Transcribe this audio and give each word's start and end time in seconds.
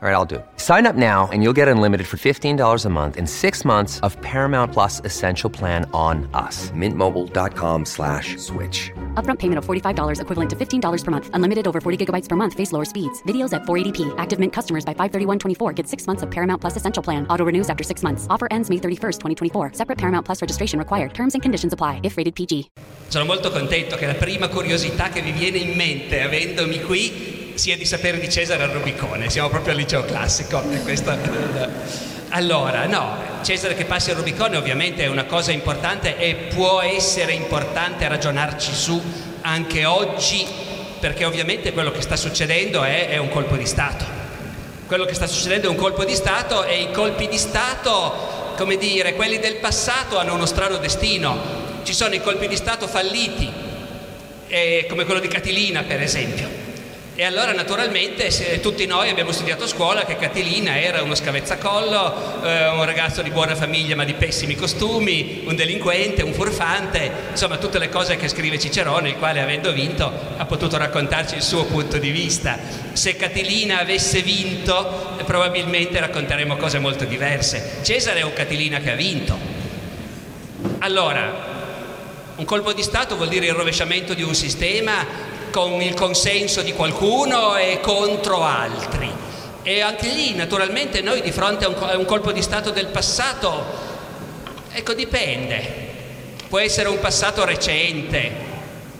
All 0.00 0.08
right, 0.08 0.14
I'll 0.14 0.24
do 0.24 0.36
it. 0.36 0.46
Sign 0.58 0.86
up 0.86 0.94
now 0.94 1.28
and 1.32 1.42
you'll 1.42 1.56
get 1.56 1.66
unlimited 1.66 2.06
for 2.06 2.18
$15 2.18 2.84
a 2.84 2.88
month 2.88 3.16
in 3.16 3.26
six 3.26 3.64
months 3.64 3.98
of 4.06 4.16
Paramount 4.22 4.72
Plus 4.72 5.00
Essential 5.04 5.50
Plan 5.50 5.90
on 5.92 6.30
us. 6.34 6.70
Mintmobile.com 6.70 7.84
slash 7.84 8.36
switch. 8.36 8.92
Upfront 9.14 9.40
payment 9.40 9.58
of 9.58 9.66
$45 9.66 10.20
equivalent 10.20 10.50
to 10.50 10.54
$15 10.54 11.04
per 11.04 11.10
month. 11.10 11.30
Unlimited 11.34 11.66
over 11.66 11.80
40 11.80 12.06
gigabytes 12.06 12.28
per 12.28 12.36
month. 12.36 12.54
Face 12.54 12.70
lower 12.70 12.84
speeds. 12.84 13.20
Videos 13.24 13.52
at 13.52 13.62
480p. 13.62 14.14
Active 14.18 14.38
Mint 14.38 14.52
customers 14.52 14.84
by 14.84 14.94
531.24 14.94 15.74
get 15.74 15.88
six 15.88 16.06
months 16.06 16.22
of 16.22 16.30
Paramount 16.30 16.60
Plus 16.60 16.76
Essential 16.76 17.02
Plan. 17.02 17.26
Auto 17.28 17.44
renews 17.44 17.68
after 17.68 17.82
six 17.82 18.04
months. 18.04 18.28
Offer 18.30 18.46
ends 18.52 18.70
May 18.70 18.76
31st, 18.76 19.18
2024. 19.50 19.72
Separate 19.72 19.98
Paramount 19.98 20.24
Plus 20.24 20.40
registration 20.40 20.78
required. 20.78 21.12
Terms 21.12 21.34
and 21.34 21.42
conditions 21.42 21.72
apply 21.72 21.98
if 22.04 22.16
rated 22.16 22.36
PG. 22.36 22.70
Sono 23.08 23.24
molto 23.24 23.50
contento 23.50 23.96
che 23.96 24.06
la 24.06 24.14
prima 24.14 24.46
curiosità 24.46 25.08
che 25.08 25.22
vi 25.22 25.32
viene 25.32 25.56
in 25.58 25.74
mente 25.74 26.22
avendomi 26.22 26.82
qui 26.82 27.37
sia 27.58 27.76
di 27.76 27.84
sapere 27.84 28.20
di 28.20 28.30
Cesare 28.30 28.62
al 28.62 28.70
Rubicone, 28.70 29.28
siamo 29.28 29.48
proprio 29.48 29.72
al 29.72 29.80
liceo 29.80 30.04
classico. 30.04 30.62
Allora, 32.30 32.84
no, 32.86 33.16
Cesare 33.42 33.74
che 33.74 33.86
passi 33.86 34.10
al 34.10 34.16
Rubicone 34.16 34.58
ovviamente 34.58 35.02
è 35.02 35.06
una 35.06 35.24
cosa 35.24 35.50
importante 35.50 36.18
e 36.18 36.34
può 36.34 36.82
essere 36.82 37.32
importante 37.32 38.06
ragionarci 38.06 38.74
su 38.74 39.02
anche 39.40 39.86
oggi, 39.86 40.46
perché 41.00 41.24
ovviamente 41.24 41.72
quello 41.72 41.90
che 41.90 42.02
sta 42.02 42.16
succedendo 42.16 42.84
è, 42.84 43.08
è 43.08 43.16
un 43.16 43.30
colpo 43.30 43.56
di 43.56 43.64
Stato. 43.64 44.04
Quello 44.86 45.06
che 45.06 45.14
sta 45.14 45.26
succedendo 45.26 45.68
è 45.68 45.70
un 45.70 45.76
colpo 45.76 46.04
di 46.04 46.14
Stato 46.14 46.64
e 46.64 46.82
i 46.82 46.90
colpi 46.92 47.28
di 47.28 47.38
Stato, 47.38 48.52
come 48.58 48.76
dire, 48.76 49.14
quelli 49.14 49.38
del 49.38 49.56
passato 49.56 50.18
hanno 50.18 50.34
uno 50.34 50.46
strano 50.46 50.76
destino. 50.76 51.40
Ci 51.82 51.94
sono 51.94 52.14
i 52.14 52.20
colpi 52.20 52.46
di 52.46 52.56
Stato 52.56 52.86
falliti, 52.86 53.50
eh, 54.48 54.84
come 54.86 55.06
quello 55.06 55.20
di 55.20 55.28
Catilina 55.28 55.82
per 55.82 56.02
esempio 56.02 56.66
e 57.20 57.24
allora 57.24 57.52
naturalmente 57.52 58.60
tutti 58.60 58.86
noi 58.86 59.10
abbiamo 59.10 59.32
studiato 59.32 59.64
a 59.64 59.66
scuola 59.66 60.04
che 60.04 60.14
Catilina 60.14 60.80
era 60.80 61.02
uno 61.02 61.16
scavezzacollo, 61.16 62.44
eh, 62.44 62.68
un 62.68 62.84
ragazzo 62.84 63.22
di 63.22 63.30
buona 63.30 63.56
famiglia 63.56 63.96
ma 63.96 64.04
di 64.04 64.14
pessimi 64.14 64.54
costumi, 64.54 65.42
un 65.44 65.56
delinquente, 65.56 66.22
un 66.22 66.32
furfante, 66.32 67.10
insomma 67.32 67.56
tutte 67.56 67.80
le 67.80 67.88
cose 67.88 68.14
che 68.14 68.28
scrive 68.28 68.56
Cicerone, 68.56 69.08
il 69.08 69.16
quale 69.16 69.40
avendo 69.40 69.72
vinto 69.72 70.08
ha 70.36 70.44
potuto 70.44 70.76
raccontarci 70.76 71.34
il 71.34 71.42
suo 71.42 71.64
punto 71.64 71.98
di 71.98 72.12
vista. 72.12 72.56
Se 72.92 73.16
Catilina 73.16 73.80
avesse 73.80 74.22
vinto 74.22 75.16
probabilmente 75.24 75.98
racconteremo 75.98 76.56
cose 76.56 76.78
molto 76.78 77.04
diverse. 77.04 77.80
Cesare 77.82 78.20
è 78.20 78.22
un 78.22 78.32
Catilina 78.32 78.78
che 78.78 78.92
ha 78.92 78.94
vinto. 78.94 79.36
Allora, 80.78 81.56
un 82.36 82.44
colpo 82.44 82.72
di 82.72 82.82
Stato 82.84 83.16
vuol 83.16 83.26
dire 83.26 83.46
il 83.46 83.54
rovesciamento 83.54 84.14
di 84.14 84.22
un 84.22 84.36
sistema 84.36 85.27
con 85.50 85.80
il 85.80 85.94
consenso 85.94 86.62
di 86.62 86.72
qualcuno 86.72 87.56
e 87.56 87.80
contro 87.80 88.44
altri. 88.44 89.10
E 89.62 89.80
anche 89.80 90.08
lì, 90.08 90.34
naturalmente, 90.34 91.02
noi 91.02 91.20
di 91.20 91.30
fronte 91.30 91.64
a 91.64 91.68
un, 91.68 91.76
a 91.78 91.96
un 91.96 92.04
colpo 92.04 92.32
di 92.32 92.40
Stato 92.40 92.70
del 92.70 92.86
passato, 92.86 93.64
ecco, 94.72 94.94
dipende. 94.94 95.86
Può 96.48 96.58
essere 96.58 96.88
un 96.88 96.98
passato 96.98 97.44
recente, 97.44 98.30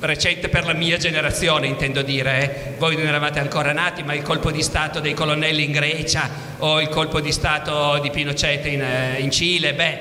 recente 0.01 0.49
per 0.49 0.67
la 0.67 0.75
mia 0.75 0.99
generazione 0.99 1.67
intendo 1.67 2.03
dire, 2.03 2.43
eh? 2.43 2.79
voi 2.79 2.97
non 2.97 3.07
eravate 3.07 3.39
ancora 3.39 3.73
nati, 3.73 4.03
ma 4.03 4.15
il 4.15 4.23
colpo 4.23 4.51
di 4.51 4.63
Stato 4.63 5.01
dei 5.01 5.15
colonnelli 5.15 5.65
in 5.65 5.73
Grecia 5.73 6.29
o 6.59 6.81
il 6.81 6.89
colpo 6.89 7.21
di 7.21 7.33
Stato 7.33 7.99
di 8.01 8.11
Pinochet 8.11 8.67
in, 8.67 8.83
eh, 8.83 9.17
in 9.21 9.31
Cile, 9.31 9.73
beh, 9.73 9.99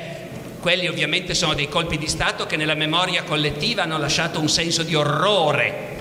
quelli 0.60 0.88
ovviamente 0.88 1.34
sono 1.34 1.54
dei 1.54 1.70
colpi 1.70 1.98
di 1.98 2.08
Stato 2.08 2.46
che 2.46 2.58
nella 2.58 2.76
memoria 2.76 3.24
collettiva 3.24 3.84
hanno 3.84 3.98
lasciato 3.98 4.40
un 4.40 4.50
senso 4.50 4.84
di 4.84 4.96
orrore 4.96 5.97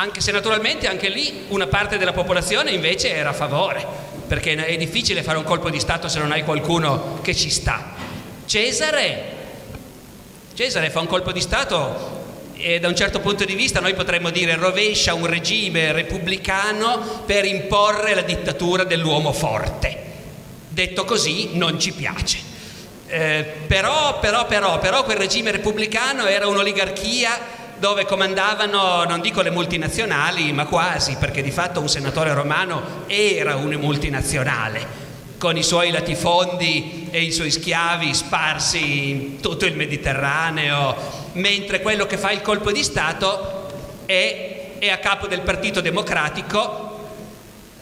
anche 0.00 0.22
se 0.22 0.32
naturalmente 0.32 0.88
anche 0.88 1.10
lì 1.10 1.44
una 1.48 1.66
parte 1.66 1.98
della 1.98 2.14
popolazione 2.14 2.70
invece 2.70 3.14
era 3.14 3.30
a 3.30 3.34
favore, 3.34 3.86
perché 4.26 4.54
è 4.54 4.76
difficile 4.78 5.22
fare 5.22 5.36
un 5.36 5.44
colpo 5.44 5.68
di 5.68 5.78
Stato 5.78 6.08
se 6.08 6.18
non 6.18 6.32
hai 6.32 6.42
qualcuno 6.42 7.18
che 7.20 7.34
ci 7.34 7.50
sta. 7.50 7.92
Cesare, 8.46 9.36
Cesare 10.54 10.88
fa 10.88 11.00
un 11.00 11.06
colpo 11.06 11.32
di 11.32 11.40
Stato 11.42 12.18
e 12.54 12.80
da 12.80 12.88
un 12.88 12.96
certo 12.96 13.20
punto 13.20 13.44
di 13.44 13.54
vista 13.54 13.80
noi 13.80 13.92
potremmo 13.92 14.30
dire 14.30 14.54
rovescia 14.54 15.12
un 15.12 15.26
regime 15.26 15.92
repubblicano 15.92 17.22
per 17.26 17.44
imporre 17.44 18.14
la 18.14 18.22
dittatura 18.22 18.84
dell'uomo 18.84 19.34
forte. 19.34 20.08
Detto 20.66 21.04
così 21.04 21.50
non 21.52 21.78
ci 21.78 21.92
piace. 21.92 22.38
Eh, 23.06 23.44
però, 23.66 24.18
però, 24.18 24.46
però, 24.46 24.78
però 24.78 25.04
quel 25.04 25.18
regime 25.18 25.50
repubblicano 25.50 26.24
era 26.24 26.46
un'oligarchia 26.46 27.58
dove 27.80 28.04
comandavano, 28.04 29.04
non 29.04 29.22
dico 29.22 29.40
le 29.40 29.50
multinazionali, 29.50 30.52
ma 30.52 30.66
quasi, 30.66 31.16
perché 31.18 31.42
di 31.42 31.50
fatto 31.50 31.80
un 31.80 31.88
senatore 31.88 32.34
romano 32.34 33.04
era 33.06 33.56
una 33.56 33.78
multinazionale, 33.78 35.08
con 35.38 35.56
i 35.56 35.62
suoi 35.62 35.90
latifondi 35.90 37.08
e 37.10 37.22
i 37.22 37.32
suoi 37.32 37.50
schiavi 37.50 38.12
sparsi 38.12 39.08
in 39.08 39.40
tutto 39.40 39.64
il 39.64 39.74
Mediterraneo, 39.74 40.94
mentre 41.32 41.80
quello 41.80 42.04
che 42.04 42.18
fa 42.18 42.30
il 42.30 42.42
colpo 42.42 42.70
di 42.70 42.84
Stato 42.84 43.66
è, 44.04 44.72
è 44.78 44.90
a 44.90 44.98
capo 44.98 45.26
del 45.26 45.40
Partito 45.40 45.80
Democratico 45.80 46.88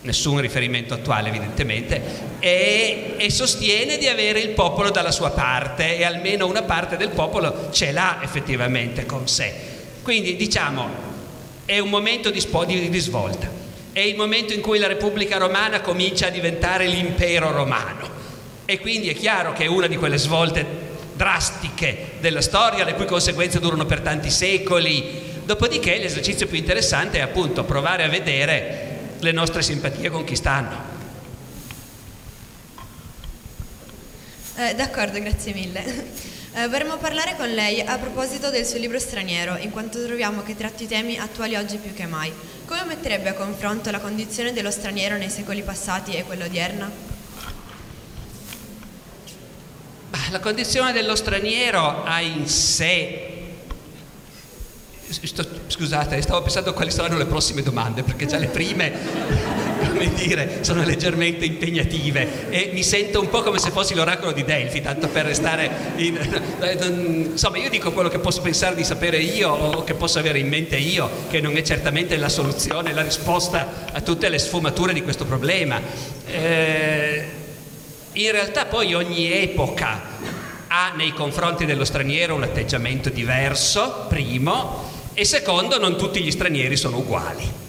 nessun 0.02 0.40
riferimento 0.40 0.94
attuale 0.94 1.28
evidentemente, 1.28 2.00
e, 2.38 3.14
e, 3.18 3.30
sostiene 3.30 3.98
di 3.98 4.06
avere 4.06 4.38
il 4.38 4.50
popolo 4.50 4.90
dalla 4.90 5.10
sua 5.10 5.30
parte 5.30 5.98
e 5.98 6.04
almeno 6.04 6.46
una 6.46 6.62
parte 6.62 6.96
del 6.96 7.10
popolo 7.10 7.68
ce 7.72 7.90
l'ha 7.90 8.20
effettivamente 8.22 9.04
con 9.04 9.26
sé. 9.26 9.67
Quindi 10.02 10.36
diciamo, 10.36 10.88
è 11.64 11.78
un 11.78 11.88
momento 11.88 12.30
di, 12.30 12.40
spo- 12.40 12.64
di, 12.64 12.88
di 12.88 12.98
svolta, 12.98 13.50
è 13.92 14.00
il 14.00 14.16
momento 14.16 14.52
in 14.52 14.60
cui 14.60 14.78
la 14.78 14.86
Repubblica 14.86 15.38
Romana 15.38 15.80
comincia 15.80 16.28
a 16.28 16.30
diventare 16.30 16.86
l'impero 16.86 17.50
romano 17.50 18.08
e 18.64 18.78
quindi 18.80 19.08
è 19.08 19.14
chiaro 19.14 19.52
che 19.52 19.64
è 19.64 19.66
una 19.66 19.86
di 19.86 19.96
quelle 19.96 20.18
svolte 20.18 20.64
drastiche 21.14 22.12
della 22.20 22.40
storia, 22.40 22.84
le 22.84 22.94
cui 22.94 23.06
conseguenze 23.06 23.58
durano 23.60 23.86
per 23.86 24.00
tanti 24.00 24.30
secoli. 24.30 25.40
Dopodiché 25.44 25.98
l'esercizio 25.98 26.46
più 26.46 26.58
interessante 26.58 27.18
è 27.18 27.22
appunto 27.22 27.64
provare 27.64 28.04
a 28.04 28.08
vedere 28.08 29.14
le 29.18 29.32
nostre 29.32 29.62
simpatie 29.62 30.10
con 30.10 30.24
chi 30.24 30.36
stanno. 30.36 30.96
Eh, 34.56 34.74
d'accordo, 34.74 35.18
grazie 35.18 35.54
mille. 35.54 36.36
Eh, 36.54 36.68
vorremmo 36.68 36.96
parlare 36.96 37.36
con 37.36 37.48
lei 37.48 37.80
a 37.80 37.98
proposito 37.98 38.50
del 38.50 38.64
suo 38.64 38.78
libro 38.78 38.98
straniero, 38.98 39.56
in 39.58 39.70
quanto 39.70 40.04
troviamo 40.04 40.42
che 40.42 40.56
tratti 40.56 40.86
temi 40.86 41.18
attuali 41.18 41.54
oggi 41.56 41.76
più 41.76 41.92
che 41.92 42.06
mai. 42.06 42.32
Come 42.64 42.84
metterebbe 42.86 43.28
a 43.28 43.34
confronto 43.34 43.90
la 43.90 44.00
condizione 44.00 44.52
dello 44.52 44.70
straniero 44.70 45.16
nei 45.16 45.30
secoli 45.30 45.62
passati 45.62 46.12
e 46.12 46.24
quella 46.24 46.46
odierna? 46.46 46.90
La 50.30 50.40
condizione 50.40 50.92
dello 50.92 51.16
straniero 51.16 52.04
ha 52.04 52.20
in 52.20 52.46
sé 52.46 53.36
Scusate, 55.68 56.20
stavo 56.20 56.42
pensando 56.42 56.74
quali 56.74 56.90
saranno 56.90 57.16
le 57.16 57.24
prossime 57.24 57.62
domande, 57.62 58.02
perché 58.02 58.26
già 58.26 58.36
le 58.36 58.48
prime, 58.48 58.92
come 59.78 60.12
dire, 60.14 60.58
sono 60.62 60.84
leggermente 60.84 61.44
impegnative 61.44 62.50
e 62.50 62.70
mi 62.72 62.82
sento 62.82 63.20
un 63.20 63.28
po' 63.28 63.42
come 63.42 63.58
se 63.58 63.70
fossi 63.70 63.94
l'oracolo 63.94 64.32
di 64.32 64.44
Delphi, 64.44 64.80
tanto 64.80 65.08
per 65.08 65.26
restare 65.26 65.70
in... 65.96 66.18
Insomma, 67.30 67.58
io 67.58 67.70
dico 67.70 67.92
quello 67.92 68.08
che 68.08 68.18
posso 68.18 68.40
pensare 68.40 68.74
di 68.74 68.84
sapere 68.84 69.18
io 69.18 69.50
o 69.50 69.84
che 69.84 69.94
posso 69.94 70.18
avere 70.18 70.38
in 70.38 70.48
mente 70.48 70.76
io, 70.76 71.08
che 71.30 71.40
non 71.40 71.56
è 71.56 71.62
certamente 71.62 72.16
la 72.16 72.28
soluzione, 72.28 72.92
la 72.92 73.02
risposta 73.02 73.86
a 73.92 74.00
tutte 74.00 74.28
le 74.28 74.38
sfumature 74.38 74.92
di 74.92 75.02
questo 75.02 75.24
problema. 75.24 75.80
Eh, 76.26 77.24
in 78.12 78.30
realtà 78.32 78.66
poi 78.66 78.94
ogni 78.94 79.30
epoca 79.30 80.00
ha 80.68 80.92
nei 80.94 81.12
confronti 81.12 81.64
dello 81.64 81.84
straniero 81.84 82.34
un 82.34 82.42
atteggiamento 82.42 83.08
diverso, 83.08 84.06
primo, 84.08 84.90
e 85.14 85.24
secondo, 85.24 85.78
non 85.78 85.96
tutti 85.96 86.22
gli 86.22 86.30
stranieri 86.30 86.76
sono 86.76 86.98
uguali. 86.98 87.67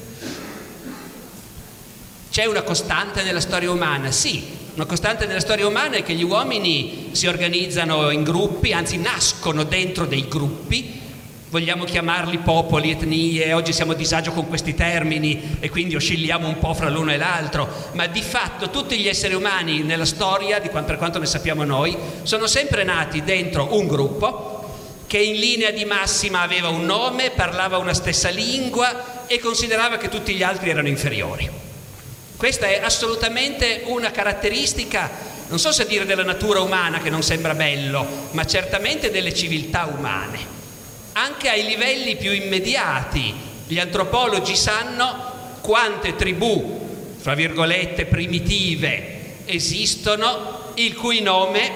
C'è 2.39 2.45
una 2.45 2.61
costante 2.61 3.21
nella 3.21 3.41
storia 3.41 3.69
umana? 3.69 4.11
Sì, 4.11 4.41
una 4.75 4.85
costante 4.85 5.25
nella 5.25 5.41
storia 5.41 5.67
umana 5.67 5.97
è 5.97 6.03
che 6.03 6.13
gli 6.13 6.23
uomini 6.23 7.09
si 7.11 7.27
organizzano 7.27 8.11
in 8.11 8.23
gruppi, 8.23 8.71
anzi 8.71 8.95
nascono 8.95 9.65
dentro 9.65 10.05
dei 10.05 10.25
gruppi, 10.29 11.01
vogliamo 11.49 11.83
chiamarli 11.83 12.37
popoli, 12.37 12.91
etnie, 12.91 13.51
oggi 13.51 13.73
siamo 13.73 13.91
a 13.91 13.95
disagio 13.95 14.31
con 14.31 14.47
questi 14.47 14.73
termini 14.73 15.57
e 15.59 15.69
quindi 15.69 15.97
oscilliamo 15.97 16.47
un 16.47 16.59
po' 16.59 16.73
fra 16.73 16.87
l'uno 16.87 17.11
e 17.11 17.17
l'altro, 17.17 17.67
ma 17.95 18.07
di 18.07 18.21
fatto 18.21 18.69
tutti 18.69 18.97
gli 18.97 19.09
esseri 19.09 19.33
umani 19.33 19.81
nella 19.81 20.05
storia, 20.05 20.61
per 20.61 20.95
quanto 20.95 21.19
ne 21.19 21.25
sappiamo 21.25 21.65
noi, 21.65 21.97
sono 22.23 22.47
sempre 22.47 22.85
nati 22.85 23.21
dentro 23.21 23.75
un 23.75 23.85
gruppo 23.85 24.77
che 25.07 25.17
in 25.17 25.35
linea 25.35 25.71
di 25.71 25.83
massima 25.83 26.39
aveva 26.39 26.69
un 26.69 26.85
nome, 26.85 27.31
parlava 27.31 27.79
una 27.79 27.93
stessa 27.93 28.29
lingua 28.29 29.27
e 29.27 29.39
considerava 29.39 29.97
che 29.97 30.07
tutti 30.07 30.33
gli 30.33 30.41
altri 30.41 30.69
erano 30.69 30.87
inferiori. 30.87 31.67
Questa 32.39 32.67
è 32.67 32.79
assolutamente 32.81 33.81
una 33.87 34.11
caratteristica, 34.11 35.11
non 35.49 35.59
so 35.59 35.73
se 35.73 35.85
dire 35.85 36.05
della 36.05 36.23
natura 36.23 36.61
umana 36.61 37.01
che 37.01 37.09
non 37.09 37.21
sembra 37.21 37.53
bello, 37.53 38.07
ma 38.31 38.45
certamente 38.45 39.11
delle 39.11 39.33
civiltà 39.33 39.91
umane. 39.93 40.57
anche 41.19 41.49
ai 41.49 41.65
livelli 41.65 42.15
più 42.15 42.31
immediati. 42.31 43.33
Gli 43.67 43.77
antropologi 43.77 44.55
sanno 44.55 45.57
quante 45.61 46.15
tribù, 46.15 47.17
fra 47.17 47.33
virgolette, 47.35 48.05
primitive 48.05 49.17
esistono, 49.45 50.71
il 50.75 50.95
cui 50.95 51.21
nome, 51.21 51.71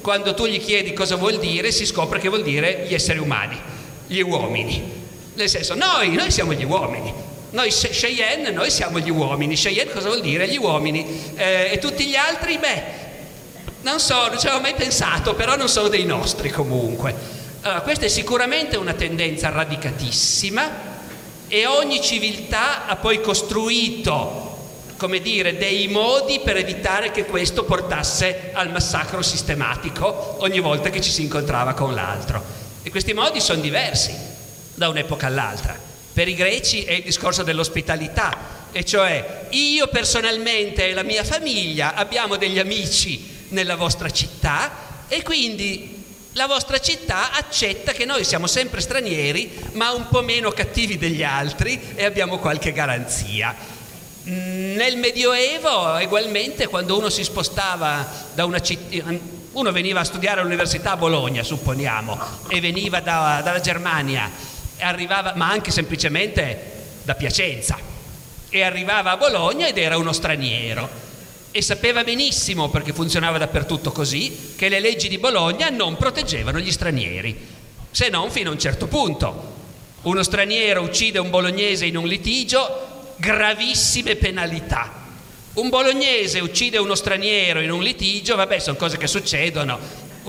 quando 0.00 0.32
tu 0.32 0.46
gli 0.46 0.60
chiedi 0.60 0.92
cosa 0.92 1.16
vuol 1.16 1.38
dire, 1.38 1.70
si 1.70 1.84
scopre 1.84 2.18
che 2.20 2.28
vuol 2.28 2.42
dire 2.42 2.86
gli 2.88 2.94
esseri 2.94 3.18
umani, 3.18 3.58
gli 4.06 4.20
uomini. 4.20 4.82
Nel 5.34 5.48
senso, 5.48 5.74
noi, 5.74 6.14
noi 6.14 6.30
siamo 6.30 6.54
gli 6.54 6.64
uomini. 6.64 7.12
Noi 7.56 7.70
Cheyenne, 7.70 8.50
noi 8.50 8.70
siamo 8.70 8.98
gli 8.98 9.08
uomini. 9.08 9.54
Cheyenne 9.54 9.90
cosa 9.90 10.08
vuol 10.08 10.20
dire? 10.20 10.46
Gli 10.46 10.58
uomini. 10.58 11.32
Eh, 11.36 11.70
e 11.72 11.78
tutti 11.78 12.04
gli 12.04 12.14
altri, 12.14 12.58
beh, 12.58 12.82
non 13.80 13.98
so, 13.98 14.28
non 14.28 14.38
ci 14.38 14.46
avevo 14.46 14.60
mai 14.60 14.74
pensato, 14.74 15.34
però 15.34 15.56
non 15.56 15.66
sono 15.66 15.88
dei 15.88 16.04
nostri 16.04 16.50
comunque. 16.50 17.14
Allora, 17.62 17.80
questa 17.80 18.04
è 18.04 18.08
sicuramente 18.08 18.76
una 18.76 18.92
tendenza 18.92 19.48
radicatissima 19.48 20.70
e 21.48 21.64
ogni 21.64 22.02
civiltà 22.02 22.84
ha 22.84 22.96
poi 22.96 23.22
costruito 23.22 24.42
come 24.98 25.20
dire, 25.20 25.56
dei 25.56 25.88
modi 25.88 26.40
per 26.40 26.58
evitare 26.58 27.10
che 27.10 27.24
questo 27.24 27.64
portasse 27.64 28.50
al 28.52 28.70
massacro 28.70 29.22
sistematico 29.22 30.36
ogni 30.40 30.60
volta 30.60 30.90
che 30.90 31.00
ci 31.00 31.10
si 31.10 31.22
incontrava 31.22 31.72
con 31.72 31.94
l'altro. 31.94 32.42
E 32.82 32.90
questi 32.90 33.14
modi 33.14 33.40
sono 33.40 33.62
diversi 33.62 34.14
da 34.74 34.90
un'epoca 34.90 35.26
all'altra. 35.26 35.85
Per 36.16 36.28
i 36.28 36.34
greci 36.34 36.82
è 36.84 36.92
il 36.94 37.02
discorso 37.02 37.42
dell'ospitalità, 37.42 38.70
e 38.72 38.86
cioè 38.86 39.48
io 39.50 39.86
personalmente 39.88 40.88
e 40.88 40.94
la 40.94 41.02
mia 41.02 41.22
famiglia 41.22 41.92
abbiamo 41.92 42.36
degli 42.36 42.58
amici 42.58 43.44
nella 43.48 43.76
vostra 43.76 44.08
città 44.08 45.04
e 45.08 45.22
quindi 45.22 46.04
la 46.32 46.46
vostra 46.46 46.78
città 46.78 47.32
accetta 47.32 47.92
che 47.92 48.06
noi 48.06 48.24
siamo 48.24 48.46
sempre 48.46 48.80
stranieri, 48.80 49.58
ma 49.72 49.92
un 49.92 50.08
po' 50.08 50.22
meno 50.22 50.52
cattivi 50.52 50.96
degli 50.96 51.22
altri 51.22 51.78
e 51.94 52.06
abbiamo 52.06 52.38
qualche 52.38 52.72
garanzia. 52.72 53.54
Nel 54.22 54.96
Medioevo, 54.96 55.98
ugualmente, 56.00 56.66
quando 56.66 56.96
uno 56.96 57.10
si 57.10 57.24
spostava 57.24 58.10
da 58.32 58.46
una 58.46 58.62
città, 58.62 59.04
uno 59.52 59.70
veniva 59.70 60.00
a 60.00 60.04
studiare 60.04 60.40
all'università 60.40 60.92
a 60.92 60.96
Bologna, 60.96 61.42
supponiamo, 61.42 62.18
e 62.48 62.58
veniva 62.62 63.00
da, 63.00 63.42
dalla 63.44 63.60
Germania 63.60 64.54
arrivava, 64.78 65.32
ma 65.36 65.48
anche 65.48 65.70
semplicemente 65.70 66.74
da 67.02 67.14
Piacenza, 67.14 67.78
e 68.48 68.62
arrivava 68.62 69.12
a 69.12 69.16
Bologna 69.16 69.66
ed 69.66 69.78
era 69.78 69.96
uno 69.96 70.12
straniero 70.12 70.88
e 71.50 71.62
sapeva 71.62 72.04
benissimo, 72.04 72.68
perché 72.68 72.92
funzionava 72.92 73.38
dappertutto 73.38 73.90
così, 73.90 74.54
che 74.56 74.68
le 74.68 74.80
leggi 74.80 75.08
di 75.08 75.18
Bologna 75.18 75.70
non 75.70 75.96
proteggevano 75.96 76.58
gli 76.58 76.70
stranieri, 76.70 77.34
se 77.90 78.08
non 78.10 78.30
fino 78.30 78.50
a 78.50 78.52
un 78.52 78.58
certo 78.58 78.86
punto. 78.86 79.54
Uno 80.02 80.22
straniero 80.22 80.82
uccide 80.82 81.18
un 81.18 81.30
bolognese 81.30 81.86
in 81.86 81.96
un 81.96 82.06
litigio, 82.06 83.14
gravissime 83.16 84.16
penalità. 84.16 85.04
Un 85.54 85.70
bolognese 85.70 86.40
uccide 86.40 86.76
uno 86.76 86.94
straniero 86.94 87.60
in 87.60 87.70
un 87.70 87.82
litigio, 87.82 88.36
vabbè, 88.36 88.58
sono 88.58 88.76
cose 88.76 88.98
che 88.98 89.06
succedono, 89.06 89.78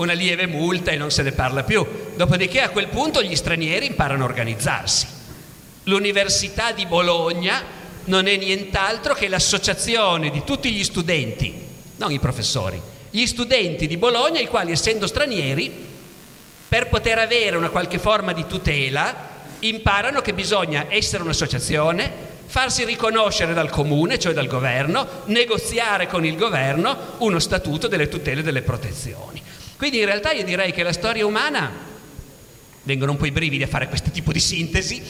una 0.02 0.12
lieve 0.12 0.46
multa 0.46 0.90
e 0.90 0.96
non 0.96 1.10
se 1.10 1.22
ne 1.22 1.32
parla 1.32 1.62
più. 1.62 1.86
Dopodiché 2.16 2.60
a 2.60 2.70
quel 2.70 2.88
punto 2.88 3.22
gli 3.22 3.36
stranieri 3.36 3.86
imparano 3.86 4.24
a 4.24 4.26
organizzarsi. 4.26 5.06
L'Università 5.84 6.72
di 6.72 6.86
Bologna 6.86 7.62
non 8.04 8.26
è 8.26 8.36
nient'altro 8.36 9.14
che 9.14 9.28
l'associazione 9.28 10.30
di 10.30 10.42
tutti 10.44 10.70
gli 10.72 10.84
studenti, 10.84 11.54
non 11.96 12.10
i 12.10 12.18
professori, 12.18 12.80
gli 13.10 13.26
studenti 13.26 13.86
di 13.86 13.96
Bologna, 13.96 14.40
i 14.40 14.46
quali 14.46 14.72
essendo 14.72 15.06
stranieri, 15.06 15.86
per 16.68 16.88
poter 16.88 17.18
avere 17.18 17.56
una 17.56 17.70
qualche 17.70 17.98
forma 17.98 18.32
di 18.32 18.46
tutela, 18.46 19.36
imparano 19.60 20.20
che 20.20 20.34
bisogna 20.34 20.86
essere 20.88 21.22
un'associazione, 21.22 22.36
farsi 22.46 22.84
riconoscere 22.84 23.54
dal 23.54 23.70
comune, 23.70 24.18
cioè 24.18 24.32
dal 24.32 24.46
governo, 24.46 25.06
negoziare 25.26 26.06
con 26.06 26.24
il 26.24 26.36
governo 26.36 27.14
uno 27.18 27.38
statuto 27.38 27.88
delle 27.88 28.08
tutele 28.08 28.40
e 28.40 28.44
delle 28.44 28.62
protezioni. 28.62 29.42
Quindi 29.78 30.00
in 30.00 30.06
realtà 30.06 30.32
io 30.32 30.42
direi 30.42 30.72
che 30.72 30.82
la 30.82 30.92
storia 30.92 31.24
umana, 31.24 31.70
vengono 32.82 33.12
un 33.12 33.16
po' 33.16 33.26
i 33.26 33.30
brividi 33.30 33.62
a 33.62 33.68
fare 33.68 33.86
questo 33.86 34.10
tipo 34.10 34.32
di 34.32 34.40
sintesi, 34.40 35.00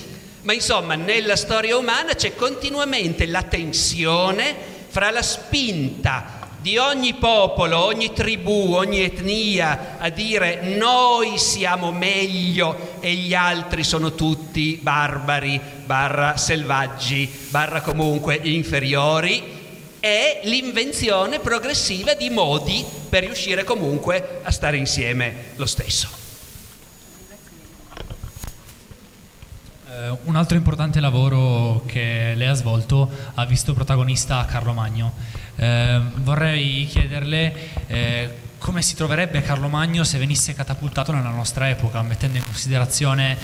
ma 0.43 0.53
insomma 0.53 0.95
nella 0.95 1.37
storia 1.37 1.75
umana 1.79 2.13
c'è 2.13 2.35
continuamente 2.35 3.25
la 3.25 3.43
tensione 3.45 4.55
fra 4.89 5.11
la 5.11 5.23
spinta 5.23 6.51
di 6.61 6.77
ogni 6.77 7.15
popolo, 7.15 7.83
ogni 7.83 8.13
tribù, 8.13 8.75
ogni 8.75 9.01
etnia 9.01 9.97
a 9.99 10.11
dire 10.11 10.61
noi 10.77 11.39
siamo 11.39 11.91
meglio 11.91 12.99
e 13.01 13.15
gli 13.15 13.33
altri 13.33 13.83
sono 13.83 14.15
tutti 14.15 14.79
barbari, 14.83 15.59
barra 15.87 16.37
selvaggi, 16.37 17.27
barra 17.49 17.81
comunque 17.81 18.39
inferiori 18.43 19.58
è 20.01 20.41
l'invenzione 20.45 21.41
progressiva 21.41 22.15
di 22.15 22.31
modi 22.31 22.85
per 23.09 23.25
riuscire 23.25 23.65
comunque 23.65 24.41
a 24.43 24.51
stare 24.51 24.77
insieme 24.77 25.53
lo 25.57 25.67
stesso. 25.67 26.09
Uh, 29.87 30.17
un 30.25 30.37
altro 30.37 30.57
importante 30.57 31.01
lavoro 31.01 31.83
che 31.87 32.35
lei 32.37 32.47
ha 32.47 32.55
svolto 32.55 33.11
ha 33.35 33.45
visto 33.47 33.75
protagonista 33.75 34.45
Carlo 34.45 34.73
Magno. 34.73 35.15
Uh, 35.57 36.03
vorrei 36.17 36.87
chiederle 36.87 37.55
uh, 37.89 38.47
come 38.59 38.83
si 38.83 38.95
troverebbe 38.95 39.43
Carlo 39.43 39.69
Magno 39.69 40.05
se 40.05 40.19
venisse 40.19 40.55
catapultato 40.55 41.11
nella 41.13 41.31
nostra 41.31 41.69
epoca, 41.69 42.03
mettendo 42.03 42.37
in 42.39 42.45
considerazione 42.45 43.37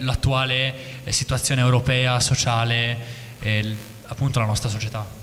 l'attuale 0.00 0.74
situazione 1.08 1.60
europea, 1.60 2.18
sociale 2.18 2.96
e 3.40 3.76
appunto 4.06 4.40
la 4.40 4.46
nostra 4.46 4.70
società. 4.70 5.21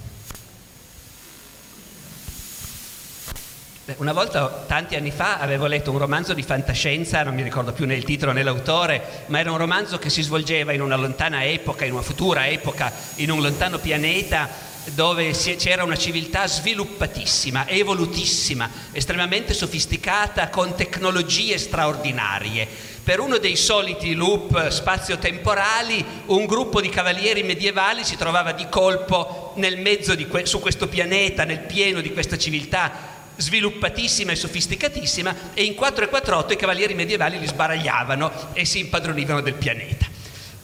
Una 3.98 4.14
volta, 4.14 4.66
tanti 4.68 4.96
anni 4.96 5.10
fa, 5.10 5.40
avevo 5.40 5.66
letto 5.66 5.90
un 5.90 5.98
romanzo 5.98 6.36
di 6.36 6.44
fantascienza, 6.44 7.24
non 7.24 7.34
mi 7.34 7.42
ricordo 7.42 7.72
più 7.72 7.88
né 7.88 7.96
il 7.96 8.04
titolo 8.04 8.32
né 8.32 8.44
l'autore, 8.44 9.24
ma 9.28 9.40
era 9.40 9.52
un 9.52 9.58
romanzo 9.58 9.98
che 9.98 10.12
si 10.12 10.22
svolgeva 10.22 10.74
in 10.74 10.82
una 10.82 10.96
lontana 10.96 11.44
epoca, 11.44 11.86
in 11.86 11.94
una 11.94 12.04
futura 12.04 12.48
epoca, 12.48 12.94
in 13.16 13.32
un 13.32 13.42
lontano 13.42 13.80
pianeta 13.80 14.68
dove 14.94 15.32
c'era 15.32 15.84
una 15.84 15.98
civiltà 15.98 16.48
sviluppatissima, 16.48 17.68
evolutissima, 17.68 18.70
estremamente 18.92 19.54
sofisticata, 19.54 20.50
con 20.50 20.76
tecnologie 20.76 21.58
straordinarie. 21.58 22.68
Per 23.04 23.20
uno 23.20 23.38
dei 23.40 23.56
soliti 23.56 24.14
loop 24.14 24.68
spazio-temporali, 24.68 26.06
un 26.28 26.46
gruppo 26.46 26.80
di 26.80 26.90
cavalieri 26.90 27.42
medievali 27.42 28.04
si 28.04 28.18
trovava 28.18 28.52
di 28.52 28.68
colpo 28.70 29.54
nel 29.56 29.80
mezzo 29.80 30.14
di 30.14 30.28
que- 30.28 30.46
su 30.46 30.60
questo 30.60 30.88
pianeta, 30.88 31.44
nel 31.44 31.60
pieno 31.60 32.02
di 32.02 32.14
questa 32.14 32.38
civiltà 32.38 33.18
sviluppatissima 33.40 34.34
e 34.34 34.36
sofisticatissima 34.36 35.54
e 35.54 35.64
in 35.64 35.74
448 35.74 36.54
i 36.54 36.58
cavalieri 36.58 36.94
medievali 36.94 37.40
li 37.40 37.48
sbaragliavano 37.48 38.54
e 38.54 38.66
si 38.66 38.80
impadronivano 38.80 39.42
del 39.42 39.54
pianeta. 39.54 40.08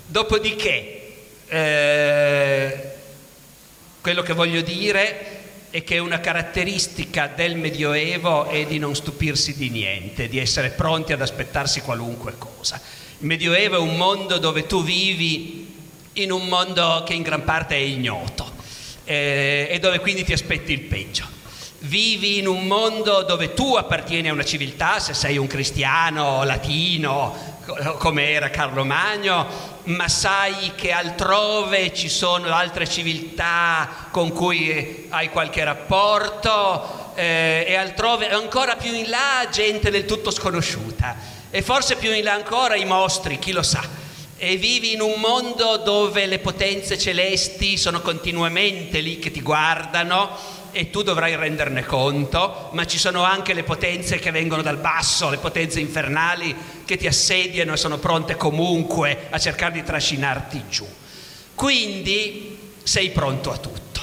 Dopodiché, 0.06 1.14
eh, 1.48 2.92
quello 4.02 4.22
che 4.22 4.34
voglio 4.34 4.62
dire 4.62 5.44
è 5.70 5.84
che 5.84 6.00
una 6.00 6.20
caratteristica 6.20 7.32
del 7.34 7.56
Medioevo 7.56 8.46
è 8.46 8.66
di 8.66 8.78
non 8.78 8.94
stupirsi 8.94 9.56
di 9.56 9.70
niente, 9.70 10.28
di 10.28 10.38
essere 10.38 10.70
pronti 10.70 11.14
ad 11.14 11.22
aspettarsi 11.22 11.82
qualunque 11.82 12.36
cosa. 12.38 12.80
Il 13.20 13.26
Medioevo 13.26 13.76
è 13.76 13.80
un 13.80 13.96
mondo 13.96 14.38
dove 14.38 14.66
tu 14.68 14.84
vivi 14.84 15.74
in 16.14 16.32
un 16.32 16.48
mondo 16.48 17.04
che 17.06 17.14
in 17.14 17.24
gran 17.24 17.44
parte 17.44 17.76
è 17.76 17.80
ignoto 17.80 18.54
eh, 19.06 19.68
e 19.70 19.80
dove 19.80 20.00
quindi 20.00 20.24
ti 20.24 20.34
aspetti 20.34 20.72
il 20.72 20.82
peggio 20.82 21.35
vivi 21.86 22.40
in 22.40 22.48
un 22.48 22.66
mondo 22.66 23.24
dove 23.24 23.54
tu 23.54 23.76
appartieni 23.76 24.30
a 24.30 24.34
una 24.34 24.44
civiltà, 24.44 25.00
se 25.00 25.14
sei 25.14 25.38
un 25.38 25.48
cristiano 25.48 26.44
latino, 26.44 27.54
come 27.98 28.30
era 28.30 28.50
Carlo 28.50 28.84
Magno, 28.84 29.74
ma 29.86 30.08
sai 30.08 30.74
che 30.76 30.92
altrove 30.92 31.94
ci 31.94 32.10
sono 32.10 32.54
altre 32.54 32.88
civiltà 32.88 34.08
con 34.12 34.32
cui 34.32 35.08
hai 35.10 35.30
qualche 35.30 35.64
rapporto 35.64 37.14
eh, 37.16 37.66
e 37.68 37.76
altrove, 37.76 38.30
ancora 38.30 38.76
più 38.76 38.94
in 38.94 39.10
là, 39.10 39.48
gente 39.52 39.90
del 39.90 40.06
tutto 40.06 40.32
sconosciuta 40.32 41.34
e 41.50 41.62
forse 41.62 41.96
più 41.96 42.12
in 42.12 42.24
là 42.24 42.34
ancora 42.34 42.76
i 42.76 42.86
mostri, 42.86 43.40
chi 43.40 43.52
lo 43.52 43.64
sa. 43.64 44.04
E 44.38 44.58
vivi 44.58 44.92
in 44.94 45.02
un 45.02 45.20
mondo 45.20 45.78
dove 45.78 46.26
le 46.26 46.40
potenze 46.40 46.98
celesti 46.98 47.78
sono 47.78 48.02
continuamente 48.02 49.00
lì 49.00 49.18
che 49.18 49.32
ti 49.32 49.42
guardano 49.42 50.55
e 50.78 50.90
tu 50.90 51.04
dovrai 51.04 51.38
renderne 51.38 51.86
conto, 51.86 52.68
ma 52.74 52.86
ci 52.86 52.98
sono 52.98 53.24
anche 53.24 53.54
le 53.54 53.64
potenze 53.64 54.20
che 54.20 54.30
vengono 54.30 54.62
dal 54.62 54.76
basso, 54.76 55.30
le 55.30 55.38
potenze 55.38 55.80
infernali 55.80 56.54
che 56.84 56.98
ti 56.98 57.08
assediano 57.08 57.72
e 57.72 57.78
sono 57.78 57.98
pronte 57.98 58.36
comunque 58.36 59.28
a 59.30 59.40
cercare 59.40 59.72
di 59.72 59.84
trascinarti 59.84 60.64
giù. 60.68 60.86
Quindi 61.56 62.74
sei 62.84 63.12
pronto 63.12 63.54
a 63.54 63.58
tutto. 63.58 64.02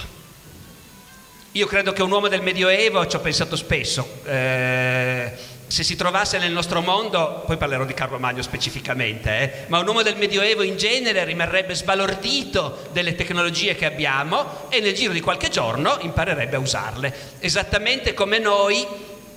Io 1.53 1.67
credo 1.67 1.93
che 1.93 2.03
un 2.03 2.11
uomo 2.11 2.29
del 2.29 2.41
Medioevo, 2.41 3.07
ci 3.07 3.17
ho 3.17 3.21
pensato 3.21 3.55
spesso, 3.55 4.21
eh, 4.25 5.31
se 5.73 5.85
si 5.85 5.97
trovasse 5.97 6.37
nel 6.37 6.53
nostro 6.53 6.83
mondo, 6.83 7.45
poi 7.47 7.57
parlerò 7.57 7.87
di 7.87 7.95
Carlo 7.95 8.19
Magno 8.19 8.43
specificamente, 8.43 9.31
eh, 9.41 9.65
ma 9.69 9.79
un 9.79 9.87
uomo 9.87 10.03
del 10.03 10.19
Medioevo 10.19 10.63
in 10.63 10.77
genere 10.77 11.25
rimarrebbe 11.25 11.75
sbalordito 11.75 12.89
delle 12.93 13.15
tecnologie 13.15 13.75
che 13.75 13.87
abbiamo 13.87 14.69
e 14.69 14.81
nel 14.81 14.93
giro 14.93 15.15
di 15.15 15.23
qualche 15.23 15.49
giorno 15.49 15.97
imparerebbe 16.03 16.57
a 16.57 16.59
usarle, 16.59 17.15
esattamente 17.39 18.13
come 18.13 18.39
noi 18.39 18.87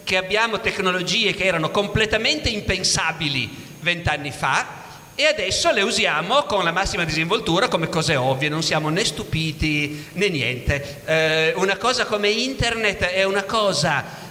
che 0.04 0.18
abbiamo 0.18 0.60
tecnologie 0.60 1.34
che 1.34 1.46
erano 1.46 1.72
completamente 1.72 2.50
impensabili 2.50 3.77
vent'anni 3.80 4.32
fa 4.32 4.84
e 5.15 5.27
adesso 5.27 5.72
le 5.72 5.84
usiamo 5.84 6.44
con 6.44 6.65
la 6.65 6.74
massima 6.74 7.06
disinvoltura 7.06 7.70
come 7.70 7.88
cose 7.88 8.18
ovvie, 8.18 8.50
non 8.50 8.62
siamo 8.62 8.89
né 8.89 9.06
stupiti 9.06 10.08
né 10.12 10.27
niente. 10.27 11.01
Eh, 11.06 11.54
una 11.56 11.77
cosa 11.77 12.04
come 12.04 12.27
internet 12.27 13.06
è 13.06 13.24
una 13.24 13.44
cosa 13.44 14.25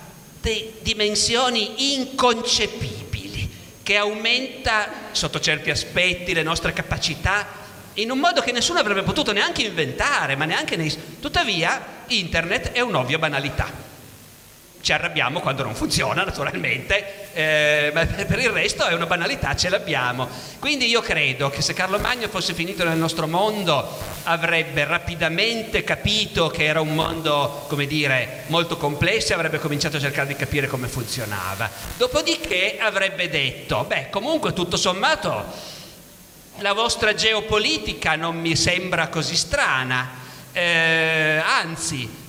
di 0.44 0.72
dimensioni 0.82 1.94
inconcepibili, 1.94 3.48
che 3.82 3.96
aumenta 3.96 5.08
sotto 5.12 5.40
certi 5.40 5.70
aspetti 5.70 6.34
le 6.34 6.42
nostre 6.42 6.72
capacità 6.72 7.62
in 7.94 8.10
un 8.10 8.18
modo 8.18 8.42
che 8.42 8.52
nessuno 8.52 8.78
avrebbe 8.78 9.02
potuto 9.02 9.32
neanche 9.32 9.62
inventare, 9.62 10.36
ma 10.36 10.44
neanche 10.44 10.76
nei... 10.76 10.94
Tuttavia, 11.20 12.02
internet 12.08 12.72
è 12.72 12.80
un'ovvia 12.80 13.18
banalità 13.18 13.92
ci 14.84 14.92
arrabbiamo 14.92 15.40
quando 15.40 15.62
non 15.62 15.74
funziona 15.74 16.24
naturalmente, 16.24 17.32
eh, 17.32 17.90
ma 17.94 18.04
per 18.04 18.38
il 18.38 18.50
resto 18.50 18.84
è 18.84 18.92
una 18.92 19.06
banalità, 19.06 19.56
ce 19.56 19.70
l'abbiamo. 19.70 20.28
Quindi 20.58 20.86
io 20.88 21.00
credo 21.00 21.48
che 21.48 21.62
se 21.62 21.72
Carlo 21.72 21.98
Magno 21.98 22.28
fosse 22.28 22.52
finito 22.52 22.84
nel 22.84 22.98
nostro 22.98 23.26
mondo 23.26 23.98
avrebbe 24.24 24.84
rapidamente 24.84 25.84
capito 25.84 26.48
che 26.48 26.66
era 26.66 26.82
un 26.82 26.94
mondo, 26.94 27.64
come 27.66 27.86
dire, 27.86 28.42
molto 28.48 28.76
complesso 28.76 29.32
e 29.32 29.36
avrebbe 29.36 29.58
cominciato 29.58 29.96
a 29.96 30.00
cercare 30.00 30.26
di 30.26 30.36
capire 30.36 30.66
come 30.66 30.86
funzionava. 30.86 31.70
Dopodiché 31.96 32.76
avrebbe 32.78 33.30
detto, 33.30 33.84
beh 33.84 34.10
comunque 34.10 34.52
tutto 34.52 34.76
sommato 34.76 35.72
la 36.58 36.74
vostra 36.74 37.14
geopolitica 37.14 38.16
non 38.16 38.38
mi 38.38 38.54
sembra 38.54 39.08
così 39.08 39.34
strana, 39.34 40.10
eh, 40.52 41.42
anzi 41.42 42.22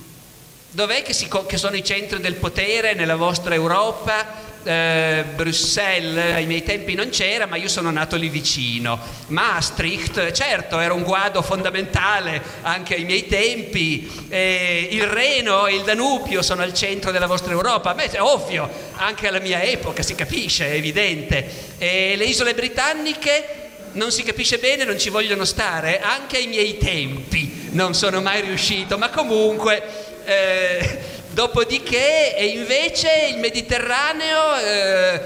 Dov'è 0.76 1.00
che, 1.00 1.14
si, 1.14 1.26
che 1.46 1.56
sono 1.56 1.74
i 1.74 1.82
centri 1.82 2.20
del 2.20 2.34
potere 2.34 2.92
nella 2.92 3.16
vostra 3.16 3.54
Europa? 3.54 4.44
Eh, 4.62 5.24
Bruxelles 5.34 6.34
ai 6.34 6.44
miei 6.44 6.62
tempi 6.64 6.92
non 6.92 7.08
c'era, 7.08 7.46
ma 7.46 7.56
io 7.56 7.66
sono 7.66 7.90
nato 7.90 8.14
lì 8.16 8.28
vicino. 8.28 9.00
Maastricht, 9.28 10.32
certo, 10.32 10.78
era 10.78 10.92
un 10.92 11.02
guado 11.02 11.40
fondamentale 11.40 12.42
anche 12.60 12.94
ai 12.94 13.04
miei 13.04 13.26
tempi. 13.26 14.26
Eh, 14.28 14.88
il 14.90 15.04
Reno 15.04 15.66
e 15.66 15.76
il 15.76 15.82
Danubio 15.82 16.42
sono 16.42 16.60
al 16.60 16.74
centro 16.74 17.10
della 17.10 17.26
vostra 17.26 17.52
Europa. 17.52 17.94
Beh, 17.94 18.10
ovvio, 18.18 18.68
anche 18.96 19.28
alla 19.28 19.40
mia 19.40 19.62
epoca 19.62 20.02
si 20.02 20.14
capisce, 20.14 20.72
è 20.72 20.74
evidente. 20.74 21.74
E 21.78 22.16
le 22.16 22.24
isole 22.24 22.52
britanniche 22.52 23.64
non 23.92 24.12
si 24.12 24.22
capisce 24.24 24.58
bene, 24.58 24.84
non 24.84 24.98
ci 24.98 25.08
vogliono 25.08 25.46
stare, 25.46 26.00
anche 26.00 26.36
ai 26.36 26.48
miei 26.48 26.76
tempi 26.76 27.64
non 27.70 27.94
sono 27.94 28.20
mai 28.20 28.40
riuscito, 28.40 28.98
ma 28.98 29.10
comunque 29.10 30.05
eh, 30.26 30.98
dopodiché, 31.30 32.36
e 32.36 32.46
invece 32.46 33.28
il 33.30 33.38
Mediterraneo, 33.38 34.56
eh, 34.56 35.20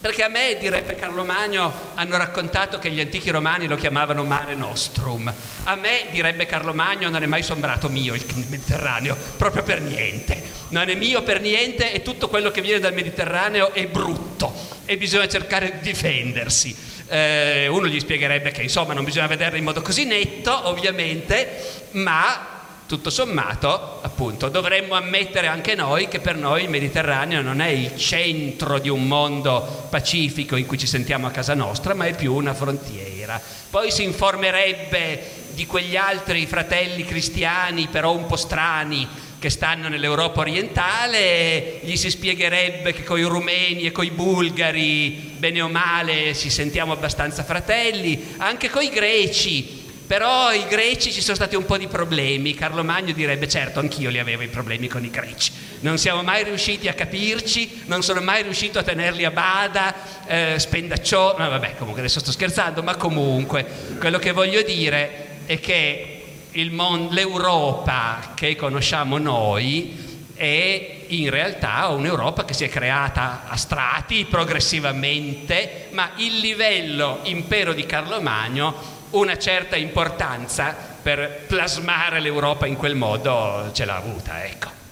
perché 0.00 0.24
a 0.24 0.28
me, 0.28 0.56
direbbe 0.58 0.94
Carlo 0.94 1.24
Magno, 1.24 1.72
hanno 1.94 2.16
raccontato 2.16 2.78
che 2.78 2.90
gli 2.90 3.00
antichi 3.00 3.30
romani 3.30 3.66
lo 3.66 3.76
chiamavano 3.76 4.24
mare 4.24 4.54
nostrum. 4.54 5.32
A 5.64 5.74
me, 5.74 6.06
direbbe 6.10 6.46
Carlo 6.46 6.74
Magno, 6.74 7.08
non 7.08 7.22
è 7.22 7.26
mai 7.26 7.42
sembrato 7.42 7.88
mio 7.88 8.14
il 8.14 8.24
Mediterraneo, 8.48 9.16
proprio 9.36 9.62
per 9.62 9.80
niente. 9.80 10.42
Non 10.68 10.88
è 10.88 10.94
mio 10.94 11.22
per 11.22 11.40
niente 11.40 11.92
e 11.92 12.02
tutto 12.02 12.28
quello 12.28 12.50
che 12.50 12.60
viene 12.60 12.80
dal 12.80 12.94
Mediterraneo 12.94 13.72
è 13.72 13.86
brutto 13.86 14.52
e 14.84 14.96
bisogna 14.96 15.28
cercare 15.28 15.78
di 15.80 15.90
difendersi. 15.90 16.76
Eh, 17.08 17.68
uno 17.68 17.86
gli 17.86 18.00
spiegherebbe 18.00 18.50
che 18.50 18.62
insomma 18.62 18.92
non 18.92 19.04
bisogna 19.04 19.28
vederlo 19.28 19.56
in 19.56 19.64
modo 19.64 19.82
così 19.82 20.04
netto, 20.04 20.68
ovviamente, 20.68 21.84
ma 21.92 22.55
tutto 22.86 23.10
sommato, 23.10 23.98
appunto, 24.02 24.48
dovremmo 24.48 24.94
ammettere 24.94 25.48
anche 25.48 25.74
noi 25.74 26.06
che 26.08 26.20
per 26.20 26.36
noi 26.36 26.62
il 26.62 26.70
Mediterraneo 26.70 27.42
non 27.42 27.60
è 27.60 27.68
il 27.68 27.96
centro 27.96 28.78
di 28.78 28.88
un 28.88 29.06
mondo 29.06 29.86
pacifico 29.90 30.56
in 30.56 30.66
cui 30.66 30.78
ci 30.78 30.86
sentiamo 30.86 31.26
a 31.26 31.30
casa 31.30 31.54
nostra, 31.54 31.94
ma 31.94 32.06
è 32.06 32.14
più 32.14 32.32
una 32.32 32.54
frontiera. 32.54 33.40
Poi 33.70 33.90
si 33.90 34.04
informerebbe 34.04 35.44
di 35.52 35.66
quegli 35.66 35.96
altri 35.96 36.46
fratelli 36.46 37.04
cristiani, 37.04 37.88
però 37.88 38.14
un 38.14 38.26
po' 38.26 38.36
strani, 38.36 39.08
che 39.38 39.50
stanno 39.50 39.88
nell'Europa 39.88 40.40
orientale, 40.40 41.80
gli 41.82 41.96
si 41.96 42.10
spiegherebbe 42.10 42.92
che 42.92 43.04
con 43.04 43.18
i 43.18 43.22
rumeni 43.22 43.82
e 43.82 43.92
con 43.92 44.04
i 44.04 44.10
bulgari, 44.10 45.34
bene 45.36 45.60
o 45.60 45.68
male, 45.68 46.34
ci 46.34 46.50
sentiamo 46.50 46.92
abbastanza 46.92 47.44
fratelli, 47.44 48.34
anche 48.38 48.70
con 48.70 48.82
i 48.82 48.88
greci 48.88 49.75
però 50.06 50.52
i 50.52 50.64
greci 50.68 51.12
ci 51.12 51.20
sono 51.20 51.34
stati 51.34 51.56
un 51.56 51.64
po' 51.64 51.76
di 51.76 51.88
problemi. 51.88 52.54
Carlo 52.54 52.84
Magno 52.84 53.12
direbbe 53.12 53.48
certo, 53.48 53.80
anch'io 53.80 54.08
li 54.08 54.18
avevo 54.18 54.42
i 54.42 54.48
problemi 54.48 54.86
con 54.88 55.04
i 55.04 55.10
greci. 55.10 55.52
Non 55.80 55.98
siamo 55.98 56.22
mai 56.22 56.44
riusciti 56.44 56.88
a 56.88 56.94
capirci, 56.94 57.82
non 57.86 58.02
sono 58.02 58.20
mai 58.20 58.42
riuscito 58.42 58.78
a 58.78 58.82
tenerli 58.82 59.24
a 59.24 59.30
bada, 59.30 59.94
eh, 60.26 60.58
spendacciò, 60.58 61.36
no 61.36 61.48
vabbè 61.48 61.74
comunque 61.76 62.02
adesso 62.02 62.20
sto 62.20 62.32
scherzando, 62.32 62.82
ma 62.82 62.96
comunque 62.96 63.66
quello 63.98 64.18
che 64.18 64.32
voglio 64.32 64.62
dire 64.62 65.40
è 65.46 65.58
che 65.58 66.22
mon- 66.70 67.08
l'Europa 67.10 68.32
che 68.34 68.56
conosciamo 68.56 69.18
noi 69.18 70.04
è 70.34 71.04
in 71.08 71.30
realtà 71.30 71.88
un'Europa 71.88 72.44
che 72.44 72.52
si 72.52 72.64
è 72.64 72.68
creata 72.68 73.44
a 73.48 73.56
strati 73.56 74.26
progressivamente, 74.28 75.88
ma 75.92 76.10
il 76.16 76.38
livello 76.38 77.20
impero 77.24 77.72
di 77.72 77.86
Carlo 77.86 78.20
Magno 78.20 78.95
una 79.10 79.38
certa 79.38 79.76
importanza 79.76 80.74
per 81.02 81.44
plasmare 81.46 82.20
l'Europa 82.20 82.66
in 82.66 82.76
quel 82.76 82.94
modo 82.94 83.70
ce 83.72 83.84
l'ha 83.84 83.96
avuta, 83.96 84.44
ecco. 84.44 84.84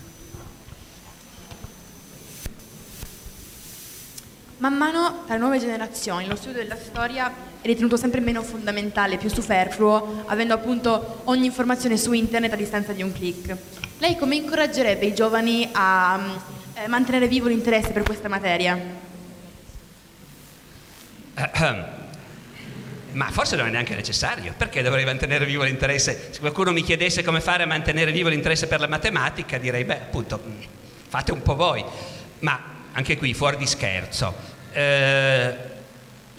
Man 4.59 4.75
mano, 4.75 5.25
tra 5.27 5.35
le 5.35 5.41
nuove 5.41 5.59
generazioni, 5.59 6.27
lo 6.27 6.37
studio 6.37 6.63
della 6.63 6.77
storia 6.77 7.31
è 7.61 7.67
ritenuto 7.67 7.97
sempre 7.97 8.21
meno 8.21 8.43
fondamentale, 8.43 9.17
più 9.17 9.29
superfluo, 9.29 10.23
avendo 10.27 10.55
appunto 10.55 11.23
ogni 11.25 11.47
informazione 11.47 11.97
su 11.97 12.13
internet 12.13 12.53
a 12.53 12.57
distanza 12.57 12.93
di 12.93 13.03
un 13.03 13.13
clic. 13.13 13.57
Lei 13.99 14.17
come 14.17 14.37
incoraggerebbe 14.37 15.07
i 15.07 15.15
giovani 15.15 15.69
a 15.73 16.39
eh, 16.75 16.89
mantenere 16.89 17.27
vivo 17.27 17.49
l'interesse 17.49 17.91
per 17.91 18.05
questa 18.05 18.29
materia? 18.29 18.79
Ma 23.15 23.31
forse 23.31 23.57
non 23.57 23.67
è 23.67 23.71
neanche 23.71 23.95
necessario. 23.95 24.55
Perché 24.57 24.83
dovrei 24.83 25.05
mantenere 25.05 25.45
vivo 25.45 25.65
l'interesse? 25.65 26.29
Se 26.31 26.41
qualcuno 26.41 26.73
mi 26.73 26.83
chiedesse 26.83 27.23
come 27.23 27.41
fare 27.41 27.63
a 27.63 27.67
mantenere 27.67 28.13
vivo 28.13 28.29
l'interesse 28.29 28.67
per 28.67 28.81
la 28.81 28.89
matematica, 28.89 29.59
direi, 29.59 29.85
beh, 29.85 29.95
appunto, 29.95 30.41
mm, 30.45 30.61
fate 31.09 31.33
un 31.33 31.43
po' 31.43 31.55
voi. 31.55 31.85
Ma 32.41 32.61
anche 32.93 33.17
qui, 33.17 33.35
fuori 33.35 33.57
di 33.57 33.67
scherzo, 33.67 34.35
eh, 34.73 35.55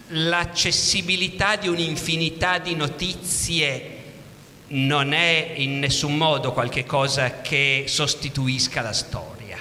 l'accessibilità 0.08 1.56
di 1.56 1.68
un'infinità 1.68 2.60
di 2.60 2.76
notizie 2.76 3.94
non 4.68 5.14
è 5.14 5.54
in 5.56 5.80
nessun 5.80 6.18
modo 6.18 6.52
qualcosa 6.52 7.42
che 7.42 7.86
sostituisca 7.88 8.82
la 8.82 8.94
storia. 8.94 9.58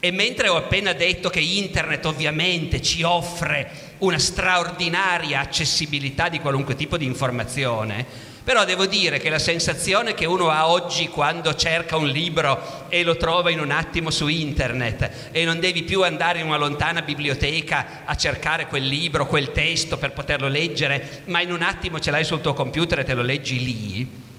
E 0.00 0.10
mentre 0.10 0.48
ho 0.48 0.56
appena 0.56 0.92
detto 0.92 1.30
che 1.30 1.38
internet 1.40 2.04
ovviamente 2.06 2.82
ci 2.82 3.02
offre 3.02 3.81
una 4.02 4.18
straordinaria 4.18 5.40
accessibilità 5.40 6.28
di 6.28 6.40
qualunque 6.40 6.74
tipo 6.74 6.96
di 6.96 7.04
informazione, 7.04 8.04
però 8.44 8.64
devo 8.64 8.86
dire 8.86 9.18
che 9.18 9.30
la 9.30 9.38
sensazione 9.38 10.14
che 10.14 10.24
uno 10.24 10.50
ha 10.50 10.68
oggi 10.68 11.08
quando 11.08 11.54
cerca 11.54 11.96
un 11.96 12.08
libro 12.08 12.86
e 12.88 13.04
lo 13.04 13.16
trova 13.16 13.50
in 13.50 13.60
un 13.60 13.70
attimo 13.70 14.10
su 14.10 14.26
internet 14.26 15.28
e 15.30 15.44
non 15.44 15.60
devi 15.60 15.84
più 15.84 16.02
andare 16.02 16.40
in 16.40 16.46
una 16.46 16.56
lontana 16.56 17.02
biblioteca 17.02 18.02
a 18.04 18.16
cercare 18.16 18.66
quel 18.66 18.84
libro, 18.84 19.26
quel 19.26 19.52
testo 19.52 19.96
per 19.96 20.12
poterlo 20.12 20.48
leggere, 20.48 21.22
ma 21.26 21.40
in 21.40 21.52
un 21.52 21.62
attimo 21.62 22.00
ce 22.00 22.10
l'hai 22.10 22.24
sul 22.24 22.40
tuo 22.40 22.54
computer 22.54 22.98
e 22.98 23.04
te 23.04 23.14
lo 23.14 23.22
leggi 23.22 23.62
lì, 23.62 24.30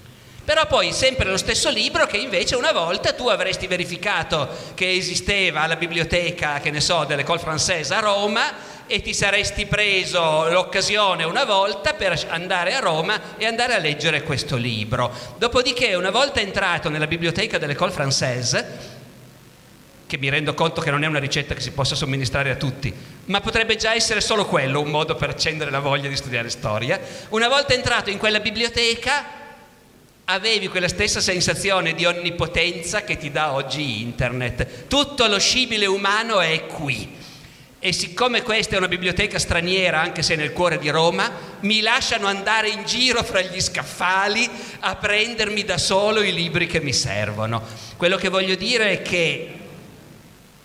però 0.44 0.66
poi 0.66 0.92
sempre 0.92 1.30
lo 1.30 1.38
stesso 1.38 1.70
libro 1.70 2.04
che 2.04 2.18
invece 2.18 2.54
una 2.54 2.72
volta 2.72 3.14
tu 3.14 3.28
avresti 3.28 3.66
verificato 3.66 4.46
che 4.74 4.92
esisteva 4.92 5.62
alla 5.62 5.76
biblioteca, 5.76 6.60
che 6.60 6.70
ne 6.70 6.82
so, 6.82 7.04
dell'École 7.04 7.40
Française 7.40 7.94
a 7.94 8.00
Roma 8.00 8.52
e 8.86 9.00
ti 9.00 9.14
saresti 9.14 9.66
preso 9.66 10.48
l'occasione 10.48 11.24
una 11.24 11.44
volta 11.44 11.94
per 11.94 12.22
andare 12.28 12.74
a 12.74 12.80
Roma 12.80 13.36
e 13.38 13.46
andare 13.46 13.74
a 13.74 13.78
leggere 13.78 14.22
questo 14.22 14.56
libro. 14.56 15.12
Dopodiché, 15.38 15.94
una 15.94 16.10
volta 16.10 16.40
entrato 16.40 16.90
nella 16.90 17.06
biblioteca 17.06 17.58
dell'École 17.58 17.92
Française, 17.92 18.64
che 20.06 20.18
mi 20.18 20.28
rendo 20.28 20.54
conto 20.54 20.80
che 20.80 20.90
non 20.90 21.02
è 21.02 21.06
una 21.06 21.18
ricetta 21.18 21.54
che 21.54 21.60
si 21.60 21.72
possa 21.72 21.94
somministrare 21.94 22.50
a 22.50 22.56
tutti, 22.56 22.92
ma 23.26 23.40
potrebbe 23.40 23.76
già 23.76 23.94
essere 23.94 24.20
solo 24.20 24.44
quello 24.44 24.80
un 24.80 24.90
modo 24.90 25.14
per 25.14 25.30
accendere 25.30 25.70
la 25.70 25.80
voglia 25.80 26.08
di 26.08 26.16
studiare 26.16 26.50
storia. 26.50 27.00
Una 27.30 27.48
volta 27.48 27.72
entrato 27.72 28.10
in 28.10 28.18
quella 28.18 28.40
biblioteca, 28.40 29.42
avevi 30.26 30.68
quella 30.68 30.88
stessa 30.88 31.20
sensazione 31.20 31.94
di 31.94 32.04
onnipotenza 32.04 33.02
che 33.02 33.16
ti 33.16 33.30
dà 33.30 33.52
oggi 33.52 34.02
internet. 34.02 34.86
Tutto 34.88 35.26
lo 35.26 35.38
scibile 35.38 35.86
umano 35.86 36.40
è 36.40 36.66
qui 36.66 37.22
e 37.86 37.92
siccome 37.92 38.40
questa 38.40 38.76
è 38.76 38.78
una 38.78 38.88
biblioteca 38.88 39.38
straniera, 39.38 40.00
anche 40.00 40.22
se 40.22 40.36
nel 40.36 40.54
cuore 40.54 40.78
di 40.78 40.88
Roma, 40.88 41.30
mi 41.60 41.82
lasciano 41.82 42.28
andare 42.28 42.70
in 42.70 42.86
giro 42.86 43.22
fra 43.22 43.42
gli 43.42 43.60
scaffali 43.60 44.48
a 44.80 44.96
prendermi 44.96 45.64
da 45.64 45.76
solo 45.76 46.22
i 46.22 46.32
libri 46.32 46.66
che 46.66 46.80
mi 46.80 46.94
servono. 46.94 47.62
Quello 47.98 48.16
che 48.16 48.30
voglio 48.30 48.54
dire 48.54 48.92
è 48.92 49.02
che, 49.02 49.52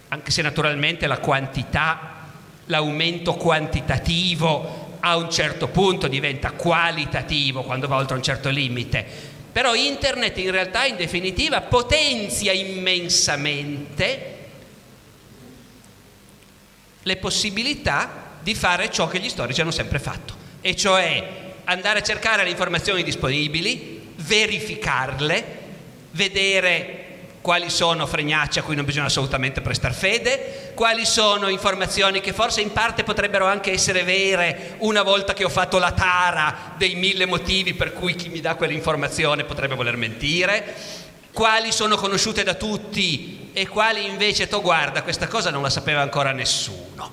anche 0.07 0.31
se 0.31 0.41
naturalmente 0.41 1.07
la 1.07 1.17
quantità, 1.17 2.29
l'aumento 2.67 3.33
quantitativo 3.33 4.95
a 5.01 5.17
un 5.17 5.29
certo 5.29 5.67
punto 5.67 6.07
diventa 6.07 6.51
qualitativo 6.51 7.63
quando 7.63 7.89
va 7.89 7.97
oltre 7.97 8.15
un 8.15 8.23
certo 8.23 8.47
limite, 8.47 9.05
però 9.51 9.75
internet 9.75 10.37
in 10.37 10.51
realtà 10.51 10.85
in 10.85 10.95
definitiva 10.95 11.59
potenzia 11.59 12.53
immensamente 12.53 14.37
le 17.03 17.17
possibilità 17.17 18.27
di 18.41 18.55
fare 18.55 18.91
ciò 18.91 19.07
che 19.07 19.19
gli 19.19 19.29
storici 19.29 19.61
hanno 19.61 19.71
sempre 19.71 19.99
fatto, 19.99 20.33
e 20.61 20.75
cioè 20.75 21.47
andare 21.65 21.99
a 21.99 22.03
cercare 22.03 22.43
le 22.43 22.49
informazioni 22.49 23.03
disponibili, 23.03 24.13
verificarle, 24.15 25.57
vedere 26.11 27.05
quali 27.41 27.69
sono 27.69 28.05
fregnacce 28.05 28.59
a 28.59 28.63
cui 28.63 28.75
non 28.75 28.85
bisogna 28.85 29.05
assolutamente 29.05 29.61
prestare 29.61 29.93
fede, 29.93 30.71
quali 30.75 31.05
sono 31.05 31.47
informazioni 31.47 32.19
che 32.19 32.33
forse 32.33 32.61
in 32.61 32.73
parte 32.73 33.03
potrebbero 33.03 33.45
anche 33.45 33.71
essere 33.71 34.03
vere 34.03 34.75
una 34.79 35.03
volta 35.03 35.33
che 35.33 35.45
ho 35.45 35.49
fatto 35.49 35.77
la 35.77 35.91
tara 35.91 36.73
dei 36.77 36.95
mille 36.95 37.25
motivi 37.25 37.73
per 37.73 37.93
cui 37.93 38.15
chi 38.15 38.29
mi 38.29 38.41
dà 38.41 38.55
quell'informazione 38.55 39.45
potrebbe 39.45 39.75
voler 39.75 39.95
mentire, 39.95 40.75
quali 41.31 41.71
sono 41.71 41.95
conosciute 41.95 42.43
da 42.43 42.55
tutti 42.55 43.38
e 43.53 43.67
quali 43.67 44.05
invece, 44.05 44.47
tu 44.47 44.61
guarda, 44.61 45.03
questa 45.03 45.27
cosa 45.27 45.49
non 45.49 45.61
la 45.61 45.69
sapeva 45.69 46.01
ancora 46.01 46.31
nessuno, 46.31 47.11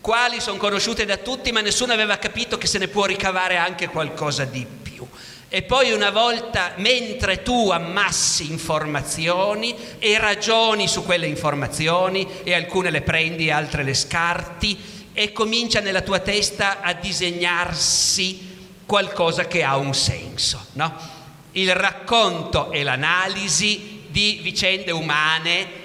quali 0.00 0.40
sono 0.40 0.58
conosciute 0.58 1.04
da 1.04 1.16
tutti 1.16 1.52
ma 1.52 1.60
nessuno 1.60 1.92
aveva 1.92 2.16
capito 2.16 2.58
che 2.58 2.66
se 2.66 2.78
ne 2.78 2.88
può 2.88 3.04
ricavare 3.04 3.56
anche 3.56 3.88
qualcosa 3.88 4.44
di 4.44 4.66
più. 4.66 5.06
E 5.48 5.62
poi 5.62 5.92
una 5.92 6.10
volta, 6.10 6.72
mentre 6.76 7.42
tu 7.42 7.70
ammassi 7.70 8.50
informazioni 8.50 9.76
e 9.98 10.18
ragioni 10.18 10.88
su 10.88 11.04
quelle 11.04 11.26
informazioni, 11.26 12.26
e 12.42 12.54
alcune 12.54 12.90
le 12.90 13.02
prendi, 13.02 13.50
altre 13.50 13.82
le 13.82 13.92
scarti, 13.92 15.10
e 15.12 15.32
comincia 15.32 15.80
nella 15.80 16.00
tua 16.00 16.20
testa 16.20 16.80
a 16.80 16.94
disegnarsi 16.94 18.50
qualcosa 18.86 19.46
che 19.46 19.62
ha 19.62 19.76
un 19.76 19.94
senso, 19.94 20.66
no? 20.72 21.20
il 21.52 21.74
racconto 21.74 22.70
e 22.70 22.82
l'analisi 22.82 24.01
di 24.12 24.38
vicende 24.42 24.92
umane 24.92 25.80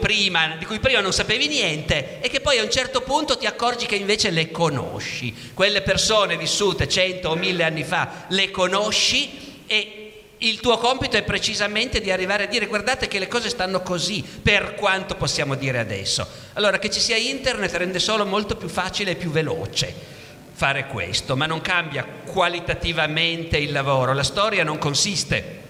prima, 0.00 0.56
di 0.58 0.64
cui 0.64 0.78
prima 0.78 1.00
non 1.00 1.12
sapevi 1.12 1.48
niente 1.48 2.20
e 2.20 2.28
che 2.28 2.40
poi 2.40 2.58
a 2.58 2.62
un 2.62 2.70
certo 2.70 3.00
punto 3.00 3.36
ti 3.36 3.46
accorgi 3.46 3.86
che 3.86 3.96
invece 3.96 4.30
le 4.30 4.50
conosci. 4.50 5.34
Quelle 5.52 5.82
persone 5.82 6.36
vissute 6.36 6.88
cento 6.88 7.30
o 7.30 7.34
mille 7.34 7.64
anni 7.64 7.84
fa 7.84 8.24
le 8.28 8.50
conosci 8.50 9.64
e 9.66 10.02
il 10.38 10.60
tuo 10.60 10.78
compito 10.78 11.16
è 11.16 11.22
precisamente 11.22 12.00
di 12.00 12.10
arrivare 12.10 12.44
a 12.44 12.46
dire 12.46 12.66
guardate 12.66 13.08
che 13.08 13.18
le 13.18 13.26
cose 13.26 13.48
stanno 13.48 13.80
così, 13.82 14.22
per 14.22 14.74
quanto 14.74 15.16
possiamo 15.16 15.54
dire 15.54 15.78
adesso. 15.78 16.26
Allora 16.54 16.78
che 16.78 16.90
ci 16.90 17.00
sia 17.00 17.16
internet 17.16 17.74
rende 17.74 17.98
solo 17.98 18.24
molto 18.24 18.56
più 18.56 18.68
facile 18.68 19.12
e 19.12 19.16
più 19.16 19.30
veloce 19.30 20.14
fare 20.52 20.86
questo, 20.86 21.36
ma 21.36 21.46
non 21.46 21.60
cambia 21.60 22.06
qualitativamente 22.24 23.58
il 23.58 23.72
lavoro. 23.72 24.14
La 24.14 24.22
storia 24.22 24.64
non 24.64 24.78
consiste 24.78 25.64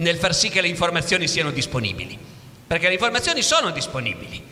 nel 0.00 0.18
far 0.18 0.34
sì 0.34 0.50
che 0.50 0.60
le 0.60 0.68
informazioni 0.68 1.26
siano 1.26 1.50
disponibili, 1.50 2.18
perché 2.66 2.88
le 2.88 2.94
informazioni 2.94 3.42
sono 3.42 3.70
disponibili. 3.70 4.42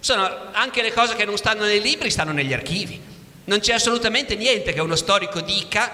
Sono 0.00 0.28
anche 0.52 0.82
le 0.82 0.92
cose 0.92 1.14
che 1.14 1.24
non 1.24 1.36
stanno 1.36 1.64
nei 1.64 1.80
libri, 1.80 2.10
stanno 2.10 2.32
negli 2.32 2.52
archivi. 2.52 3.00
Non 3.44 3.60
c'è 3.60 3.72
assolutamente 3.72 4.34
niente 4.34 4.72
che 4.72 4.80
uno 4.80 4.96
storico 4.96 5.40
dica, 5.40 5.90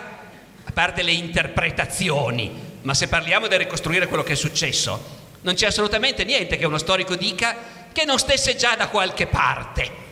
a 0.65 0.73
parte 0.73 1.03
le 1.03 1.13
interpretazioni, 1.13 2.51
ma 2.83 2.95
se 2.95 3.09
parliamo 3.09 3.47
di 3.47 3.57
ricostruire 3.57 4.07
quello 4.07 4.23
che 4.23 4.33
è 4.33 4.37
successo, 4.37 5.19
non 5.43 5.55
c'è 5.55 5.67
assolutamente 5.67 6.25
niente 6.25 6.57
che 6.57 6.67
uno 6.67 6.79
storico 6.79 7.15
dica 7.15 7.57
che 7.93 8.05
non 8.05 8.19
stesse 8.19 8.57
già 8.57 8.75
da 8.77 8.89
qualche 8.89 9.27
parte 9.27 10.09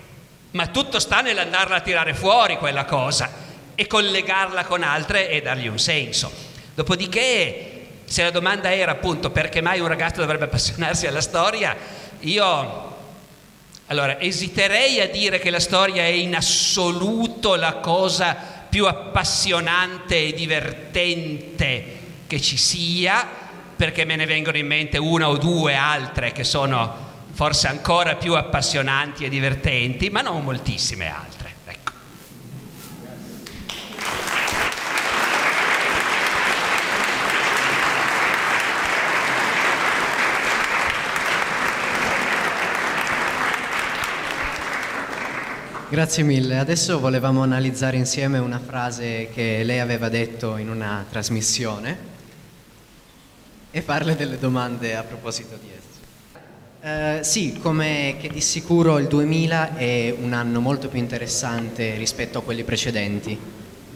ma 0.50 0.66
tutto 0.68 0.98
sta 0.98 1.20
nell'andarla 1.20 1.76
a 1.76 1.80
tirare 1.80 2.14
fuori 2.14 2.56
quella 2.56 2.84
cosa 2.84 3.30
e 3.74 3.86
collegarla 3.86 4.64
con 4.64 4.82
altre 4.82 5.28
e 5.28 5.42
dargli 5.42 5.66
un 5.66 5.78
senso. 5.78 6.32
Dopodiché, 6.74 7.77
se 8.08 8.22
la 8.22 8.30
domanda 8.30 8.74
era 8.74 8.92
appunto 8.92 9.30
perché 9.30 9.60
mai 9.60 9.80
un 9.80 9.86
ragazzo 9.86 10.20
dovrebbe 10.20 10.44
appassionarsi 10.44 11.06
alla 11.06 11.20
storia, 11.20 11.76
io 12.20 12.96
allora 13.86 14.20
esiterei 14.20 15.00
a 15.00 15.08
dire 15.08 15.38
che 15.38 15.50
la 15.50 15.60
storia 15.60 16.02
è 16.02 16.06
in 16.06 16.34
assoluto 16.34 17.54
la 17.54 17.74
cosa 17.74 18.34
più 18.68 18.86
appassionante 18.86 20.26
e 20.26 20.32
divertente 20.32 21.96
che 22.26 22.40
ci 22.40 22.56
sia, 22.56 23.26
perché 23.76 24.04
me 24.04 24.16
ne 24.16 24.26
vengono 24.26 24.58
in 24.58 24.66
mente 24.66 24.98
una 24.98 25.28
o 25.28 25.36
due 25.38 25.74
altre 25.74 26.32
che 26.32 26.44
sono 26.44 27.06
forse 27.32 27.68
ancora 27.68 28.16
più 28.16 28.34
appassionanti 28.34 29.24
e 29.24 29.28
divertenti, 29.28 30.10
ma 30.10 30.20
non 30.20 30.42
moltissime 30.42 31.08
altre. 31.10 31.54
Ecco. 31.64 31.92
Grazie 45.90 46.22
mille. 46.22 46.58
Adesso 46.58 47.00
volevamo 47.00 47.42
analizzare 47.42 47.96
insieme 47.96 48.36
una 48.36 48.60
frase 48.60 49.30
che 49.32 49.62
lei 49.64 49.80
aveva 49.80 50.10
detto 50.10 50.58
in 50.58 50.68
una 50.68 51.06
trasmissione 51.08 51.96
e 53.70 53.80
farle 53.80 54.14
delle 54.14 54.38
domande 54.38 54.94
a 54.94 55.02
proposito 55.02 55.58
di 55.58 55.70
essa. 55.70 57.20
Uh, 57.20 57.24
sì, 57.24 57.58
come 57.58 58.18
di 58.30 58.40
sicuro 58.42 58.98
il 58.98 59.06
2000 59.06 59.76
è 59.76 60.14
un 60.20 60.34
anno 60.34 60.60
molto 60.60 60.88
più 60.88 60.98
interessante 60.98 61.96
rispetto 61.96 62.36
a 62.36 62.42
quelli 62.42 62.64
precedenti. 62.64 63.38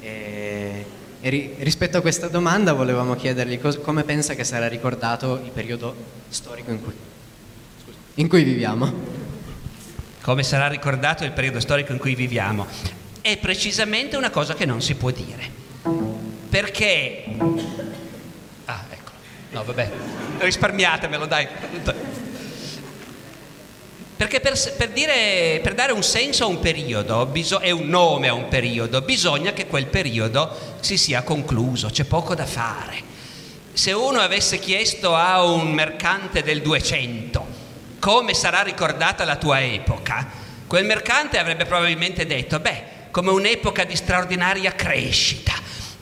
E, 0.00 0.86
e 1.20 1.28
ri, 1.28 1.54
rispetto 1.58 1.98
a 1.98 2.00
questa 2.00 2.28
domanda 2.28 2.72
volevamo 2.72 3.14
chiedergli 3.16 3.60
cos, 3.60 3.78
come 3.82 4.04
pensa 4.04 4.32
che 4.32 4.44
sarà 4.44 4.66
ricordato 4.66 5.42
il 5.44 5.50
periodo 5.50 5.94
storico 6.30 6.70
in 6.70 6.82
cui, 6.82 6.94
in 8.14 8.28
cui 8.28 8.44
viviamo. 8.44 9.11
Come 10.22 10.44
sarà 10.44 10.68
ricordato 10.68 11.24
il 11.24 11.32
periodo 11.32 11.58
storico 11.58 11.90
in 11.90 11.98
cui 11.98 12.14
viviamo? 12.14 12.64
È 13.20 13.36
precisamente 13.38 14.16
una 14.16 14.30
cosa 14.30 14.54
che 14.54 14.64
non 14.64 14.80
si 14.80 14.94
può 14.94 15.10
dire. 15.10 15.50
Perché... 16.48 17.24
Ah, 18.66 18.84
ecco. 18.88 19.10
No, 19.50 19.64
vabbè. 19.64 19.90
Risparmiatemelo, 20.38 21.26
dai. 21.26 21.48
Perché 24.16 24.38
per, 24.38 24.56
per, 24.76 24.90
dire, 24.90 25.58
per, 25.60 25.74
dare 25.74 25.90
un 25.90 26.04
senso 26.04 26.44
a 26.44 26.46
un 26.46 26.60
periodo 26.60 27.26
biso- 27.26 27.58
e 27.58 27.72
un 27.72 27.88
nome 27.88 28.28
a 28.28 28.34
un 28.34 28.46
periodo, 28.46 29.02
bisogna 29.02 29.52
che 29.52 29.66
quel 29.66 29.86
periodo 29.86 30.56
si 30.78 30.96
sia 30.96 31.24
concluso, 31.24 31.88
c'è 31.88 32.04
poco 32.04 32.36
da 32.36 32.46
fare. 32.46 33.10
Se 33.72 33.90
uno 33.90 34.20
avesse 34.20 34.60
chiesto 34.60 35.16
a 35.16 35.42
un 35.42 35.72
mercante 35.72 36.44
del 36.44 36.62
200 36.62 37.51
come 38.02 38.34
sarà 38.34 38.62
ricordata 38.62 39.22
la 39.22 39.36
tua 39.36 39.62
epoca, 39.62 40.26
quel 40.66 40.84
mercante 40.84 41.38
avrebbe 41.38 41.66
probabilmente 41.66 42.26
detto, 42.26 42.58
beh, 42.58 42.82
come 43.12 43.30
un'epoca 43.30 43.84
di 43.84 43.94
straordinaria 43.94 44.72
crescita, 44.72 45.52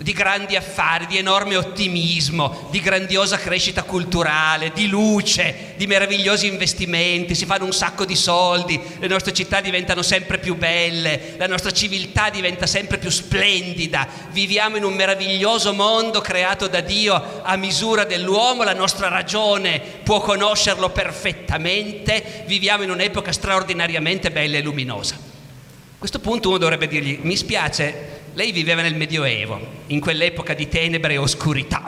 di 0.02 0.12
grandi 0.12 0.56
affari, 0.56 1.06
di 1.06 1.18
enorme 1.18 1.56
ottimismo, 1.56 2.68
di 2.70 2.80
grandiosa 2.80 3.36
crescita 3.36 3.82
culturale, 3.82 4.72
di 4.72 4.88
luce, 4.88 5.74
di 5.76 5.86
meravigliosi 5.86 6.46
investimenti, 6.46 7.34
si 7.34 7.44
fanno 7.44 7.66
un 7.66 7.72
sacco 7.72 8.06
di 8.06 8.16
soldi, 8.16 8.80
le 8.98 9.06
nostre 9.06 9.34
città 9.34 9.60
diventano 9.60 10.00
sempre 10.02 10.38
più 10.38 10.56
belle, 10.56 11.34
la 11.36 11.46
nostra 11.46 11.70
civiltà 11.70 12.30
diventa 12.30 12.66
sempre 12.66 12.96
più 12.96 13.10
splendida, 13.10 14.08
viviamo 14.30 14.78
in 14.78 14.84
un 14.84 14.94
meraviglioso 14.94 15.74
mondo 15.74 16.22
creato 16.22 16.66
da 16.66 16.80
Dio 16.80 17.42
a 17.42 17.56
misura 17.56 18.04
dell'uomo, 18.04 18.62
la 18.62 18.74
nostra 18.74 19.08
ragione 19.08 19.80
può 20.02 20.20
conoscerlo 20.20 20.88
perfettamente, 20.90 22.44
viviamo 22.46 22.84
in 22.84 22.90
un'epoca 22.90 23.32
straordinariamente 23.32 24.30
bella 24.30 24.56
e 24.56 24.62
luminosa. 24.62 25.14
A 25.14 25.98
questo 25.98 26.20
punto 26.20 26.48
uno 26.48 26.56
dovrebbe 26.56 26.88
dirgli, 26.88 27.18
mi 27.20 27.36
spiace, 27.36 28.19
lei 28.34 28.52
viveva 28.52 28.82
nel 28.82 28.94
Medioevo, 28.94 29.60
in 29.88 30.00
quell'epoca 30.00 30.54
di 30.54 30.68
tenebre 30.68 31.14
e 31.14 31.18
oscurità. 31.18 31.84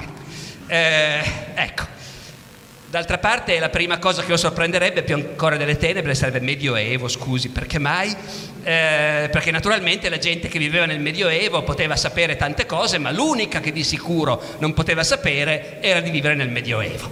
Eh, 0.67 1.21
ecco, 1.55 1.85
d'altra 2.87 3.19
parte 3.19 3.59
la 3.59 3.69
prima 3.69 3.99
cosa 3.99 4.23
che 4.23 4.31
lo 4.31 4.37
sorprenderebbe 4.37 5.03
più 5.03 5.15
ancora 5.15 5.57
delle 5.57 5.77
tenebre 5.77 6.15
sarebbe 6.15 6.41
Medioevo, 6.41 7.09
scusi, 7.09 7.51
perché 7.51 7.79
mai? 7.79 8.11
Eh, 8.11 9.29
perché 9.31 9.51
naturalmente 9.51 10.09
la 10.09 10.19
gente 10.19 10.49
che 10.49 10.59
viveva 10.59 10.85
nel 10.85 11.01
Medioevo 11.01 11.63
poteva 11.63 11.97
sapere 11.97 12.37
tante 12.37 12.67
cose, 12.67 12.99
ma 12.99 13.11
l'unica 13.11 13.61
che 13.61 13.73
di 13.73 13.85
sicuro 13.85 14.43
non 14.59 14.75
poteva 14.75 15.05
sapere 15.05 15.79
era 15.81 16.01
di 16.01 16.11
vivere 16.11 16.35
nel 16.35 16.51
Medioevo. 16.51 17.09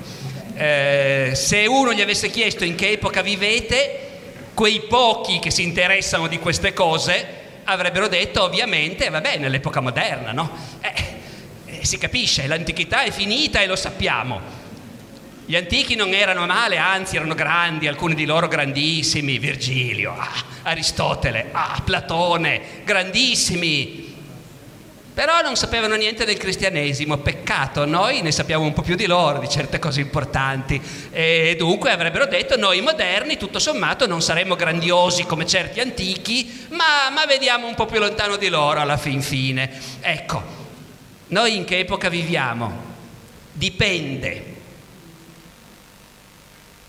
Eh, 0.55 1.31
se 1.35 1.67
uno 1.67 1.93
gli 1.93 2.03
avesse 2.03 2.29
chiesto 2.31 2.65
in 2.65 2.75
che 2.75 2.91
epoca 2.91 3.23
vivete, 3.23 4.09
quei 4.55 4.83
pochi 4.89 5.39
che 5.39 5.51
si 5.51 5.63
interessano 5.63 6.27
di 6.27 6.39
queste 6.39 6.75
cose 6.75 7.39
avrebbero 7.71 8.09
detto 8.09 8.43
ovviamente, 8.43 9.09
vabbè, 9.09 9.39
nell'epoca 9.39 9.81
moderna, 9.81 10.33
no? 10.33 10.51
Eh, 10.81 10.93
eh, 11.67 11.85
si 11.85 11.99
capisce, 11.99 12.47
l'antichità 12.47 13.03
è 13.03 13.11
finita 13.11 13.61
e 13.61 13.67
lo 13.67 13.77
sappiamo. 13.77 14.41
Gli 15.47 15.57
antichi 15.57 15.97
non 15.97 16.15
erano 16.15 16.47
male, 16.47 16.77
anzi 16.77 17.17
erano 17.17 17.35
grandi, 17.35 17.89
alcuni 17.89 18.15
di 18.15 18.25
loro 18.25 18.47
grandissimi, 18.47 19.39
Virgilio, 19.39 20.15
ah, 20.17 20.45
Aristotele, 20.63 21.49
ah, 21.51 21.81
Platone, 21.85 22.83
grandissimi. 22.85 24.10
Però 25.13 25.43
non 25.43 25.57
sapevano 25.57 25.97
niente 25.97 26.25
del 26.25 26.37
cristianesimo, 26.37 27.19
peccato, 27.19 27.85
noi 27.85 28.23
ne 28.23 28.31
sappiamo 28.31 28.65
un 28.65 28.73
po' 28.73 28.83
più 28.83 28.95
di 28.95 29.07
loro, 29.07 29.39
di 29.39 29.49
certe 29.49 29.79
cose 29.79 30.01
importanti. 30.01 30.81
E 31.11 31.57
dunque 31.59 31.91
avrebbero 31.91 32.27
detto 32.27 32.57
noi 32.57 32.81
moderni, 32.81 33.37
tutto 33.37 33.59
sommato, 33.59 34.07
non 34.07 34.23
saremmo 34.23 34.55
grandiosi 34.55 35.25
come 35.25 35.47
certi 35.47 35.81
antichi, 35.81 36.67
ma, 36.71 37.11
ma 37.13 37.27
vediamo 37.27 37.67
un 37.67 37.75
po' 37.75 37.87
più 37.87 37.99
lontano 37.99 38.37
di 38.37 38.49
loro 38.49 38.81
alla 38.81 38.97
fin 38.97 39.21
fine. 39.21 39.71
Ecco, 40.01 40.43
noi 41.29 41.57
in 41.57 41.65
che 41.65 41.81
epoca 41.81 42.09
viviamo? 42.09 42.89
Dipende 43.53 44.45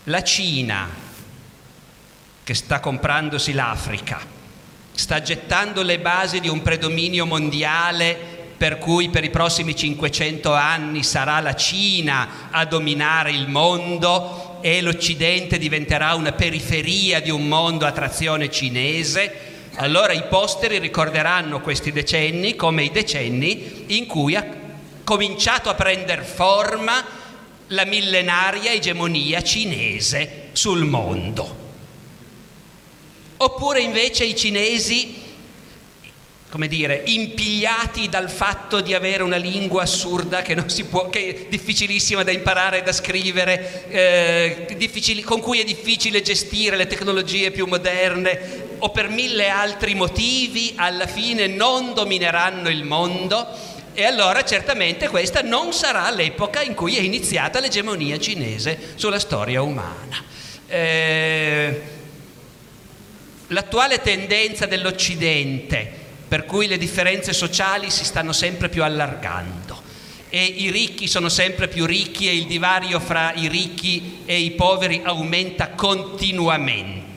la 0.06 0.24
Cina, 0.24 0.90
che 2.44 2.54
sta 2.54 2.80
comprandosi 2.80 3.54
l'Africa, 3.54 4.31
sta 5.02 5.20
gettando 5.20 5.82
le 5.82 5.98
basi 5.98 6.40
di 6.40 6.48
un 6.48 6.62
predominio 6.62 7.26
mondiale 7.26 8.16
per 8.56 8.78
cui 8.78 9.10
per 9.10 9.24
i 9.24 9.32
prossimi 9.32 9.76
500 9.76 10.54
anni 10.54 11.02
sarà 11.02 11.40
la 11.40 11.56
Cina 11.56 12.50
a 12.52 12.66
dominare 12.66 13.32
il 13.32 13.50
mondo 13.50 14.60
e 14.62 14.80
l'Occidente 14.80 15.58
diventerà 15.58 16.14
una 16.14 16.34
periferia 16.34 17.20
di 17.20 17.32
un 17.32 17.48
mondo 17.48 17.88
a 17.88 17.92
trazione 17.92 18.52
cinese, 18.52 19.70
allora 19.78 20.14
i 20.14 20.26
posteri 20.30 20.78
ricorderanno 20.78 21.62
questi 21.62 21.92
decenni 21.92 22.56
come 22.56 22.84
i 22.84 22.92
decenni 22.92 23.86
in 23.98 24.06
cui 24.06 24.36
ha 24.36 24.46
cominciato 25.04 25.70
a 25.70 25.74
prendere 25.74 26.22
forma 26.22 27.04
la 27.70 27.86
millenaria 27.86 28.72
egemonia 28.72 29.42
cinese 29.42 30.50
sul 30.52 30.86
mondo. 30.86 31.61
Oppure 33.44 33.82
invece 33.82 34.24
i 34.24 34.36
cinesi, 34.36 35.16
come 36.48 36.68
dire, 36.68 37.02
impigliati 37.08 38.08
dal 38.08 38.30
fatto 38.30 38.82
di 38.82 38.94
avere 38.94 39.24
una 39.24 39.38
lingua 39.38 39.82
assurda 39.82 40.44
che, 40.44 40.54
può, 40.88 41.10
che 41.10 41.28
è 41.28 41.46
difficilissima 41.50 42.22
da 42.22 42.30
imparare 42.30 42.78
e 42.78 42.84
da 42.84 42.92
scrivere, 42.92 43.88
eh, 43.90 45.24
con 45.26 45.40
cui 45.40 45.60
è 45.60 45.64
difficile 45.64 46.22
gestire 46.22 46.76
le 46.76 46.86
tecnologie 46.86 47.50
più 47.50 47.66
moderne, 47.66 48.68
o 48.78 48.92
per 48.92 49.10
mille 49.10 49.50
altri 49.50 49.96
motivi, 49.96 50.74
alla 50.76 51.08
fine 51.08 51.48
non 51.48 51.96
domineranno 51.96 52.70
il 52.70 52.84
mondo 52.84 53.48
e 53.96 54.06
allora 54.06 54.44
certamente 54.44 55.10
questa 55.10 55.42
non 55.42 55.74
sarà 55.74 56.12
l'epoca 56.12 56.62
in 56.62 56.76
cui 56.76 56.96
è 56.96 57.02
iniziata 57.02 57.60
l'egemonia 57.60 58.20
cinese 58.20 58.94
sulla 58.96 59.20
storia 59.20 59.64
umana. 59.64 60.24
Eh, 60.68 62.00
l'attuale 63.52 64.02
tendenza 64.02 64.66
dell'Occidente, 64.66 66.00
per 66.28 66.46
cui 66.46 66.68
le 66.68 66.78
differenze 66.78 67.34
sociali 67.34 67.90
si 67.90 68.06
stanno 68.06 68.34
sempre 68.34 68.70
più 68.70 68.84
allargando 68.84 69.90
e 70.34 70.42
i 70.44 70.72
ricchi 70.72 71.08
sono 71.08 71.28
sempre 71.28 71.68
più 71.68 71.86
ricchi 71.86 72.30
e 72.30 72.36
il 72.36 72.48
divario 72.48 73.02
fra 73.02 73.34
i 73.34 73.50
ricchi 73.50 74.22
e 74.26 74.40
i 74.40 74.52
poveri 74.52 75.02
aumenta 75.04 75.72
continuamente. 75.72 77.10